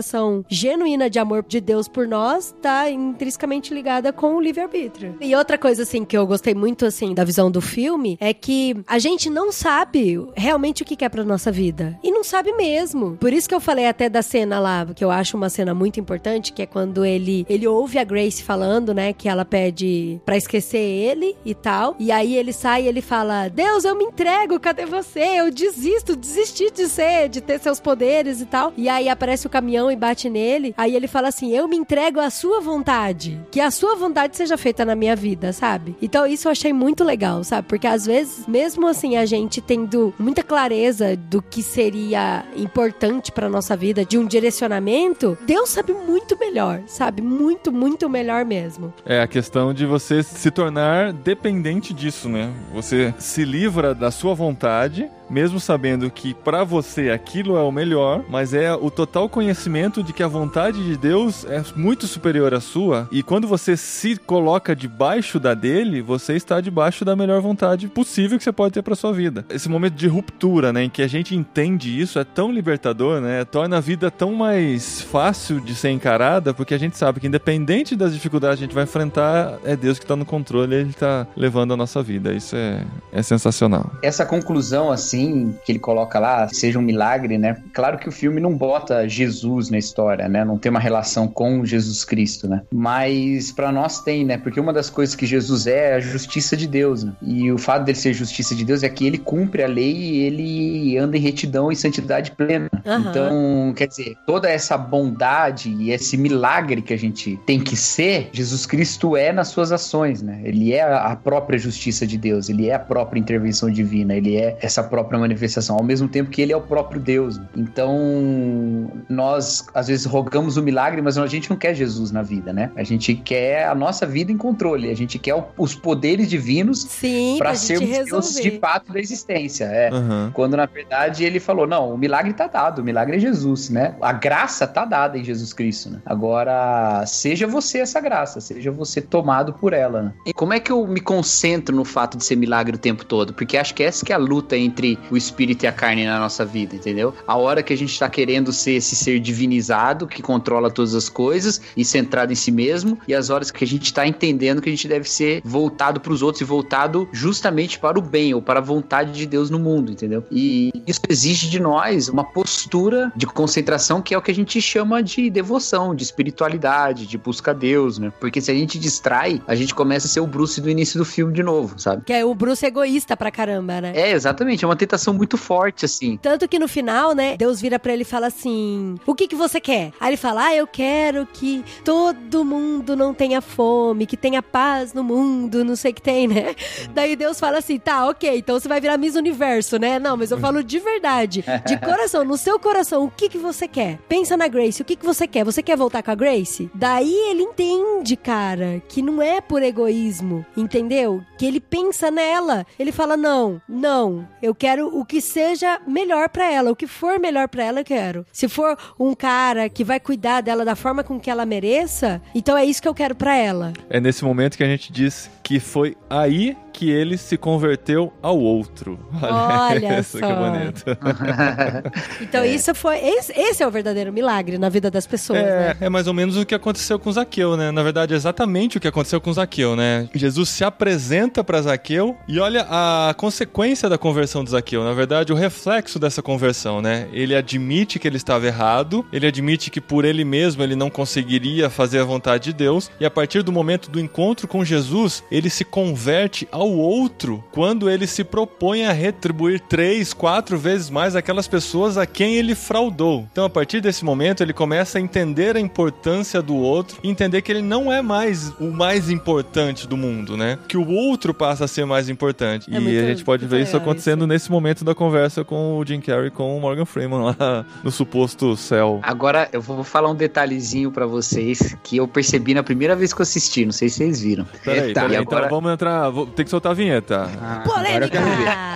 genuína 0.50 1.10
de 1.10 1.20
amor 1.20 1.46
de 1.48 1.62
Deus 1.62 1.88
por 1.88 2.08
nós 2.08 2.56
tá 2.62 2.90
intrinsecamente 2.90 3.74
ligada 3.74 4.12
com 4.12 4.36
o 4.36 4.42
livre-arbítrio. 4.42 5.16
E 5.22 5.36
outra 5.36 5.58
coisa, 5.58 5.84
assim, 5.84 6.04
que 6.06 6.18
eu 6.18 6.26
gostei 6.26 6.54
muito, 6.54 6.86
assim, 6.86 7.14
da 7.14 7.24
visão 7.24 7.50
do 7.50 7.62
filme 7.62 8.18
é 8.20 8.34
que 8.34 8.76
a 8.88 9.00
gente 9.00 9.30
não 9.30 9.52
sabe 9.52 10.20
realmente 10.36 10.84
o 10.84 10.86
que 10.86 10.96
quer 10.96 11.10
pra 11.10 11.24
nossa 11.24 11.52
vida. 11.52 11.98
E 12.04 12.12
não 12.12 12.24
sabe 12.24 12.54
mesmo. 12.54 13.18
Por 13.18 13.34
isso 13.34 13.48
que 13.48 13.56
eu 13.56 13.60
falei 13.60 13.88
até 13.88 14.10
da 14.10 14.22
cena 14.22 14.60
lá, 14.60 14.86
que 14.86 15.04
eu 15.04 15.12
acho 15.12 15.38
uma 15.38 15.50
cena 15.50 15.74
muito 15.74 16.00
importante, 16.00 16.54
que 16.54 16.62
é 16.62 16.66
quando 16.66 17.06
ele, 17.06 17.46
ele 17.50 17.68
ouve 17.68 18.00
a 18.00 18.04
Grace 18.04 18.44
falando, 18.44 18.94
né, 18.94 19.14
que 19.14 19.30
ela 19.30 19.46
pede 19.46 20.20
pra 20.26 20.38
esquecer 20.38 20.78
ele 20.78 21.36
e 21.46 21.54
tal. 21.54 21.96
E 22.00 22.12
aí 22.12 22.36
ele 22.36 22.54
sai 22.54 22.84
e 22.84 22.88
ele 22.88 23.02
fala: 23.02 23.48
Deus, 23.50 23.84
eu 23.84 23.96
me 23.96 24.06
entrego, 24.06 24.60
cadê 24.60 24.86
você? 24.86 25.20
Eu 25.20 25.52
desisto, 25.52 26.16
desisti 26.16 26.72
de 26.72 26.88
ser, 26.88 27.30
de 27.30 27.42
ter 27.42 27.60
seus 27.60 27.80
poderes 27.80 28.42
e 28.42 28.46
tal. 28.46 28.74
E 28.78 28.90
aí 28.90 29.10
aparece 29.10 29.48
o 29.48 29.50
caminhão 29.50 29.87
e 29.92 29.96
bate 29.96 30.30
nele. 30.30 30.74
Aí 30.78 30.96
ele 30.96 31.08
fala 31.08 31.28
assim: 31.28 31.52
Eu 31.52 31.68
me 31.68 31.76
entrego 31.76 32.20
à 32.20 32.30
sua 32.30 32.62
vontade. 32.62 33.40
Que 33.52 33.60
a 33.60 33.72
sua 33.72 33.96
vontade 33.96 34.38
seja 34.38 34.58
feita 34.58 34.86
na 34.86 34.96
minha 34.96 35.16
vida, 35.16 35.54
sabe? 35.54 35.96
Então 36.02 36.26
isso 36.26 36.48
eu 36.48 36.52
achei 36.52 36.74
muito 36.74 37.04
legal, 37.04 37.44
sabe? 37.44 37.68
Porque 37.68 37.88
às 37.88 38.06
vezes, 38.06 38.48
mesmo 38.48 38.88
assim, 38.88 39.18
a 39.18 39.26
gente 39.26 39.62
tendo 39.62 40.14
muita 40.20 40.44
clareza 40.44 41.16
do 41.16 41.42
que 41.42 41.62
seria 41.62 42.46
importante 42.56 43.32
pra 43.32 43.50
nossa 43.50 43.76
vida, 43.76 44.06
de 44.06 44.18
um 44.18 44.26
direcionamento, 44.26 45.38
Deus 45.46 45.70
sabe 45.70 45.94
muito 45.94 46.38
melhor, 46.38 46.82
sabe? 46.88 47.22
Muito, 47.22 47.72
muito 47.72 48.10
melhor 48.10 48.46
mesmo. 48.46 48.94
É 49.06 49.22
a 49.22 49.28
questão 49.28 49.74
de 49.74 49.86
você 49.86 50.24
se 50.24 50.52
tornar 50.52 51.14
dependente 51.14 51.94
disso, 51.94 52.30
né? 52.30 52.52
Você 52.74 53.14
se 53.18 53.44
livra 53.44 53.94
da 53.94 54.12
sua 54.12 54.34
vontade, 54.34 55.10
mesmo 55.30 55.60
sabendo 55.60 56.10
que 56.10 56.34
pra 56.34 56.64
você 56.64 57.10
aquilo 57.10 57.58
é 57.58 57.62
o 57.62 57.72
melhor, 57.72 58.24
mas 58.30 58.54
é 58.54 58.74
o 58.74 58.90
total 58.90 59.30
conhecimento 59.30 60.02
de 60.02 60.14
que 60.14 60.24
a 60.24 60.28
vontade 60.28 60.84
de 60.84 60.98
Deus 60.98 61.46
é 61.46 61.64
muito 61.76 62.08
superior 62.08 62.54
à 62.54 62.60
sua, 62.60 63.08
e 63.12 63.22
quando 63.24 63.48
você 63.48 63.76
se 63.76 64.18
coloca 64.18 64.76
debaixo 64.76 65.40
da 65.40 65.54
dele, 65.54 66.02
você 66.02 66.34
está 66.34 66.62
debaixo 66.62 67.04
da 67.04 67.16
melhor 67.16 67.42
vontade 67.42 67.88
possível 67.88 68.38
que 68.38 68.44
você 68.44 68.52
pode 68.52 68.74
ter 68.74 68.82
pra 68.82 68.96
sua 68.96 69.14
vida. 69.14 69.46
Esse 69.50 69.70
momento 69.70 69.96
de 69.96 70.08
ruptura, 70.08 70.72
né, 70.72 70.84
em 70.84 70.90
que 70.90 71.02
a 71.02 71.08
gente 71.08 71.36
entende 71.36 72.00
isso 72.00 72.20
é 72.20 72.24
tão 72.24 72.52
libertador, 72.52 73.22
né? 73.22 73.44
Torna 73.46 73.78
a 73.78 73.80
vida 73.80 74.10
tão 74.12 74.34
mais 74.34 75.02
fácil 75.02 75.60
de 75.60 75.74
ser 75.76 75.90
encarada, 75.90 76.54
porque 76.54 76.74
a 76.74 76.78
gente 76.78 76.98
sabe 76.98 77.20
que 77.20 77.28
independente 77.28 77.96
das 77.96 78.14
dificuldades 78.14 78.60
que 78.60 78.64
a 78.64 78.68
gente 78.68 78.76
vai 78.76 78.84
enfrentar, 78.84 79.58
é 79.64 79.76
Deus 79.76 80.00
que 80.00 80.06
tá 80.06 80.16
no 80.16 80.26
controle, 80.26 80.76
ele 80.76 80.94
tá 80.94 81.28
levando 81.36 81.74
a 81.74 81.78
nossa 81.78 82.02
vida. 82.04 82.34
Isso 82.34 82.56
é, 82.56 82.84
é 83.12 83.22
sensacional. 83.22 83.92
Essa 84.02 84.26
conclusão, 84.26 84.92
assim, 84.92 85.17
que 85.66 85.72
ele 85.72 85.80
coloca 85.80 86.20
lá, 86.20 86.48
seja 86.50 86.78
um 86.80 86.82
milagre, 86.82 87.38
né? 87.38 87.58
Claro 87.74 87.98
que 87.98 88.10
o 88.10 88.12
filme 88.12 88.40
não 88.40 88.56
bota 88.56 89.08
Jesus 89.08 89.70
na 89.70 89.78
história, 89.78 90.28
né? 90.28 90.44
Não 90.44 90.58
tem 90.58 90.70
uma 90.70 90.80
relação 90.80 91.28
com 91.28 91.66
Jesus 91.66 92.04
Cristo, 92.04 92.48
né? 92.48 92.62
Mas 92.72 93.52
pra 93.52 93.72
nós 93.72 94.02
tem, 94.02 94.26
né? 94.26 94.38
Porque 94.38 94.60
uma 94.60 94.74
das 94.74 94.90
coisas 94.90 95.16
que 95.16 95.26
Jesus 95.26 95.68
é 95.68 95.78
é 95.78 95.94
a 95.96 96.00
justiça 96.00 96.58
de 96.58 96.68
Deus, 96.68 97.04
né? 97.04 97.14
E 97.22 97.52
o 97.52 97.58
fato 97.58 97.86
dele 97.86 97.98
ser 97.98 98.14
justiça 98.14 98.56
de 98.56 98.66
Deus 98.66 98.84
é 98.84 98.90
que 98.90 99.06
ele 99.06 99.18
cumpre 99.18 99.64
a 99.64 99.68
lei 99.68 99.94
e 99.94 100.18
ele 100.20 100.98
anda 100.98 101.16
em 101.16 101.20
retidão 101.20 101.72
e 101.72 101.76
santidade 101.76 102.32
plena. 102.32 102.70
Aham. 102.86 103.10
Então, 103.10 103.74
quer 103.76 103.88
dizer, 103.88 104.18
toda 104.26 104.50
essa 104.50 104.78
bondade 104.78 105.70
e 105.70 105.92
esse 105.92 106.18
milagre 106.18 106.82
que 106.82 106.94
a 106.94 106.98
gente 106.98 107.38
tem 107.46 107.60
que 107.60 107.76
ser, 107.76 108.30
Jesus 108.32 108.66
Cristo 108.66 109.16
é 109.16 109.32
nas 109.32 109.50
suas 109.50 109.72
ações, 109.72 110.22
né? 110.22 110.42
Ele 110.44 110.74
é 110.74 110.82
a 110.82 111.16
própria 111.16 111.58
justiça 111.58 112.06
de 112.06 112.18
Deus, 112.18 112.50
ele 112.50 112.68
é 112.68 112.74
a 112.74 112.80
própria 112.80 113.20
intervenção 113.20 113.70
divina, 113.70 114.16
ele 114.16 114.36
é 114.36 114.58
essa 114.62 114.84
própria 114.84 115.07
manifestação, 115.16 115.76
ao 115.78 115.84
mesmo 115.84 116.08
tempo 116.08 116.32
que 116.32 116.42
ele 116.42 116.52
é 116.52 116.58
o 116.58 116.62
próprio 116.62 117.00
Deus. 117.00 117.40
Então, 117.56 118.92
nós 119.08 119.68
às 119.74 119.88
vezes 119.88 120.06
rogamos 120.06 120.58
o 120.58 120.64
milagre, 120.64 121.02
mas 121.02 121.18
a 121.18 121.28
gente 121.28 121.50
não 121.50 121.58
quer 121.58 121.76
Jesus 121.76 122.12
na 122.12 122.22
vida, 122.24 122.52
né? 122.52 122.72
A 122.76 122.84
gente 122.84 123.14
quer 123.14 123.68
a 123.68 123.76
nossa 123.76 124.06
vida 124.06 124.32
em 124.32 124.38
controle, 124.38 124.90
a 124.90 124.96
gente 124.96 125.20
quer 125.20 125.36
os 125.58 125.76
poderes 125.76 126.30
divinos 126.30 126.84
Sim, 126.84 127.36
para 127.38 127.54
sermos 127.56 127.90
deuses 127.90 128.42
de 128.42 128.60
fato 128.60 128.92
da 128.92 129.00
existência. 129.00 129.66
É. 129.66 129.90
Aham. 129.92 130.32
Quando 130.34 130.58
na 130.58 130.66
verdade 130.66 131.24
ele 131.24 131.40
falou: 131.40 131.68
não, 131.68 131.94
o 131.94 131.98
milagre 131.98 132.34
tá 132.34 132.48
dado, 132.48 132.80
o 132.80 132.84
milagre 132.84 133.18
é 133.18 133.20
Jesus, 133.20 133.70
né? 133.70 133.96
A 134.02 134.14
graça 134.14 134.66
tá 134.66 134.86
dada 134.86 135.18
em 135.18 135.24
Jesus 135.24 135.54
Cristo, 135.54 135.90
né? 135.90 136.00
Agora, 136.06 137.04
seja 137.06 137.46
você 137.46 137.80
essa 137.80 138.00
graça, 138.00 138.40
seja 138.42 138.72
você 138.72 139.02
tomado 139.02 139.54
por 139.54 139.74
ela. 139.74 140.02
né? 140.02 140.14
E 140.26 140.34
como 140.34 140.54
é 140.54 140.60
que 140.60 140.72
eu 140.72 140.88
me 140.88 141.00
concentro 141.00 141.76
no 141.76 141.86
fato 141.86 142.18
de 142.18 142.24
ser 142.26 142.36
milagre 142.36 142.76
o 142.76 142.80
tempo 142.80 143.06
todo? 143.06 143.34
Porque 143.34 143.58
acho 143.58 143.74
que 143.74 143.84
essa 143.84 144.06
que 144.06 144.12
é 144.12 144.16
a 144.16 144.20
luta 144.20 144.58
entre 144.58 144.97
o 145.10 145.18
espírito 145.18 145.64
e 145.64 145.68
a 145.68 145.72
carne 145.72 146.06
na 146.06 146.20
nossa 146.20 146.46
vida, 146.46 146.76
entendeu? 146.76 147.14
A 147.28 147.36
hora 147.38 147.64
que 147.64 147.74
a 147.74 147.78
gente 147.78 147.98
tá 147.98 148.10
querendo 148.10 148.52
ser 148.52 148.74
esse 148.74 148.96
ser 148.96 149.20
divinizado, 149.20 150.08
que 150.08 150.22
controla 150.22 150.70
todas 150.70 150.96
as 150.96 151.10
coisas 151.10 151.62
e 151.76 151.84
centrado 151.86 152.32
em 152.32 152.36
si 152.36 152.52
mesmo, 152.52 152.98
e 153.08 153.14
as 153.14 153.30
horas 153.30 153.52
que 153.52 153.64
a 153.64 153.68
gente 153.68 153.94
tá 153.94 154.06
entendendo 154.08 154.62
que 154.62 154.70
a 154.70 154.72
gente 154.72 154.88
deve 154.88 155.10
ser 155.10 155.42
voltado 155.44 156.00
pros 156.00 156.22
outros 156.22 156.42
e 156.42 156.46
voltado 156.46 157.08
justamente 157.12 157.80
para 157.80 157.98
o 157.98 158.02
bem 158.02 158.34
ou 158.34 158.42
para 158.42 158.60
a 158.60 158.64
vontade 158.64 159.12
de 159.12 159.26
Deus 159.26 159.50
no 159.50 159.60
mundo, 159.60 159.92
entendeu? 159.92 160.24
E 160.32 160.72
isso 160.86 161.00
exige 161.10 161.50
de 161.50 161.60
nós 161.60 162.10
uma 162.10 162.24
postura 162.24 163.12
de 163.16 163.26
concentração 163.26 164.02
que 164.02 164.14
é 164.14 164.18
o 164.18 164.22
que 164.22 164.32
a 164.32 164.36
gente 164.36 164.62
chama 164.62 165.02
de 165.02 165.30
devoção, 165.30 165.96
de 165.96 166.04
espiritualidade, 166.04 167.06
de 167.06 167.18
busca 167.18 167.52
a 167.52 167.54
Deus, 167.54 167.98
né? 168.00 168.12
Porque 168.20 168.42
se 168.42 168.52
a 168.52 168.54
gente 168.54 168.80
distrai, 168.80 169.42
a 169.48 169.56
gente 169.56 169.74
começa 169.74 170.08
a 170.08 170.10
ser 170.10 170.20
o 170.20 170.28
Bruce 170.28 170.60
do 170.62 170.70
início 170.70 170.98
do 170.98 171.06
filme 171.06 171.34
de 171.34 171.44
novo, 171.44 171.80
sabe? 171.80 172.04
Que 172.06 172.14
é 172.14 172.26
o 172.26 172.34
Bruce 172.34 172.66
egoísta 172.66 173.16
pra 173.16 173.32
caramba, 173.32 173.82
né? 173.82 173.94
É, 173.96 174.12
exatamente, 174.12 174.64
é 174.64 174.68
uma 174.68 174.76
tentação 174.88 175.14
muito 175.14 175.38
forte, 175.38 175.86
assim. 175.86 176.18
Tanto 176.18 176.48
que 176.48 176.58
no 176.58 176.68
final, 176.68 177.14
né, 177.14 177.36
Deus 177.38 177.60
vira 177.60 177.78
pra 177.78 177.94
ele 177.94 178.04
e 178.04 178.06
fala 178.06 178.28
assim: 178.28 178.96
O 179.06 179.14
que 179.14 179.28
que 179.28 179.36
você 179.36 179.60
quer? 179.60 179.92
Aí 180.00 180.12
ele 180.12 180.18
fala: 180.18 180.46
Ah, 180.46 180.56
eu 180.56 180.66
quero 180.66 181.26
que 181.26 181.64
todo 181.84 182.46
mundo 182.46 182.96
não 182.96 183.14
tenha 183.14 183.42
fome, 183.42 184.06
que 184.06 184.16
tenha 184.16 184.42
paz 184.42 184.94
no 184.94 185.04
mundo, 185.04 185.64
não 185.64 185.76
sei 185.76 185.92
o 185.92 185.94
que 185.94 186.02
tem, 186.02 186.28
né? 186.28 186.56
Daí 186.94 187.16
Deus 187.16 187.40
fala 187.40 187.58
assim: 187.58 187.78
Tá, 187.78 188.08
ok, 188.08 188.38
então 188.38 188.60
você 188.60 188.68
vai 188.68 188.80
virar 188.80 188.98
Miss 188.98 189.16
Universo, 189.16 189.78
né? 189.78 190.00
Não, 190.00 190.16
mas 190.16 190.32
eu 190.32 190.40
falo 190.40 190.64
de 190.64 190.80
verdade, 190.80 191.44
de 191.66 191.78
coração, 191.86 192.24
no 192.24 192.38
seu 192.38 192.60
coração, 192.60 193.04
o 193.04 193.12
que 193.12 193.30
que 193.30 193.38
você 193.38 193.68
quer? 193.68 194.00
Pensa 194.08 194.38
na 194.38 194.48
Grace, 194.48 194.82
o 194.82 194.86
que 194.86 194.96
que 194.96 195.06
você 195.06 195.28
quer? 195.28 195.44
Você 195.44 195.62
quer 195.62 195.76
voltar 195.76 196.02
com 196.02 196.12
a 196.12 196.16
Grace? 196.16 196.70
Daí 196.74 197.14
ele 197.30 197.44
entende, 197.44 198.16
cara, 198.16 198.82
que 198.88 199.02
não 199.02 199.22
é 199.22 199.42
por 199.42 199.62
egoísmo, 199.62 200.46
entendeu? 200.56 201.22
Que 201.38 201.46
ele 201.46 201.60
pensa 201.60 202.10
nela. 202.10 202.66
Ele 202.80 202.92
fala: 202.92 203.18
Não, 203.18 203.62
não, 203.68 204.28
eu 204.42 204.54
quero 204.56 204.77
o 204.86 205.06
que 205.06 205.22
seja 205.22 205.80
melhor 205.88 206.30
pra 206.30 206.52
ela, 206.52 206.72
o 206.72 206.76
que 206.76 206.88
for 206.88 207.20
melhor 207.20 207.48
pra 207.48 207.64
ela, 207.64 207.80
eu 207.82 207.86
quero. 207.86 208.26
Se 208.32 208.48
for 208.48 208.78
um 209.00 209.14
cara 209.14 209.70
que 209.70 209.84
vai 209.84 210.00
cuidar 210.00 210.42
dela 210.42 210.64
da 210.64 210.76
forma 210.76 211.04
com 211.04 211.20
que 211.20 211.30
ela 211.30 211.46
mereça, 211.46 212.22
então 212.34 212.58
é 212.58 212.66
isso 212.66 212.82
que 212.82 212.88
eu 212.88 212.94
quero 212.94 213.16
pra 213.16 213.36
ela. 213.36 213.74
É 213.90 214.00
nesse 214.00 214.24
momento 214.24 214.58
que 214.58 214.64
a 214.64 214.68
gente 214.68 214.92
diz 214.92 215.30
que 215.44 215.60
foi 215.60 215.96
aí 216.10 216.58
que 216.78 216.92
ele 216.92 217.18
se 217.18 217.38
converteu 217.38 218.14
ao 218.22 218.38
outro. 218.38 219.00
Olha 219.20 220.00
isso, 220.00 220.20
só. 220.20 220.28
que 220.28 220.34
bonito. 220.34 220.84
Então 222.22 222.46
isso 222.46 222.76
foi. 222.76 222.98
Esse, 223.00 223.32
esse 223.34 223.64
é 223.64 223.68
o 223.68 223.72
verdadeiro 223.72 224.14
milagre 224.14 224.60
na 224.60 224.70
vida 224.70 224.92
das 224.92 225.08
pessoas, 225.08 225.40
É, 225.40 225.44
né? 225.70 225.78
é 225.82 225.90
mais 225.90 226.06
ou 226.08 226.14
menos 226.14 226.38
o 226.38 226.46
que 226.46 226.54
aconteceu 226.54 227.00
com 227.00 227.12
Zaqueu, 227.12 227.58
né? 227.58 227.72
Na 227.72 227.82
verdade, 227.82 228.14
é 228.14 228.16
exatamente 228.18 228.78
o 228.78 228.80
que 228.80 228.88
aconteceu 228.88 229.20
com 229.20 229.34
Zaqueu, 229.34 229.76
né? 229.76 230.08
Jesus 230.14 230.50
se 230.50 230.64
apresenta 230.64 231.44
para 231.44 231.60
Zaqueu 231.64 232.16
e 232.28 232.40
olha 232.40 232.68
a 232.70 233.12
consequência 233.18 233.90
da 233.90 233.98
conversão 233.98 234.44
de 234.44 234.52
Zaqueu. 234.52 234.84
Na 234.84 234.94
verdade, 234.94 235.34
o 235.34 235.36
reflexo 235.36 235.98
dessa 235.98 236.22
conversão, 236.22 236.80
né? 236.80 237.08
Ele 237.12 237.36
admite 237.36 237.98
que 237.98 238.08
ele 238.08 238.18
estava 238.18 238.46
errado, 238.46 239.04
ele 239.12 239.26
admite 239.26 239.72
que 239.72 239.82
por 239.82 240.06
ele 240.06 240.24
mesmo 240.24 240.62
ele 240.62 240.76
não 240.76 240.92
conseguiria 240.92 241.72
fazer 241.72 242.00
a 242.00 242.04
vontade 242.04 242.46
de 242.46 242.54
Deus, 242.54 242.92
e 243.00 243.06
a 243.06 243.10
partir 243.10 243.42
do 243.42 243.52
momento 243.52 243.90
do 243.90 244.00
encontro 244.00 244.48
com 244.48 244.64
Jesus, 244.64 245.24
ele 245.32 245.50
se 245.50 245.66
converte 245.66 246.48
ao 246.52 246.67
outro 246.78 247.44
quando 247.52 247.90
ele 247.90 248.08
se 248.08 248.24
propõe 248.24 248.86
a 248.86 248.92
retribuir 248.92 249.60
três, 249.60 250.14
quatro 250.14 250.58
vezes 250.58 250.90
mais 250.90 251.16
aquelas 251.16 251.48
pessoas 251.48 251.98
a 251.98 252.06
quem 252.06 252.36
ele 252.36 252.56
fraudou. 252.56 253.26
Então, 253.32 253.46
a 253.46 253.50
partir 253.50 253.82
desse 253.82 254.04
momento, 254.04 254.42
ele 254.42 254.54
começa 254.54 254.98
a 254.98 255.02
entender 255.02 255.56
a 255.56 255.60
importância 255.60 256.42
do 256.42 256.56
outro 256.56 256.98
e 257.04 257.10
entender 257.10 257.42
que 257.42 257.52
ele 257.52 257.62
não 257.62 257.92
é 257.92 258.02
mais 258.02 258.50
o 258.60 258.72
mais 258.72 259.10
importante 259.10 259.88
do 259.88 259.96
mundo, 259.98 260.36
né? 260.38 260.58
Que 260.68 260.78
o 260.78 260.88
outro 260.90 261.34
passa 261.34 261.66
a 261.66 261.68
ser 261.68 261.86
mais 261.86 262.10
importante. 262.10 262.70
É 262.74 262.78
e 262.78 262.80
muito- 262.80 263.00
a 263.00 263.08
gente 263.08 263.24
pode 263.24 263.46
ver 263.46 263.62
isso 263.62 263.76
acontecendo 263.78 264.22
isso. 264.22 264.28
nesse 264.28 264.52
momento 264.52 264.84
da 264.84 264.94
conversa 264.96 265.44
com 265.44 265.78
o 265.78 265.86
Jim 265.86 266.00
Carrey 266.02 266.30
com 266.32 266.56
o 266.58 266.62
Morgan 266.62 266.86
Freeman 266.86 267.22
lá 267.22 267.66
no 267.84 267.92
suposto 267.92 268.56
céu. 268.58 269.00
Agora 269.04 269.50
eu 269.52 269.62
vou 269.62 269.84
falar 269.84 270.10
um 270.10 270.16
detalhezinho 270.16 270.92
pra 270.92 271.06
vocês 271.06 271.76
que 271.84 271.98
eu 271.98 272.08
percebi 272.08 272.54
na 272.54 272.64
primeira 272.64 272.96
vez 272.96 273.14
que 273.14 273.22
eu 273.22 273.24
assisti, 273.24 273.66
não 273.66 273.72
sei 273.72 273.90
se 273.90 273.98
vocês 273.98 274.22
viram. 274.22 274.46
Peraí, 274.64 274.88
Eita. 274.90 275.02
peraí, 275.02 275.18
E 275.18 275.22
então 275.22 275.38
agora- 275.38 275.50
vamos 275.50 275.72
entrar. 275.72 276.10
vou- 276.10 276.26
tem 276.26 276.44
que 276.46 276.52
soltar 276.58 276.72
a 276.72 276.76
vinheta. 276.76 277.30
Ah, 277.42 277.62
Polêmica! 277.64 278.20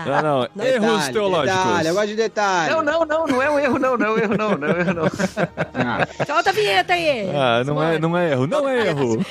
Não, 0.06 0.22
não, 0.22 0.48
Não, 0.56 0.66
erros 0.66 0.92
Detalhe, 0.92 1.14
teológicos. 1.14 1.64
Detalhe, 1.64 1.88
eu 1.88 1.94
gosto 1.94 2.08
de 2.08 2.16
detalhe. 2.16 2.74
Não, 2.74 2.82
não, 2.84 3.06
não, 3.06 3.28
não 3.28 3.42
é 3.42 3.50
um 3.50 3.60
erro, 3.60 3.80
não, 3.80 3.98
não 3.98 4.06
é 4.08 4.10
um 4.12 4.18
erro, 4.18 4.38
não, 4.38 4.58
não 4.58 4.68
é 4.68 4.74
um 4.74 4.80
erro, 4.80 4.94
não. 4.94 5.06
Ah, 5.74 6.08
Solta 6.26 6.50
a 6.50 6.54
vinheta 6.54 6.94
aí! 6.94 7.30
Ah, 7.36 7.64
não 7.66 7.84
é, 7.84 8.00
não 8.00 8.18
é 8.18 8.32
erro, 8.32 8.48
não 8.48 8.68
é 8.70 8.88
erro. 8.88 9.26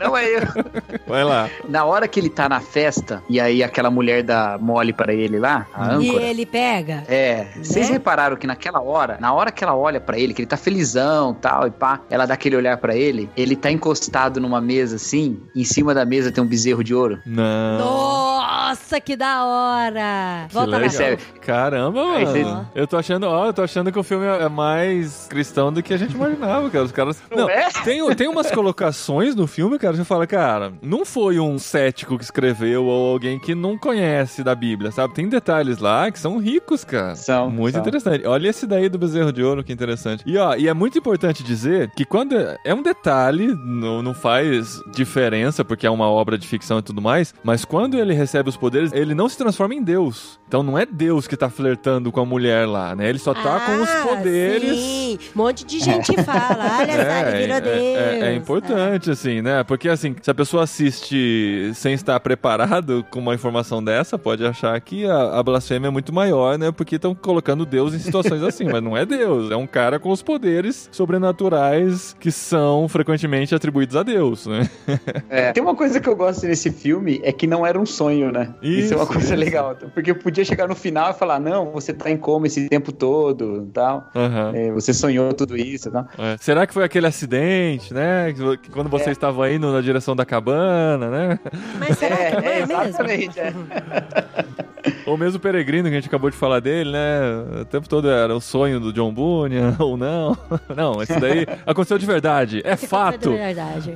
Não 0.00 0.16
é 0.16 0.32
erro. 0.34 0.64
Vai 1.06 1.24
lá. 1.24 1.48
Na 1.68 1.84
hora 1.84 2.06
que 2.08 2.20
ele 2.20 2.30
tá 2.30 2.48
na 2.48 2.60
festa, 2.60 3.22
e 3.28 3.40
aí 3.40 3.62
aquela 3.62 3.90
mulher 3.90 4.22
dá 4.22 4.58
mole 4.60 4.92
pra 4.92 5.12
ele 5.12 5.38
lá, 5.38 5.66
a 5.74 5.94
E 5.94 6.08
âncora. 6.08 6.24
ele 6.24 6.46
pega. 6.46 7.04
É, 7.08 7.46
vocês 7.62 7.86
Né? 7.88 7.94
repararam 7.94 8.36
que 8.36 8.46
naquela 8.46 8.80
hora, 8.80 9.16
na 9.20 9.32
hora 9.32 9.50
que 9.50 9.62
ela 9.64 9.74
olha 9.76 10.00
pra 10.00 10.18
ele, 10.18 10.34
que 10.34 10.42
ele 10.42 10.46
tá 10.48 10.56
felizão 10.56 11.34
tal, 11.34 11.66
e 11.66 11.70
pá, 11.70 12.00
ela 12.10 12.26
dá 12.26 12.34
aquele 12.34 12.56
olhar 12.56 12.76
pra 12.78 12.94
ele, 12.96 13.28
ele 13.36 13.56
tá 13.56 13.70
encostado 13.70 14.40
numa 14.40 14.60
mesa 14.60 14.96
assim, 14.96 15.40
em 15.54 15.64
cima 15.64 15.94
da 15.94 16.04
mesa 16.04 16.30
tem 16.32 16.42
um 16.42 16.46
bezerro 16.46 16.82
de 16.84 16.94
ouro. 16.94 17.18
Não. 17.26 17.59
no 17.60 18.29
Nossa, 18.70 19.00
que 19.00 19.16
da 19.16 19.44
hora! 19.44 20.46
Que 20.46 20.54
Volta 20.54 20.70
lá. 20.70 20.78
legal. 20.78 20.96
Percebe? 20.96 21.22
Caramba, 21.40 22.04
mano. 22.04 22.70
Eu 22.72 22.86
tô 22.86 22.96
achando, 22.96 23.26
ó, 23.26 23.46
eu 23.46 23.52
tô 23.52 23.62
achando 23.62 23.90
que 23.90 23.98
o 23.98 24.02
filme 24.04 24.24
é 24.24 24.48
mais 24.48 25.26
cristão 25.28 25.72
do 25.72 25.82
que 25.82 25.92
a 25.92 25.96
gente 25.96 26.14
imaginava, 26.14 26.70
cara. 26.70 26.84
Os 26.84 26.92
caras. 26.92 27.20
Não 27.34 27.50
é? 27.50 27.68
tem, 27.82 28.14
tem 28.14 28.28
umas 28.28 28.48
colocações 28.52 29.34
no 29.34 29.48
filme, 29.48 29.76
cara, 29.76 29.94
que 29.94 29.98
você 29.98 30.04
fala, 30.04 30.24
cara, 30.24 30.72
não 30.80 31.04
foi 31.04 31.40
um 31.40 31.58
cético 31.58 32.16
que 32.16 32.22
escreveu 32.22 32.84
ou 32.84 33.14
alguém 33.14 33.40
que 33.40 33.56
não 33.56 33.76
conhece 33.76 34.44
da 34.44 34.54
Bíblia, 34.54 34.92
sabe? 34.92 35.14
Tem 35.14 35.28
detalhes 35.28 35.78
lá 35.78 36.08
que 36.08 36.20
são 36.20 36.38
ricos, 36.38 36.84
cara. 36.84 37.16
São, 37.16 37.50
Muito 37.50 37.72
são. 37.72 37.80
interessante. 37.80 38.24
Olha 38.24 38.50
esse 38.50 38.68
daí 38.68 38.88
do 38.88 38.98
bezerro 38.98 39.32
de 39.32 39.42
ouro, 39.42 39.64
que 39.64 39.72
interessante. 39.72 40.22
E 40.24 40.38
ó, 40.38 40.54
e 40.54 40.68
é 40.68 40.74
muito 40.74 40.96
importante 40.96 41.42
dizer 41.42 41.90
que 41.96 42.04
quando. 42.04 42.36
É 42.64 42.72
um 42.72 42.82
detalhe, 42.82 43.48
não, 43.64 44.00
não 44.00 44.14
faz 44.14 44.80
diferença, 44.94 45.64
porque 45.64 45.88
é 45.88 45.90
uma 45.90 46.08
obra 46.08 46.38
de 46.38 46.46
ficção 46.46 46.78
e 46.78 46.82
tudo 46.82 47.02
mais, 47.02 47.34
mas 47.42 47.64
quando 47.64 47.98
ele 47.98 48.14
recebe 48.14 48.48
os 48.48 48.59
poderes, 48.60 48.92
ele 48.92 49.14
não 49.14 49.28
se 49.28 49.36
transforma 49.36 49.74
em 49.74 49.82
Deus. 49.82 50.38
Então 50.46 50.62
não 50.62 50.76
é 50.78 50.84
Deus 50.84 51.26
que 51.26 51.36
tá 51.36 51.48
flertando 51.48 52.10
com 52.12 52.20
a 52.20 52.24
mulher 52.26 52.66
lá, 52.66 52.94
né? 52.94 53.08
Ele 53.08 53.18
só 53.18 53.32
tá 53.32 53.60
com 53.60 53.82
os 53.82 53.88
Ah, 53.88 54.04
poderes. 54.06 54.78
Sim, 54.78 55.18
um 55.34 55.38
monte 55.38 55.64
de 55.64 55.78
gente 55.80 56.12
fala. 56.22 56.78
Olha 56.80 56.92
só, 57.22 57.28
ele 57.28 57.38
virou 57.38 57.56
é, 57.56 57.60
Deus. 57.60 57.74
é- 57.76 58.20
é 58.30 58.34
importante, 58.34 59.10
assim, 59.10 59.40
né? 59.42 59.62
Porque, 59.64 59.88
assim, 59.88 60.14
se 60.20 60.30
a 60.30 60.34
pessoa 60.34 60.64
assiste 60.64 61.70
sem 61.74 61.94
estar 61.94 62.18
preparado 62.20 63.04
com 63.10 63.18
uma 63.20 63.34
informação 63.34 63.82
dessa, 63.82 64.18
pode 64.18 64.44
achar 64.44 64.78
que 64.80 65.06
a, 65.06 65.38
a 65.38 65.42
blasfêmia 65.42 65.88
é 65.88 65.90
muito 65.90 66.12
maior, 66.12 66.58
né? 66.58 66.70
Porque 66.72 66.96
estão 66.96 67.14
colocando 67.14 67.64
Deus 67.64 67.94
em 67.94 67.98
situações 67.98 68.42
assim, 68.42 68.64
mas 68.64 68.82
não 68.82 68.96
é 68.96 69.06
Deus, 69.06 69.50
é 69.50 69.56
um 69.56 69.66
cara 69.66 69.98
com 69.98 70.10
os 70.10 70.20
poderes 70.22 70.88
sobrenaturais 70.92 72.14
que 72.18 72.30
são 72.30 72.88
frequentemente 72.88 73.54
atribuídos 73.54 73.96
a 73.96 74.02
Deus, 74.02 74.46
né? 74.46 74.68
É. 75.30 75.52
Tem 75.52 75.62
uma 75.62 75.74
coisa 75.74 76.00
que 76.00 76.08
eu 76.08 76.16
gosto 76.16 76.46
nesse 76.46 76.70
filme, 76.70 77.20
é 77.22 77.32
que 77.32 77.46
não 77.46 77.64
era 77.64 77.78
um 77.78 77.86
sonho, 77.86 78.32
né? 78.32 78.49
Isso, 78.62 78.94
é 78.94 78.96
uma 78.96 79.04
Isso, 79.04 79.12
coisa 79.12 79.34
isso. 79.34 79.44
legal. 79.44 79.76
Porque 79.94 80.14
podia 80.14 80.44
chegar 80.44 80.68
no 80.68 80.74
final 80.74 81.10
e 81.10 81.14
falar, 81.14 81.40
não, 81.40 81.70
você 81.70 81.92
tá 81.92 82.10
em 82.10 82.16
coma 82.16 82.46
esse 82.46 82.68
tempo 82.68 82.92
todo 82.92 83.68
tal. 83.72 84.08
Aham. 84.14 84.52
É, 84.54 84.70
você 84.72 84.92
sonhou 84.92 85.32
tudo 85.32 85.56
isso 85.56 85.90
tal. 85.90 86.06
É. 86.18 86.36
Será 86.38 86.66
que 86.66 86.74
foi 86.74 86.84
aquele 86.84 87.06
acidente, 87.06 87.92
né? 87.92 88.34
Quando 88.72 88.88
você 88.88 89.10
estava 89.10 89.50
indo 89.50 89.72
na 89.72 89.80
direção 89.80 90.14
da 90.14 90.24
cabana, 90.24 91.10
né? 91.10 91.40
Mas 91.78 91.98
será 91.98 92.16
que 92.16 92.22
é, 92.22 92.60
é, 92.60 92.66
mesmo? 92.66 92.82
exatamente. 92.82 93.40
É. 93.40 93.52
Ou 95.06 95.16
mesmo 95.16 95.38
o 95.38 95.40
Peregrino, 95.40 95.88
que 95.88 95.94
a 95.94 96.00
gente 96.00 96.08
acabou 96.08 96.30
de 96.30 96.36
falar 96.36 96.60
dele, 96.60 96.92
né? 96.92 97.20
O 97.62 97.64
tempo 97.64 97.88
todo 97.88 98.08
era 98.08 98.34
o 98.34 98.40
sonho 98.40 98.80
do 98.80 98.92
John 98.92 99.12
Bunyan, 99.12 99.76
ou 99.78 99.96
não. 99.96 100.36
Não, 100.74 101.02
esse 101.02 101.18
daí 101.18 101.46
aconteceu 101.66 101.98
de 101.98 102.06
verdade. 102.06 102.62
É 102.64 102.76
fato. 102.76 103.32
É 103.32 103.52
verdade. 103.52 103.94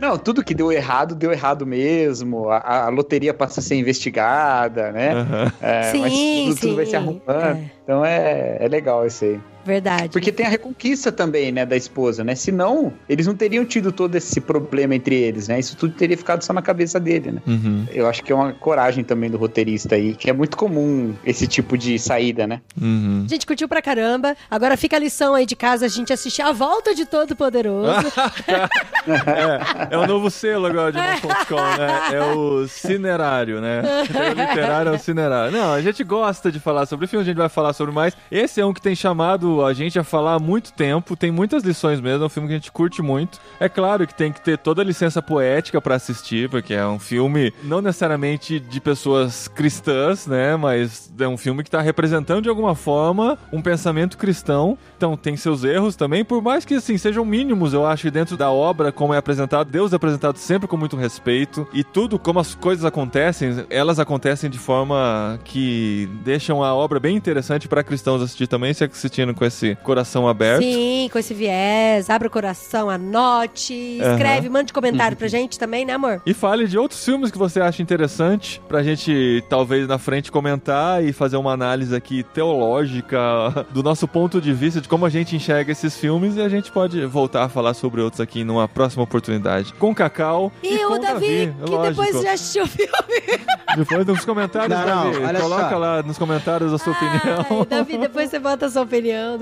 Não, 0.00 0.16
tudo 0.16 0.42
que 0.42 0.54
deu 0.54 0.70
errado, 0.72 1.14
deu 1.14 1.32
errado 1.32 1.66
mesmo. 1.66 2.48
A, 2.48 2.86
a 2.86 2.88
loteria 2.88 3.34
passa 3.46 3.60
a 3.60 3.62
ser 3.62 3.76
investigada, 3.76 4.90
né? 4.92 5.12
Aham. 5.12 5.52
É, 5.60 5.92
mas 5.98 6.12
Sim, 6.12 6.44
tudo, 6.48 6.60
tudo 6.60 6.76
vai 6.76 6.84
sim, 6.84 6.90
se 6.90 6.96
arrumando. 6.96 7.22
é. 7.28 7.70
Então 7.82 8.04
é, 8.04 8.56
é 8.60 8.68
legal 8.68 9.06
isso 9.06 9.24
aí. 9.24 9.40
Verdade. 9.64 10.10
Porque 10.10 10.30
tem 10.32 10.46
a 10.46 10.48
reconquista 10.48 11.10
também, 11.10 11.50
né, 11.52 11.64
da 11.64 11.76
esposa, 11.76 12.22
né? 12.24 12.34
Senão, 12.34 12.92
eles 13.08 13.26
não 13.26 13.34
teriam 13.34 13.64
tido 13.64 13.92
todo 13.92 14.14
esse 14.14 14.40
problema 14.40 14.94
entre 14.94 15.14
eles, 15.14 15.48
né? 15.48 15.58
Isso 15.58 15.76
tudo 15.76 15.94
teria 15.94 16.16
ficado 16.16 16.42
só 16.42 16.52
na 16.52 16.62
cabeça 16.62 16.98
dele, 17.00 17.32
né? 17.32 17.42
Uhum, 17.46 17.86
Eu 17.92 18.06
acho 18.08 18.22
que 18.22 18.32
é 18.32 18.34
uma 18.34 18.52
coragem 18.52 19.04
também 19.04 19.30
do 19.30 19.36
roteirista 19.38 19.94
aí, 19.94 20.14
que 20.14 20.28
é 20.28 20.32
muito 20.32 20.56
comum 20.56 21.14
esse 21.24 21.46
tipo 21.46 21.76
de 21.78 21.98
saída, 21.98 22.46
né? 22.46 22.60
uhum. 22.80 23.22
A 23.24 23.28
gente 23.28 23.46
curtiu 23.46 23.68
pra 23.68 23.80
caramba. 23.80 24.36
Agora 24.50 24.76
fica 24.76 24.96
a 24.96 24.98
lição 24.98 25.34
aí 25.34 25.46
de 25.46 25.56
casa, 25.56 25.86
a 25.86 25.88
gente 25.88 26.12
assistir 26.12 26.42
a 26.42 26.52
volta 26.52 26.94
de 26.94 27.04
Todo 27.06 27.34
Poderoso. 27.36 28.04
É, 29.06 29.94
é 29.94 29.98
o 29.98 30.06
novo 30.06 30.30
selo 30.30 30.66
agora 30.66 30.90
de 30.90 30.98
Irmãos.com, 30.98 31.56
né? 31.56 32.14
É 32.14 32.22
o 32.34 32.66
cinerário, 32.66 33.60
né? 33.60 33.82
Tem 34.10 34.30
o 34.30 34.46
literário, 34.46 34.92
é 34.92 34.96
o 34.96 34.98
cinerário. 34.98 35.52
Não, 35.52 35.74
a 35.74 35.82
gente 35.82 36.02
gosta 36.02 36.50
de 36.50 36.58
falar 36.58 36.86
sobre 36.86 37.06
filme, 37.06 37.22
a 37.22 37.26
gente 37.26 37.36
vai 37.36 37.50
falar 37.50 37.74
sobre 37.74 37.94
mais. 37.94 38.16
Esse 38.30 38.62
é 38.62 38.66
um 38.66 38.72
que 38.72 38.80
tem 38.80 38.94
chamado 38.94 39.53
a 39.62 39.72
gente 39.72 39.98
a 39.98 40.04
falar 40.04 40.34
há 40.34 40.38
muito 40.38 40.72
tempo, 40.72 41.16
tem 41.16 41.30
muitas 41.30 41.62
lições 41.62 42.00
mesmo, 42.00 42.24
é 42.24 42.26
um 42.26 42.30
filme 42.30 42.48
que 42.48 42.54
a 42.54 42.56
gente 42.56 42.72
curte 42.72 43.02
muito. 43.02 43.40
É 43.60 43.68
claro 43.68 44.06
que 44.06 44.14
tem 44.14 44.32
que 44.32 44.40
ter 44.40 44.58
toda 44.58 44.82
a 44.82 44.84
licença 44.84 45.20
poética 45.20 45.80
pra 45.80 45.96
assistir, 45.96 46.48
porque 46.48 46.74
é 46.74 46.86
um 46.86 46.98
filme 46.98 47.52
não 47.62 47.80
necessariamente 47.80 48.58
de 48.58 48.80
pessoas 48.80 49.48
cristãs, 49.48 50.26
né? 50.26 50.56
Mas 50.56 51.12
é 51.18 51.28
um 51.28 51.36
filme 51.36 51.62
que 51.62 51.70
tá 51.70 51.80
representando 51.80 52.42
de 52.42 52.48
alguma 52.48 52.74
forma 52.74 53.38
um 53.52 53.62
pensamento 53.62 54.16
cristão. 54.16 54.78
Então 54.96 55.16
tem 55.16 55.36
seus 55.36 55.64
erros 55.64 55.96
também, 55.96 56.24
por 56.24 56.42
mais 56.42 56.64
que 56.64 56.74
assim 56.74 56.96
sejam 56.96 57.24
mínimos, 57.24 57.72
eu 57.72 57.86
acho, 57.86 58.10
dentro 58.10 58.36
da 58.36 58.50
obra 58.50 58.92
como 58.92 59.14
é 59.14 59.18
apresentado, 59.18 59.70
Deus 59.70 59.92
é 59.92 59.96
apresentado 59.96 60.36
sempre 60.38 60.66
com 60.66 60.76
muito 60.76 60.96
respeito 60.96 61.66
e 61.72 61.82
tudo 61.82 62.18
como 62.18 62.38
as 62.38 62.54
coisas 62.54 62.84
acontecem, 62.84 63.64
elas 63.70 63.98
acontecem 63.98 64.48
de 64.50 64.58
forma 64.58 65.38
que 65.44 66.08
deixam 66.24 66.62
a 66.62 66.74
obra 66.74 66.98
bem 66.98 67.16
interessante 67.16 67.68
pra 67.68 67.82
cristãos 67.82 68.22
assistir 68.22 68.46
também, 68.46 68.72
se 68.72 68.84
assistindo 68.84 69.34
com 69.34 69.43
esse 69.44 69.74
coração 69.82 70.26
aberto. 70.28 70.62
Sim, 70.62 71.08
com 71.12 71.18
esse 71.18 71.34
viés. 71.34 72.08
Abre 72.10 72.28
o 72.28 72.30
coração, 72.30 72.88
anote, 72.90 73.72
escreve, 74.00 74.48
mande 74.48 74.72
comentário 74.72 75.16
pra 75.16 75.26
gente 75.28 75.58
também, 75.58 75.84
né, 75.84 75.92
amor? 75.94 76.20
E 76.26 76.34
fale 76.34 76.66
de 76.66 76.78
outros 76.78 77.04
filmes 77.04 77.30
que 77.30 77.38
você 77.38 77.60
acha 77.60 77.82
interessante 77.82 78.60
pra 78.68 78.82
gente 78.82 79.42
talvez 79.48 79.86
na 79.88 79.98
frente 79.98 80.30
comentar 80.32 81.02
e 81.04 81.12
fazer 81.12 81.36
uma 81.36 81.52
análise 81.52 81.94
aqui 81.94 82.22
teológica 82.22 83.66
do 83.72 83.82
nosso 83.82 84.06
ponto 84.08 84.40
de 84.40 84.52
vista 84.52 84.80
de 84.80 84.88
como 84.88 85.04
a 85.06 85.10
gente 85.10 85.36
enxerga 85.36 85.72
esses 85.72 85.96
filmes 85.96 86.36
e 86.36 86.40
a 86.42 86.48
gente 86.48 86.70
pode 86.72 87.04
voltar 87.06 87.44
a 87.44 87.48
falar 87.48 87.74
sobre 87.74 88.00
outros 88.00 88.20
aqui 88.20 88.44
numa 88.44 88.66
próxima 88.68 89.02
oportunidade. 89.02 89.72
Com 89.74 89.94
Cacau 89.94 90.50
e, 90.62 90.74
E 90.74 90.78
com 90.86 90.94
o 90.94 90.98
Davi, 90.98 91.54
que 91.64 91.70
lógico. 91.70 92.02
depois 92.02 92.22
já 92.22 92.32
assistiu 92.32 92.64
o 92.64 92.66
filme. 92.66 92.90
Depois 93.76 94.06
nos 94.06 94.24
comentários, 94.24 94.68
Não, 94.78 94.86
não, 94.86 95.10
Davi, 95.10 95.24
olha 95.24 95.40
coloca 95.40 95.70
só. 95.70 95.78
lá 95.78 96.00
nos 96.00 96.16
comentários 96.16 96.72
a 96.72 96.78
sua 96.78 96.92
opinião. 96.92 97.44
Ai, 97.50 97.66
Davi, 97.68 97.98
depois 97.98 98.30
você 98.30 98.38
bota 98.38 98.66
a 98.66 98.70
sua 98.70 98.82
opinião 98.82 99.33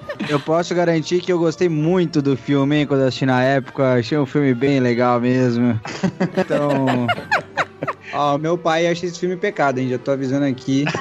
Eu 0.28 0.40
posso 0.40 0.74
garantir 0.74 1.20
que 1.20 1.32
eu 1.32 1.38
gostei 1.38 1.68
muito 1.68 2.20
do 2.22 2.36
filme, 2.36 2.76
hein, 2.76 2.86
quando 2.86 3.00
eu 3.00 3.08
assisti 3.08 3.26
na 3.26 3.42
época. 3.42 3.94
Achei 3.94 4.18
um 4.18 4.26
filme 4.26 4.54
bem 4.54 4.80
legal 4.80 5.20
mesmo. 5.20 5.78
Então. 6.36 7.06
Ó, 8.12 8.38
meu 8.38 8.56
pai 8.56 8.86
acha 8.86 9.06
esse 9.06 9.18
filme 9.18 9.36
pecado, 9.36 9.78
hein? 9.78 9.88
Já 9.88 9.98
tô 9.98 10.12
avisando 10.12 10.44
aqui. 10.46 10.84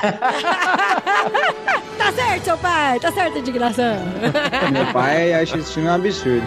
Tá 1.97 2.11
certo, 2.11 2.43
seu 2.43 2.57
pai. 2.57 2.99
Tá 2.99 3.11
certo 3.13 3.37
a 3.37 3.39
indignação. 3.39 3.95
Meu 4.73 4.85
pai 4.91 5.33
acha 5.33 5.57
esse 5.57 5.73
filme 5.73 5.87
um 5.87 5.93
absurdo. 5.93 6.45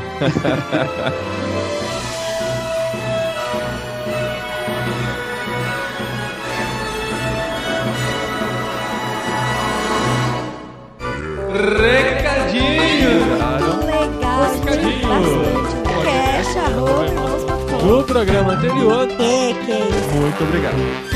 Recadinho! 11.57 13.11
Legal. 13.87 14.53
Recadinho. 14.53 15.09
Bastante. 15.09 15.77
Cash, 16.05 16.57
arroba. 16.59 17.85
No 17.85 18.03
programa 18.05 18.53
anterior, 18.53 19.09
É, 19.19 19.55
que 19.65 19.73
isso. 19.73 20.15
muito 20.21 20.45
obrigado. 20.45 21.16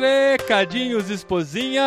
Recadinhos, 0.00 1.10
esposinha! 1.10 1.82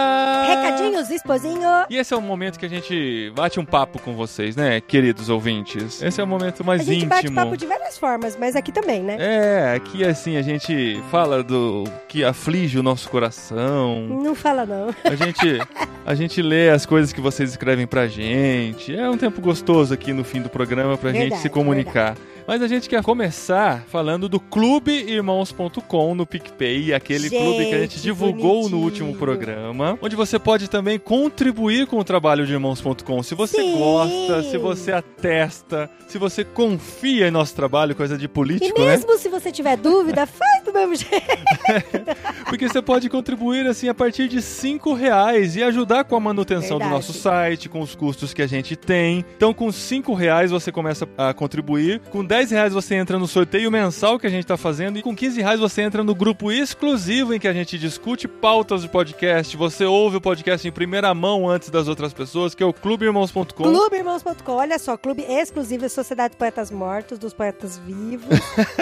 Recadinhos, 0.48 1.10
esposinho. 1.10 1.68
E 1.90 1.98
esse 1.98 2.14
é 2.14 2.18
o 2.18 2.22
momento 2.22 2.60
que 2.60 2.66
a 2.66 2.70
gente 2.70 3.32
bate 3.36 3.60
um 3.60 3.66
papo 3.66 4.00
com 4.00 4.14
vocês, 4.14 4.56
né, 4.56 4.80
queridos 4.82 5.30
ouvintes? 5.30 6.02
Esse 6.02 6.22
é 6.22 6.24
o 6.24 6.28
momento 6.28 6.64
mais 6.64 6.82
A 6.82 6.84
gente 6.84 7.06
íntimo. 7.06 7.10
bate 7.10 7.32
papo 7.32 7.58
de 7.58 7.66
várias 7.66 7.98
formas, 7.98 8.38
mas 8.38 8.56
aqui 8.56 8.72
também, 8.72 9.02
né? 9.02 9.18
É, 9.20 9.76
aqui 9.76 10.04
assim 10.06 10.38
a 10.38 10.42
gente 10.42 11.02
fala 11.10 11.44
do 11.44 11.84
que 12.08 12.24
aflige 12.24 12.78
o 12.80 12.84
nosso 12.84 13.10
coração. 13.10 14.02
Não 14.08 14.36
fala 14.36 14.66
não. 14.66 14.90
A 15.04 15.16
gente, 15.16 15.60
a 16.06 16.16
gente 16.16 16.42
lê 16.42 16.70
as 16.70 16.86
coisas 16.86 17.12
que 17.12 17.20
vocês 17.22 17.50
escrevem 17.50 17.88
pra 17.88 18.08
gente. 18.08 18.96
É 18.96 19.10
um 19.10 19.18
tempo 19.18 19.42
gostoso 19.42 19.94
aqui 19.94 20.14
no 20.14 20.24
fim 20.24 20.42
do 20.42 20.50
programa 20.50 20.98
pra 20.98 21.12
gente 21.12 21.22
Verdade, 21.22 21.42
se 21.42 21.50
comunicar. 21.50 22.16
Mas 22.48 22.62
a 22.62 22.68
gente 22.68 22.90
quer 22.90 23.02
começar 23.02 23.84
falando 23.88 24.28
do 24.28 24.40
clubeirmãos.com 24.40 26.14
no 26.16 26.26
PicPay, 26.26 26.94
aquele 26.94 27.30
Gente, 27.30 27.42
clube 27.42 27.66
que 27.66 27.74
a 27.76 27.80
gente 27.80 28.02
divulgou 28.02 28.64
no 28.64 28.70
bonitinho. 28.80 28.84
último 28.84 29.16
programa, 29.16 29.98
onde 30.02 30.16
você 30.16 30.38
pode 30.38 30.70
também 30.70 31.00
contribuir 31.00 31.88
com 31.88 31.98
o 32.00 32.04
trabalho 32.04 32.46
de 32.46 32.52
irmãos.com. 32.54 33.24
Se 33.24 33.34
você 33.34 33.58
Sim. 33.62 33.78
gosta, 33.78 34.44
se 34.44 34.58
você 34.58 34.92
atesta, 34.92 35.90
se 36.08 36.18
você 36.18 36.44
confia 36.44 37.28
em 37.30 37.32
nosso 37.32 37.56
trabalho, 37.56 37.96
coisa 37.96 38.18
de 38.18 38.26
E 38.26 38.28
político, 38.28 38.80
né? 38.80 38.88
mesmo 38.88 39.18
se 39.18 39.30
você 39.30 39.52
tiver 39.52 39.78
dúvida, 39.78 40.26
faz 40.28 40.64
do 40.66 40.74
mesmo 40.74 40.96
jeito. 40.96 41.14
Porque 42.46 42.68
você 42.68 42.82
pode 42.82 43.10
contribuir 43.10 43.66
assim 43.68 43.88
a 43.88 43.94
partir 43.94 44.28
de 44.28 44.42
5 44.42 44.94
reais 44.94 45.56
e 45.56 45.64
ajudar 45.64 46.04
com 46.04 46.16
a 46.16 46.20
manutenção 46.20 46.78
Verdade. 46.78 46.90
do 46.90 46.94
nosso 46.96 47.14
site, 47.14 47.70
com 47.70 47.80
os 47.80 47.96
custos 47.96 48.34
que 48.34 48.42
a 48.42 48.48
gente 48.48 48.76
tem. 48.76 49.24
Então, 49.38 49.54
com 49.54 49.72
5 49.72 50.14
reais 50.14 50.52
você 50.52 50.72
começa 50.72 51.08
a 51.18 51.34
contribuir. 51.34 52.00
Com 52.12 52.24
10 52.34 52.50
reais 52.50 52.74
você 52.74 52.96
entra 52.96 53.20
no 53.20 53.28
sorteio 53.28 53.70
mensal 53.70 54.18
que 54.18 54.26
a 54.26 54.30
gente 54.30 54.44
tá 54.48 54.58
fazendo. 54.58 54.98
E 54.98 55.04
com 55.04 55.16
15 55.16 55.40
reais 55.40 55.60
você 55.60 55.84
entra 55.84 56.04
no 56.04 56.16
grupo 56.16 56.52
exclusivo 56.52 57.32
em 57.32 57.40
que 57.40 57.48
a 57.48 57.54
gente 57.54 57.78
discute 57.78 58.28
pautas 58.28 58.82
de 58.82 58.90
podcast. 58.90 59.56
Você 59.56 59.86
ouve 59.86 60.18
o 60.18 60.22
podcast 60.22 60.68
em 60.68 60.72
primeira 60.72 61.14
mão 61.14 61.48
antes 61.48 61.70
das 61.70 61.88
outras 61.88 62.12
pessoas, 62.12 62.56
que 62.56 62.64
é 62.64 62.66
o 62.66 62.74
clubeirmãos.com. 62.74 63.46
Clubeirmãos.com, 63.54 64.52
olha 64.52 64.80
só, 64.80 64.98
clube 64.98 65.24
exclusivo 65.30 65.88
Sociedade 65.88 66.32
de 66.32 66.38
Poetas 66.40 66.72
Mortos, 66.72 67.20
dos 67.20 67.34
Poetas 67.36 67.78
Vivos. 67.78 68.40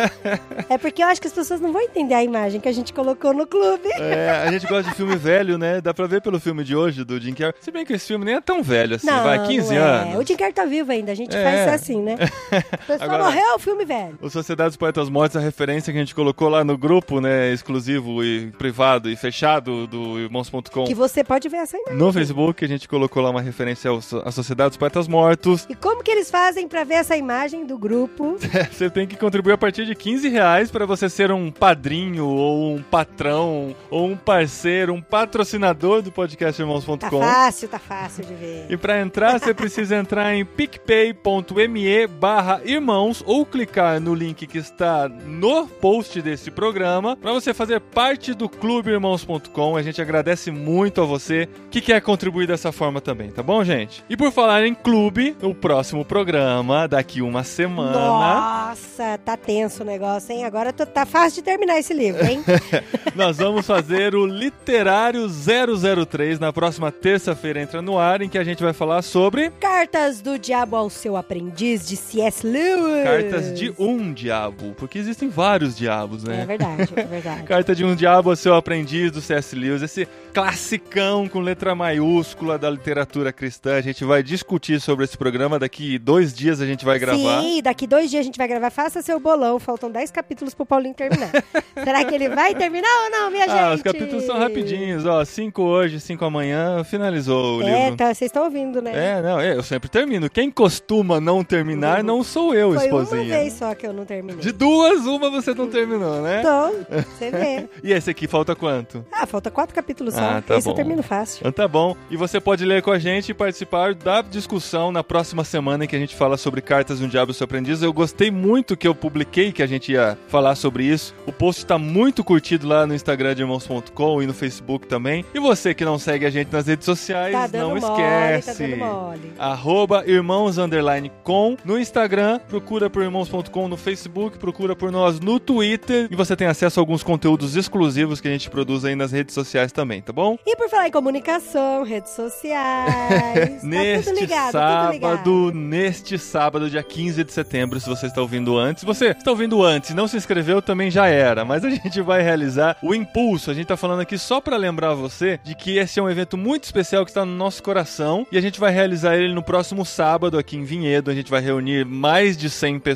é 0.70 0.78
porque 0.78 1.04
eu 1.04 1.08
acho 1.08 1.20
que 1.20 1.28
as 1.28 1.34
pessoas 1.34 1.60
não 1.60 1.74
vão 1.74 1.82
entender 1.82 2.14
a 2.14 2.24
imagem 2.24 2.62
que 2.62 2.70
a 2.70 2.74
gente 2.74 2.93
colocou 2.93 3.34
no 3.34 3.45
clube. 3.45 3.89
É, 3.99 4.43
a 4.47 4.49
gente 4.52 4.66
gosta 4.66 4.89
de 4.89 4.95
filme 4.95 5.18
velho, 5.18 5.58
né? 5.58 5.82
Dá 5.82 5.93
pra 5.93 6.08
ver 6.08 6.22
pelo 6.22 6.39
filme 6.39 6.64
de 6.64 6.74
hoje, 6.74 7.04
do 7.04 7.20
Jim 7.20 7.34
Carrey. 7.34 7.56
Se 7.60 7.70
bem 7.70 7.86
que 7.86 7.91
esse 7.91 8.08
filme 8.08 8.24
nem 8.24 8.36
é 8.36 8.41
tão 8.41 8.64
velho 8.64 8.95
assim, 8.95 9.08
não, 9.08 9.24
vai, 9.24 9.45
15 9.45 9.76
não 9.76 9.76
é. 9.76 9.80
anos. 9.82 10.16
O 10.20 10.26
Jim 10.26 10.38
Carrey 10.38 10.54
tá 10.54 10.64
vivo 10.64 10.89
ainda, 10.89 11.12
a 11.12 11.16
gente 11.16 11.36
É. 11.36 11.43
faz 11.43 11.82
assim, 11.82 12.02
né? 12.02 12.16
O 12.72 12.86
pessoal 12.88 13.02
Agora- 13.02 13.24
morreu, 13.26 13.41
o 13.56 13.60
filme 13.60 13.86
velho. 13.86 14.18
O 14.22 14.30
Sociedade 14.30 14.70
dos 14.70 14.78
Poetas 14.78 15.10
Mortos, 15.10 15.38
a 15.38 15.39
referência 15.39 15.92
que 15.92 15.98
a 15.98 16.02
gente 16.02 16.16
colocou 16.16 16.50
lá 16.50 16.64
no 16.64 16.78
grupo, 16.78 17.20
né, 17.20 17.52
exclusivo 17.52 18.24
e 18.24 18.52
privado 18.52 19.10
e 19.10 19.16
fechado 19.16 19.88
do 19.88 20.20
irmãos.com. 20.20 20.86
Que 20.86 20.96
você 20.96 21.24
pode 21.24 21.48
ver 21.50 21.58
essa 21.58 21.78
imagem. 21.78 21.98
No 21.98 22.12
Facebook, 22.14 22.64
a 22.64 22.68
gente 22.68 22.88
colocou 22.88 23.22
lá 23.22 23.30
uma 23.30 23.42
referência 23.42 23.92
à 24.26 24.32
Sociedade 24.32 24.70
dos 24.70 24.78
Poetas 24.78 25.08
Mortos. 25.08 25.66
E 25.70 25.76
como 25.76 26.04
que 26.04 26.12
eles 26.12 26.30
fazem 26.32 26.68
pra 26.68 26.84
ver 26.84 26.96
essa 26.96 27.16
imagem 27.18 27.66
do 27.66 27.78
grupo? 27.78 28.38
Você 28.72 28.89
tem 28.89 29.08
que 29.08 29.16
contribuir 29.16 29.54
a 29.54 29.58
partir 29.58 29.86
de 29.86 29.96
15 29.96 30.28
reais 30.30 30.72
para 30.72 30.86
você 30.86 31.10
ser 31.10 31.32
um 31.32 31.52
padrinho, 31.52 32.26
ou 32.26 32.76
um 32.76 32.82
patrão, 32.82 33.76
ou 33.89 34.08
um 34.08 34.18
parceiro, 34.18 34.94
um 34.94 35.02
patrocinador 35.02 36.02
do 36.02 36.12
podcast 36.12 36.58
Tá 36.58 36.64
irmãos.com. 36.64 37.20
fácil, 37.20 37.68
tá 37.68 37.80
fácil 37.80 38.26
de 38.26 38.34
ver. 38.34 38.66
E 38.70 38.78
para 38.78 39.00
entrar, 39.02 39.39
você 39.39 39.54
precisa 39.54 39.96
entrar 39.96 40.34
em 40.36 40.44
picpay.me 40.46 42.08
barra 42.08 42.62
irmãos 42.64 43.24
ou 43.32 43.45
clicar 43.45 43.97
no 44.01 44.13
link 44.13 44.45
que 44.45 44.57
está 44.57 45.07
no 45.07 45.65
post 45.65 46.21
desse 46.21 46.51
programa 46.51 47.15
para 47.15 47.32
você 47.32 47.53
fazer 47.53 47.79
parte 47.79 48.34
do 48.34 48.49
clubeirmãos.com. 48.49 49.77
A 49.77 49.82
gente 49.82 50.01
agradece 50.01 50.51
muito 50.51 50.99
a 50.99 51.05
você 51.05 51.47
que 51.69 51.79
quer 51.79 52.01
contribuir 52.01 52.45
dessa 52.45 52.73
forma 52.73 52.99
também, 52.99 53.32
tá 53.32 53.41
bom, 53.41 53.63
gente? 53.63 54.03
E 54.09 54.17
por 54.17 54.34
falar 54.34 54.67
em 54.67 54.75
clube, 54.75 55.38
o 55.41 55.55
próximo 55.55 56.03
programa, 56.03 56.89
daqui 56.89 57.21
uma 57.21 57.41
semana... 57.45 57.93
Nossa, 57.93 59.17
tá 59.23 59.38
tenso 59.38 59.84
o 59.84 59.86
negócio, 59.86 60.34
hein? 60.34 60.43
Agora 60.43 60.73
tá 60.73 61.05
fácil 61.05 61.41
de 61.41 61.43
terminar. 61.43 61.79
esse 61.79 61.93
livro, 61.93 62.25
hein? 62.25 62.43
Nós 63.15 63.38
vamos 63.38 63.65
fazer 63.65 64.13
o 64.13 64.25
Literário 64.25 65.25
003 65.29 66.38
na 66.38 66.51
próxima 66.51 66.91
terça-feira 66.91 67.61
entra 67.61 67.82
no 67.82 67.97
ar, 67.97 68.21
em 68.21 68.27
que 68.27 68.38
a 68.38 68.43
gente 68.43 68.61
vai 68.61 68.73
falar 68.73 69.01
sobre 69.03 69.51
Cartas 69.51 70.19
do 70.19 70.38
Diabo 70.38 70.75
ao 70.75 70.89
seu 70.89 71.15
aprendiz 71.15 71.88
de 71.88 71.95
C.S. 71.95 72.45
Lewis. 72.45 73.20
Cartas 73.22 73.53
de 73.57 73.74
um 73.78 74.13
diabo, 74.13 74.74
porque 74.78 74.97
existem 74.97 75.30
vários 75.30 75.76
diabos, 75.78 76.24
É 76.26 76.30
né? 76.30 76.45
verdade, 76.45 76.89
é 76.95 77.03
verdade. 77.03 77.43
Carta 77.47 77.76
de 77.76 77.84
um 77.86 77.95
Diabo 77.95 78.36
Seu 78.36 78.53
Aprendiz, 78.55 79.11
do 79.11 79.22
C.S. 79.22 79.55
Lewis, 79.55 79.82
esse 79.82 80.07
classicão 80.34 81.28
com 81.28 81.39
letra 81.39 81.74
maiúscula 81.76 82.57
da 82.57 82.69
literatura 82.69 83.32
cristã. 83.32 83.76
A 83.76 83.82
gente 83.82 84.03
vai 84.03 84.22
discutir 84.24 84.80
sobre 84.82 85.05
esse 85.05 85.17
programa. 85.17 85.57
Daqui 85.59 85.97
dois 85.97 86.34
dias 86.34 86.59
a 86.61 86.65
gente 86.65 86.84
vai 86.86 86.97
gravar. 86.99 87.41
Sim, 87.41 87.61
daqui 87.61 87.86
dois 87.88 88.09
dias 88.09 88.22
a 88.22 88.24
gente 88.24 88.38
vai 88.38 88.47
gravar. 88.47 88.69
Faça 88.69 89.01
seu 89.01 89.19
bolão. 89.19 89.59
Faltam 89.59 89.89
10 89.91 90.11
capítulos 90.11 90.53
pro 90.53 90.65
Paulinho 90.65 90.93
terminar. 90.93 91.32
Será 91.84 92.03
que 92.03 92.13
ele 92.15 92.30
vai 92.30 92.53
terminar 92.55 92.89
ou 93.05 93.09
não, 93.11 93.32
minha 93.32 93.47
gente? 93.47 93.57
Ah, 93.59 93.74
os 93.74 93.82
capítulos 93.82 94.24
são 94.26 94.38
rapidinhos, 94.38 95.05
ó. 95.05 95.24
Cinco 95.26 95.61
hoje, 95.63 95.99
cinco 95.99 96.26
amanhã, 96.26 96.84
finalizou 96.84 97.59
o 97.59 97.63
É, 97.63 97.84
livro. 97.84 97.97
tá, 97.97 98.05
vocês 98.13 98.30
estão 98.30 98.43
ouvindo, 98.43 98.82
né? 98.82 98.91
É, 99.17 99.22
não, 99.22 99.39
é, 99.39 99.55
eu 99.55 99.63
sempre 99.63 99.89
termino. 99.89 100.30
Quem 100.30 100.49
costuma 100.51 101.19
não 101.22 101.43
terminar 101.43 102.03
não 102.03 102.24
sou 102.24 102.53
eu, 102.53 102.74
Foi 102.74 102.89
uma 103.12 103.22
esposinha. 103.24 103.38
vez 103.39 103.53
só 103.53 103.74
que 103.76 103.86
eu 103.88 103.93
não 103.93 104.05
terminei. 104.05 104.41
De 104.41 104.51
duas, 104.51 105.05
uma 105.05 105.30
você 105.30 105.53
não 105.53 105.68
terminou, 105.68 106.22
né? 106.22 106.39
Então, 106.39 106.74
você 107.18 107.32
vê. 107.32 107.70
E 107.84 107.91
esse 107.93 108.09
aqui 108.09 108.28
falta 108.28 108.55
quanto? 108.55 109.05
Ah, 109.12 109.26
falta 109.26 109.49
quatro 109.51 109.74
capítulos 109.76 110.14
só. 110.14 110.22
Ah, 110.22 110.41
tá 110.45 110.57
Esse 110.57 110.68
eu 110.68 110.72
bom. 110.74 110.76
termino 110.76 111.03
fácil. 111.03 111.39
Então 111.41 111.51
tá 111.51 111.68
bom. 111.68 111.95
E 112.09 112.18
você 112.18 112.39
pode 112.39 112.66
ler 112.66 112.82
com 112.82 112.91
a 112.91 112.99
gente 112.99 113.30
e 113.30 113.34
participar 113.34 113.93
da 113.93 114.22
discussão 114.22 114.91
na 114.91 115.03
próxima 115.03 115.43
semana 115.43 115.86
em 115.86 115.88
que 115.88 115.95
a 115.95 115.99
gente 115.99 116.16
fala 116.16 116.38
sobre 116.38 116.62
Cartas 116.62 116.99
de 116.99 117.05
um 117.05 117.07
Diabo 117.07 117.32
e 117.32 117.34
seu 117.34 117.45
Aprendiz. 117.45 117.82
Eu 117.82 117.93
gostei 117.93 118.32
muito 118.32 118.76
que 118.78 118.88
eu 118.88 118.95
publiquei 118.95 119.51
que 119.51 119.62
a 119.64 119.68
gente 119.68 119.91
ia 119.91 120.18
falar 120.28 120.55
sobre 120.55 120.84
isso. 120.86 121.14
O 121.26 121.32
post 121.32 121.66
tá 121.66 121.78
muito 121.78 122.24
curtido 122.24 122.68
lá 122.68 122.86
no 122.86 122.93
Instagram 122.95 123.36
de 123.36 123.41
irmãos.com 123.41 124.22
e 124.22 124.28
no 124.28 124.34
Facebook 124.34 124.88
também. 124.88 125.26
E 125.34 125.39
você 125.39 125.74
que 125.74 125.86
não 125.86 125.97
segue 125.99 126.26
a 126.26 126.30
gente 126.30 126.51
nas 126.51 126.68
redes 126.68 126.86
sociais, 126.86 127.32
Tá 127.34 127.47
não 127.57 127.70
mole, 127.70 127.80
esquece. 127.80 128.53
tá 128.53 128.68
dando 128.68 128.78
mole. 128.78 129.32
Arroba 129.38 130.03
irmãos 130.07 130.57
underline 130.57 131.12
com 131.24 131.55
no 131.66 131.80
Instagram, 131.80 132.39
procura 132.47 132.89
por 132.89 133.01
irmãos.com 133.04 133.68
no 133.68 133.78
Facebook, 133.78 134.38
procura 134.38 134.76
por 134.76 134.91
nós 134.91 135.20
no 135.20 135.39
Twitter 135.39 136.08
e 136.10 136.16
você 136.16 136.36
tem 136.36 136.47
acesso 136.47 136.80
a 136.80 136.82
alguns 136.82 137.04
conteúdos 137.04 137.56
exclusivos 137.56 138.22
que 138.22 138.28
a 138.28 138.32
gente 138.32 138.49
produz 138.49 138.86
aí 138.86 138.95
nas 138.95 139.12
redes 139.12 139.34
sociais 139.34 139.72
também, 139.72 140.02
tá 140.02 140.14
bom? 140.14 140.38
E 140.45 140.56
por 140.56 140.70
falar 140.70 140.88
em 140.88 140.91
comunicação, 140.91 141.84
redes 141.84 142.12
sociais. 142.12 143.62
tá 143.62 143.68
neste 143.68 144.14
ligado, 144.14 144.52
sábado, 144.52 145.52
neste 145.54 146.18
sábado, 146.18 146.70
dia 146.70 146.84
15 146.84 147.24
de 147.24 147.32
setembro, 147.32 147.80
se 147.80 147.89
você 147.89 148.06
está 148.06 148.22
ouvindo 148.22 148.58
antes. 148.58 148.84
Você 148.84 149.08
está 149.08 149.32
ouvindo 149.32 149.64
antes 149.64 149.89
e 149.89 149.93
não 149.93 150.08
se 150.08 150.18
inscreveu, 150.18 150.62
também 150.62 150.89
já 150.91 151.08
era. 151.08 151.43
Mas 151.43 151.66
a 151.66 151.70
gente 151.70 152.02
vai 152.02 152.22
realizar 152.22 152.78
o 152.82 152.93
Impulso. 152.93 153.52
A 153.52 153.54
gente 153.54 153.64
está 153.64 153.78
falando 153.78 154.02
aqui 154.02 154.18
só 154.18 154.39
para 154.39 154.58
lembrar 154.58 154.93
você 154.93 155.39
de 155.43 155.56
que 155.56 155.78
esse 155.78 155.99
é 155.99 156.04
um 156.04 156.10
evento 156.10 156.38
muito 156.38 156.64
especial 156.64 157.04
que 157.04 157.12
está 157.12 157.26
no 157.26 157.36
nosso 157.36 157.62
coração. 157.64 158.26
E 158.32 158.38
a 158.38 158.41
gente 158.41 158.60
vai 158.60 158.72
realizar 158.72 159.16
ele 159.16 159.34
no 159.34 159.43
próximo 159.43 159.86
sábado 159.86 160.38
aqui 160.38 160.56
em 160.56 160.64
Vinhedo. 160.64 161.12
A 161.12 161.16
gente 161.16 161.30
vai 161.30 161.41
reunir 161.41 161.86
mais 161.86 162.38
de 162.38 162.49
100 162.49 162.80
pessoas 162.80 162.91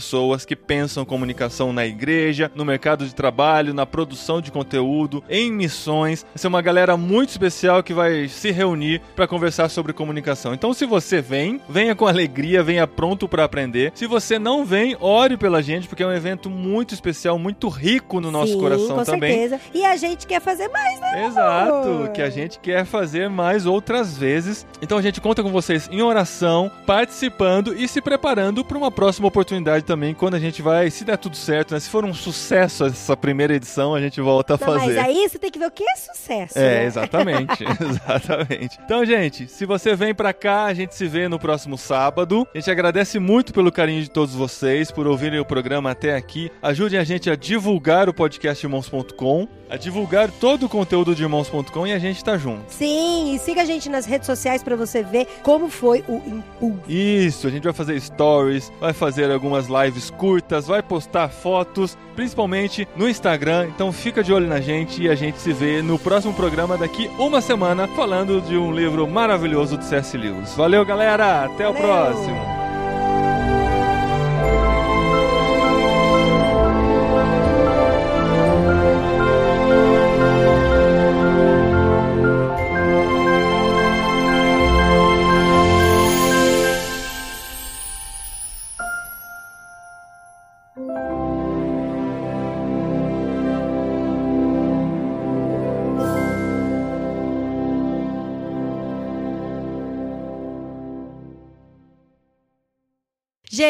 que 0.45 0.55
pensam 0.55 1.05
comunicação 1.05 1.71
na 1.71 1.85
igreja, 1.85 2.51
no 2.55 2.65
mercado 2.65 3.05
de 3.05 3.13
trabalho, 3.13 3.73
na 3.73 3.85
produção 3.85 4.41
de 4.41 4.51
conteúdo, 4.51 5.23
em 5.29 5.51
missões. 5.51 6.23
Vai 6.23 6.37
ser 6.37 6.47
uma 6.47 6.61
galera 6.61 6.97
muito 6.97 7.29
especial 7.29 7.83
que 7.83 7.93
vai 7.93 8.27
se 8.27 8.51
reunir 8.51 9.01
para 9.15 9.27
conversar 9.27 9.69
sobre 9.69 9.93
comunicação. 9.93 10.53
Então, 10.53 10.73
se 10.73 10.85
você 10.85 11.21
vem, 11.21 11.61
venha 11.69 11.95
com 11.95 12.07
alegria, 12.07 12.63
venha 12.63 12.87
pronto 12.87 13.27
para 13.27 13.43
aprender. 13.43 13.91
Se 13.95 14.07
você 14.07 14.39
não 14.39 14.65
vem, 14.65 14.95
ore 14.99 15.37
pela 15.37 15.61
gente, 15.61 15.87
porque 15.87 16.03
é 16.03 16.07
um 16.07 16.13
evento 16.13 16.49
muito 16.49 16.93
especial, 16.93 17.37
muito 17.37 17.67
rico 17.67 18.19
no 18.19 18.31
nosso 18.31 18.53
Sim, 18.53 18.59
coração 18.59 18.95
com 18.95 19.03
também. 19.03 19.49
certeza. 19.49 19.61
E 19.73 19.85
a 19.85 19.95
gente 19.95 20.25
quer 20.25 20.41
fazer 20.41 20.67
mais, 20.69 20.99
né? 20.99 21.25
Exato, 21.25 21.73
amor? 21.73 22.09
que 22.09 22.21
a 22.21 22.29
gente 22.29 22.59
quer 22.59 22.85
fazer 22.85 23.29
mais 23.29 23.65
outras 23.65 24.17
vezes. 24.17 24.65
Então 24.81 24.97
a 24.97 25.01
gente 25.01 25.19
conta 25.19 25.43
com 25.43 25.51
vocês 25.51 25.89
em 25.91 26.01
oração, 26.01 26.71
participando 26.85 27.73
e 27.73 27.87
se 27.87 28.01
preparando 28.01 28.63
para 28.63 28.77
uma 28.77 28.91
próxima 28.91 29.27
oportunidade 29.27 29.74
também, 29.81 30.13
quando 30.13 30.35
a 30.35 30.39
gente 30.39 30.61
vai, 30.61 30.89
se 30.89 31.03
der 31.03 31.17
tudo 31.17 31.35
certo, 31.35 31.73
né? 31.73 31.79
Se 31.79 31.89
for 31.89 32.03
um 32.05 32.13
sucesso 32.13 32.85
essa 32.85 33.15
primeira 33.15 33.55
edição, 33.55 33.93
a 33.95 34.01
gente 34.01 34.19
volta 34.21 34.55
a 34.55 34.57
Não, 34.57 34.73
mas 34.73 34.83
fazer. 34.83 34.99
aí 34.99 35.27
você 35.27 35.37
tem 35.37 35.51
que 35.51 35.59
ver 35.59 35.67
o 35.67 35.71
que 35.71 35.83
é 35.83 35.95
sucesso. 35.95 36.57
É, 36.57 36.79
né? 36.79 36.85
exatamente, 36.85 37.63
exatamente. 37.81 38.79
Então, 38.83 39.05
gente, 39.05 39.47
se 39.47 39.65
você 39.65 39.95
vem 39.95 40.13
pra 40.13 40.33
cá, 40.33 40.65
a 40.65 40.73
gente 40.73 40.95
se 40.95 41.07
vê 41.07 41.27
no 41.27 41.39
próximo 41.39 41.77
sábado. 41.77 42.47
A 42.53 42.57
gente 42.57 42.69
agradece 42.71 43.19
muito 43.19 43.53
pelo 43.53 43.71
carinho 43.71 44.01
de 44.01 44.09
todos 44.09 44.33
vocês, 44.35 44.91
por 44.91 45.07
ouvirem 45.07 45.39
o 45.39 45.45
programa 45.45 45.91
até 45.91 46.15
aqui. 46.15 46.51
Ajudem 46.61 46.99
a 46.99 47.03
gente 47.03 47.29
a 47.29 47.35
divulgar 47.35 48.09
o 48.09 48.13
podcast 48.13 48.65
irmãos.com, 48.65 49.47
a 49.69 49.77
divulgar 49.77 50.29
todo 50.31 50.65
o 50.65 50.69
conteúdo 50.69 51.15
de 51.15 51.23
irmãos.com 51.23 51.87
e 51.87 51.93
a 51.93 51.99
gente 51.99 52.23
tá 52.23 52.37
junto. 52.37 52.71
Sim, 52.71 53.33
e 53.35 53.39
siga 53.39 53.61
a 53.61 53.65
gente 53.65 53.89
nas 53.89 54.05
redes 54.05 54.25
sociais 54.27 54.63
pra 54.63 54.75
você 54.75 55.03
ver 55.03 55.27
como 55.43 55.69
foi 55.69 56.03
o 56.07 56.15
impulso. 56.25 56.83
Isso, 56.87 57.47
a 57.47 57.49
gente 57.49 57.63
vai 57.63 57.73
fazer 57.73 57.99
stories, 57.99 58.71
vai 58.79 58.93
fazer 58.93 59.31
algumas 59.31 59.64
lives 59.67 60.09
curtas, 60.09 60.67
vai 60.67 60.81
postar 60.81 61.29
fotos, 61.29 61.97
principalmente 62.15 62.87
no 62.95 63.07
Instagram. 63.09 63.67
Então 63.67 63.91
fica 63.91 64.23
de 64.23 64.33
olho 64.33 64.47
na 64.47 64.59
gente 64.59 65.01
e 65.01 65.09
a 65.09 65.15
gente 65.15 65.37
se 65.39 65.53
vê 65.53 65.81
no 65.81 65.99
próximo 65.99 66.33
programa 66.33 66.77
daqui 66.77 67.09
uma 67.17 67.41
semana 67.41 67.87
falando 67.89 68.41
de 68.41 68.57
um 68.57 68.71
livro 68.71 69.07
maravilhoso 69.07 69.77
do 69.77 69.83
C.S. 69.83 70.17
Lewis. 70.17 70.53
Valeu, 70.55 70.85
galera! 70.85 71.45
Até 71.45 71.67
o 71.67 71.73
Valeu! 71.73 71.87
próximo! 71.87 72.54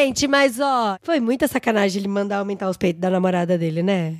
Gente, 0.06 0.28
mas 0.28 0.60
ó, 0.60 0.96
foi 1.02 1.18
muita 1.18 1.48
sacanagem 1.48 2.00
ele 2.00 2.06
mandar 2.06 2.36
aumentar 2.38 2.70
os 2.70 2.76
peitos 2.76 3.00
da 3.00 3.10
namorada 3.10 3.58
dele, 3.58 3.82
né? 3.82 4.14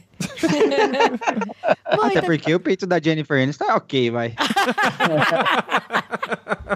Até 1.84 1.96
Muita 1.96 2.22
porque 2.22 2.54
o 2.54 2.60
peito 2.60 2.86
da 2.86 3.00
Jennifer 3.00 3.42
Aniston 3.42 3.66
tá 3.66 3.76
ok, 3.76 4.10
vai. 4.10 4.34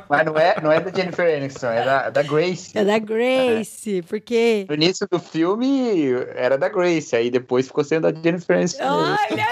Mas 0.09 0.25
não 0.25 0.37
é, 0.37 0.61
não 0.61 0.73
é 0.73 0.81
da 0.81 0.91
Jennifer 0.91 1.37
Aniston, 1.37 1.67
é 1.69 1.85
da, 1.85 2.11
da 2.11 2.23
Grace. 2.23 2.77
É 2.77 2.85
da 2.85 2.99
Grace, 2.99 4.03
porque. 4.09 4.67
No 4.69 4.75
início 4.75 5.07
do 5.11 5.19
filme 5.19 6.13
era 6.35 6.57
da 6.57 6.69
Grace, 6.69 7.15
aí 7.15 7.31
depois 7.31 7.67
ficou 7.67 7.83
sendo 7.85 8.13
da 8.13 8.21
Jennifer 8.21 8.57
Aniston. 8.57 8.85
Olha 8.85 9.47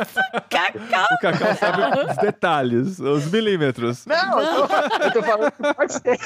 isso, 0.00 0.20
Cacau! 0.50 1.06
O 1.12 1.18
Cacau 1.20 1.54
sabe 1.56 2.10
os 2.10 2.16
detalhes, 2.16 2.98
os 2.98 3.30
milímetros. 3.30 4.04
Não, 4.06 4.40
eu 4.40 4.68
tô, 4.68 4.74
eu 5.04 5.12
tô 5.12 5.22
falando 5.22 5.52
que 5.52 5.74
pode 5.74 5.92
ser. 5.92 6.18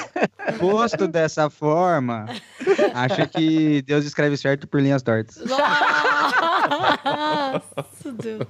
Posto 0.59 1.07
dessa 1.07 1.49
forma, 1.49 2.25
acho 2.93 3.27
que 3.29 3.81
Deus 3.83 4.05
escreve 4.05 4.37
certo 4.37 4.67
por 4.67 4.81
linhas 4.81 5.01
tortas. 5.01 5.37
Nossa, 5.45 6.48
Deus. 8.21 8.47